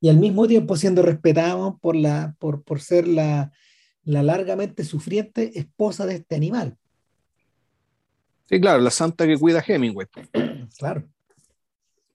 [0.00, 3.52] Y al mismo tiempo siendo respetado por, la, por, por ser la,
[4.04, 6.76] la largamente sufriente esposa de este animal.
[8.46, 10.08] Sí, claro, la santa que cuida a Hemingway.
[10.78, 11.08] claro.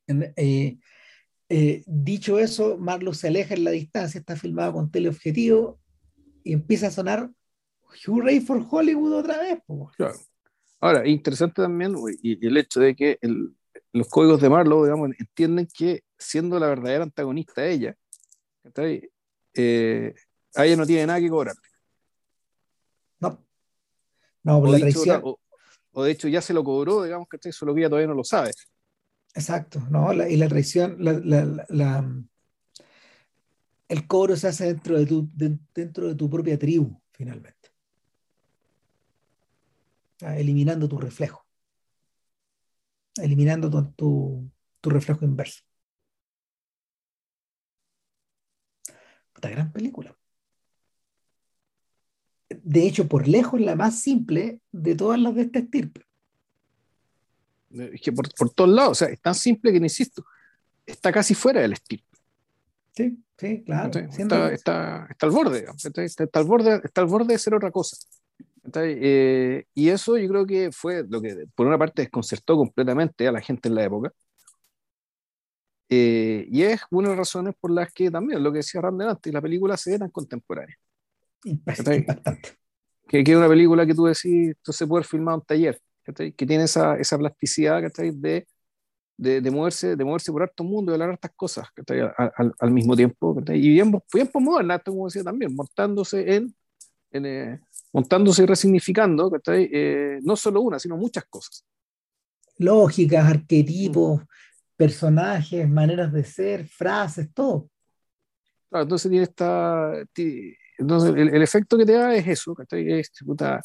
[0.08, 0.78] Eh,
[1.50, 5.80] eh, dicho eso, Marlo se aleja en la distancia, está filmado con teleobjetivo
[6.44, 7.30] y empieza a sonar
[8.06, 9.60] Hooray for Hollywood otra vez.
[9.96, 10.18] Claro.
[10.80, 13.20] Ahora, interesante también y, el hecho de que
[13.94, 17.96] los códigos de Marlowe, digamos, entienden que siendo la verdadera antagonista ella,
[19.54, 20.14] eh,
[20.56, 21.56] a ella no tiene nada que cobrar.
[23.20, 23.44] No.
[24.44, 25.22] No, por la traición.
[25.24, 28.24] O, de hecho ya se lo cobró, digamos, que solo que ella todavía no lo
[28.24, 28.52] sabe.
[29.38, 30.12] Exacto, ¿no?
[30.14, 30.98] y la traición,
[33.88, 35.30] el cobro se hace dentro de, tu,
[35.76, 37.70] dentro de tu propia tribu, finalmente.
[40.22, 41.46] eliminando tu reflejo.
[43.22, 44.50] Eliminando tu,
[44.82, 45.62] tu, reflejo inverso.
[49.36, 50.18] Esta gran película.
[52.50, 56.07] De hecho, por lejos, la más simple de todas las de este estirpe
[57.70, 60.26] es que por, por, todos lados, o sea, es tan simple que, insisto,
[60.86, 62.04] está casi fuera del estilo.
[62.96, 64.00] Sí, sí, claro.
[64.00, 67.72] Está, está, está, al borde, está, está, al borde, está al borde de ser otra
[67.72, 67.98] cosa.
[68.74, 73.32] Eh, y eso yo creo que fue lo que por una parte desconcertó completamente a
[73.32, 74.12] la gente en la época.
[75.90, 79.10] Eh, y es una de las razones por las que también, lo que decía Randall
[79.10, 80.76] antes, la película se ve tan contemporánea.
[81.44, 82.58] Impactante.
[83.08, 85.82] Que, que es una película que tú decís, esto se puede filmar en un taller
[86.14, 88.48] que tiene esa, esa plasticidad de,
[89.18, 92.72] de, de, moverse, de moverse por harto mundo, de hablar hartas cosas al, al, al,
[92.72, 96.56] mismo tiempo, y bien, bien por moderna, como decía también, montándose en,
[97.12, 97.60] en eh,
[97.94, 101.66] montándose y resignificando, eh, no solo una, sino muchas cosas.
[102.60, 104.22] Lógicas, arquetipos,
[104.76, 107.70] personajes, maneras de ser, frases, todo.
[108.70, 109.94] Claro, entonces tiene esta.
[110.78, 113.62] Entonces, el, el, efecto que te da es eso, es, puta,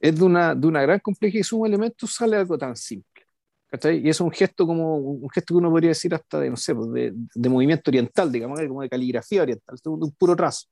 [0.00, 3.22] es de una, de una gran complejidad y suma elementos sale algo tan simple.
[3.70, 6.74] Y es un gesto como un gesto que uno podría decir hasta de, no sé,
[6.74, 10.68] pues, de, de movimiento oriental, digamos, como de caligrafía oriental, de un, puro trazo.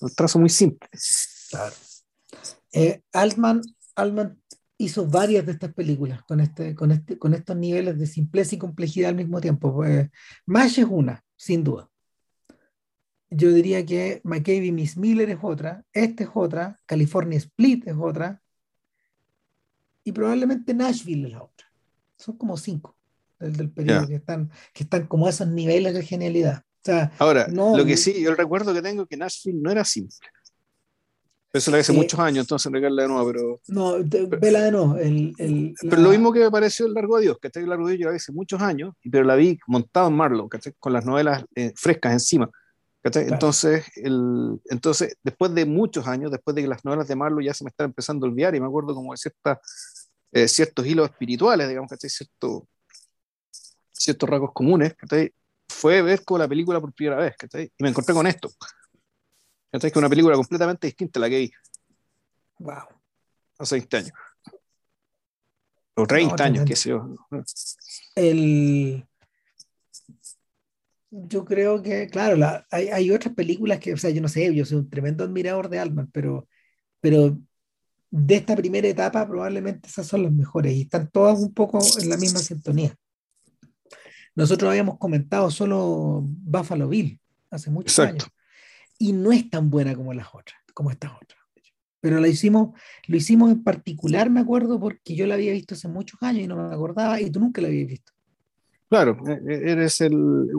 [0.00, 0.88] Un trazo muy simple.
[1.50, 1.74] Claro.
[2.72, 3.62] Eh, Altman,
[3.96, 4.40] Altman
[4.78, 8.58] hizo varias de estas películas con, este, con, este, con estos niveles de simpleza y
[8.58, 9.74] complejidad al mismo tiempo.
[9.74, 10.08] Pues,
[10.46, 11.90] MASH es una, sin duda.
[13.30, 17.96] Yo diría que McCabe y Miss Miller es otra, este es otra, California Split es
[17.98, 18.40] otra,
[20.04, 21.66] y probablemente Nashville es la otra.
[22.16, 22.96] Son como cinco
[23.40, 26.62] del, del periodo que, están, que están como a esos niveles de genialidad.
[27.18, 30.28] Ahora, lo que sí, yo el recuerdo que tengo que Nashville no era simple.
[31.52, 33.60] Eso lo hace eh, muchos años, entonces regarla de nuevo, pero.
[33.68, 33.94] No,
[34.40, 34.96] vela de nuevo.
[34.96, 37.68] El, el, pero lo mismo que me pareció el Largo de Dios, que está el
[37.68, 41.06] Largo de Dios yo hace muchos años, pero la vi montada en Marlowe, con las
[41.06, 42.50] novelas eh, frescas encima.
[43.04, 47.52] Entonces, el, entonces, después de muchos años, después de que las novelas de Marlowe ya
[47.52, 49.60] se me están empezando a olvidar, y me acuerdo como de cierta,
[50.32, 52.66] eh, ciertos hilos espirituales, digamos, que Cierto,
[53.92, 54.94] ciertos rasgos comunes,
[55.68, 57.34] fue ver como la película por primera vez,
[57.78, 58.50] y me encontré con esto.
[59.70, 61.52] Que es una película completamente distinta a la que vi.
[62.58, 62.84] Wow.
[63.58, 64.12] Hace 20 años.
[65.96, 67.08] O 30 años, qué sé yo.
[68.14, 69.06] El
[71.14, 74.64] yo creo que, claro, hay, hay, otras películas que, o sea, yo no sé, yo
[74.64, 76.48] soy un tremendo admirador de Altman, pero,
[77.00, 77.38] pero
[78.10, 82.08] de esta primera etapa probablemente esas son las mejores y están todas un poco en
[82.08, 82.94] la misma sintonía.
[84.34, 87.20] Nosotros habíamos comentado solo Buffalo Bill
[87.50, 88.26] hace muchos años
[88.98, 91.40] y no es tan buena como las otras, como estas otras.
[92.00, 95.88] Pero la hicimos, lo hicimos en particular, me acuerdo, porque yo la había visto hace
[95.88, 98.12] muchos años y no me acordaba y tú nunca la habías visto.
[98.88, 100.14] Claro, e, e, eres el,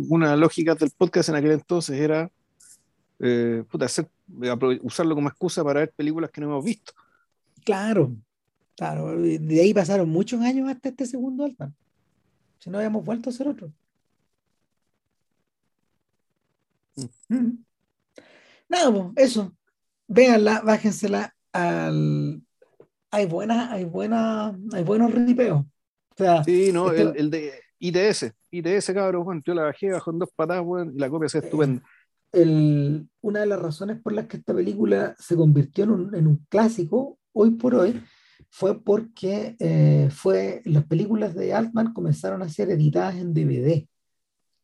[0.10, 2.30] una lógica del podcast en aquel entonces era
[3.20, 3.64] eh,
[4.82, 6.94] usarlo como excusa para ver películas que no hemos visto.
[7.64, 8.16] Claro,
[8.76, 9.16] claro.
[9.18, 11.72] De ahí pasaron muchos años hasta este segundo alfa.
[12.60, 13.72] Si no habíamos vuelto a hacer otro.
[17.30, 17.64] Mm.
[18.70, 19.56] Nada, pues, eso.
[20.08, 22.42] Véanla, bájensela al.
[23.12, 25.66] Hay buenas, hay buenas, hay buenos ripeos.
[26.46, 30.30] sí, no, este el, de ITS, ITS, cabrón, bueno, yo la bajé bajo en dos
[30.36, 31.84] patadas, bueno, y la copia se estupenda.
[32.32, 36.28] El, una de las razones por las que esta película se convirtió en un, en
[36.28, 38.02] un clásico, hoy por hoy,
[38.50, 43.88] fue porque eh, fue, las películas de Altman comenzaron a ser editadas en DVD.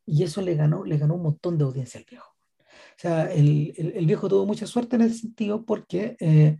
[0.06, 2.28] Y eso le ganó, le ganó un montón de audiencia al viejo.
[2.28, 6.58] O sea, el, el, el viejo tuvo mucha suerte en ese sentido porque eh,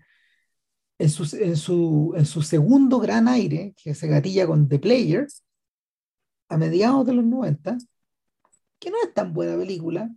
[0.99, 5.27] en, su, en, su, en su segundo gran aire, que se gatilla con The Player,
[6.53, 7.79] a mediados de los 90,
[8.79, 10.11] que no es tan buena película.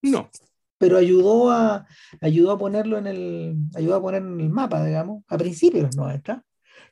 [0.00, 0.30] No.
[0.78, 1.86] Pero ayudó a,
[2.22, 5.86] ayudó a ponerlo en el, ayudó a poner en el mapa, digamos, a principios de
[5.88, 6.42] los 90.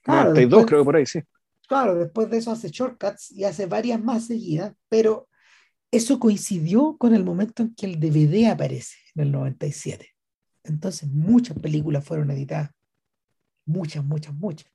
[0.03, 1.21] Claro, 92 creo por ahí, sí.
[1.67, 5.27] Claro, después de eso hace shortcuts y hace varias más seguidas, pero
[5.91, 10.07] eso coincidió con el momento en que el DVD aparece, en el 97.
[10.65, 12.71] Entonces muchas películas fueron editadas.
[13.65, 14.71] Muchas, muchas, muchas.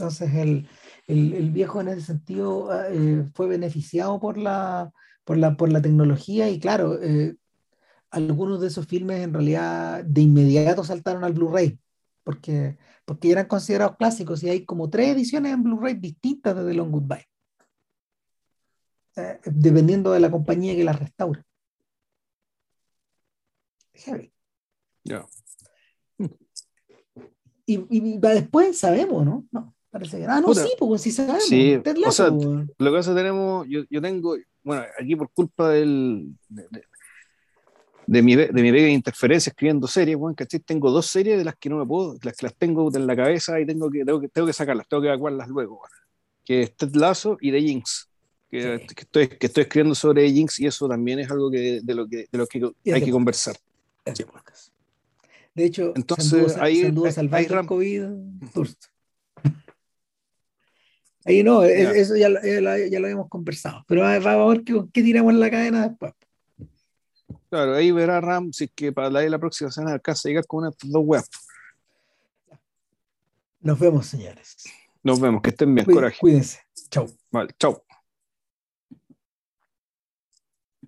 [0.00, 0.66] Entonces el,
[1.08, 4.90] el, viejo en ese sentido ah, eh, fue beneficiado por la,
[5.24, 7.36] por la, por la tecnología y claro, eh,
[8.10, 11.78] algunos de esos filmes en realidad de inmediato saltaron al Blu-ray
[12.24, 16.74] porque, porque eran considerados clásicos y hay como tres ediciones en Blu-ray distintas de The
[16.74, 17.28] Long Goodbye,
[19.16, 21.44] eh, dependiendo de la compañía que las restaura.
[23.92, 24.32] Heavy.
[27.66, 29.46] Y, y, después sabemos, ¿no?
[29.52, 30.26] No, parece que.
[30.26, 31.44] Ah, no, sí, pues sí sabemos.
[31.44, 36.34] Sí, o sea, lo que pasa tenemos, yo, yo, tengo, bueno, aquí por culpa del,
[36.48, 36.84] de,
[38.06, 40.60] de, mi, de mi vega de interferencia escribiendo series, bueno, ¿cachai?
[40.60, 43.16] Tengo dos series de las que no me puedo, las que las tengo en la
[43.16, 45.80] cabeza y tengo que, tengo que, tengo que sacarlas, tengo que evacuarlas luego,
[46.44, 48.06] que es Ted Lasso y The Jinx.
[48.50, 51.94] Que, que, estoy, que estoy escribiendo sobre Jinx y eso también es algo que, de,
[51.94, 53.54] lo que, de lo que hay que conversar.
[55.54, 56.92] De hecho, entonces ahí,
[57.32, 58.02] ahí, COVID,
[61.24, 65.02] Ahí no, eso ya, ya, ya, lo habíamos conversado, pero vamos a ver qué, qué
[65.02, 66.14] tiramos en la cadena después.
[67.50, 70.46] Claro, ahí verá Ram si es que para la, la próxima semana alcanza a llegar
[70.46, 71.28] con una de estas dos webs.
[73.60, 74.56] Nos vemos, señores.
[75.02, 76.18] Nos vemos, que estén bien, coraje.
[76.18, 76.60] Cuídense.
[76.90, 77.06] Chau.
[77.30, 77.82] Vale, chau.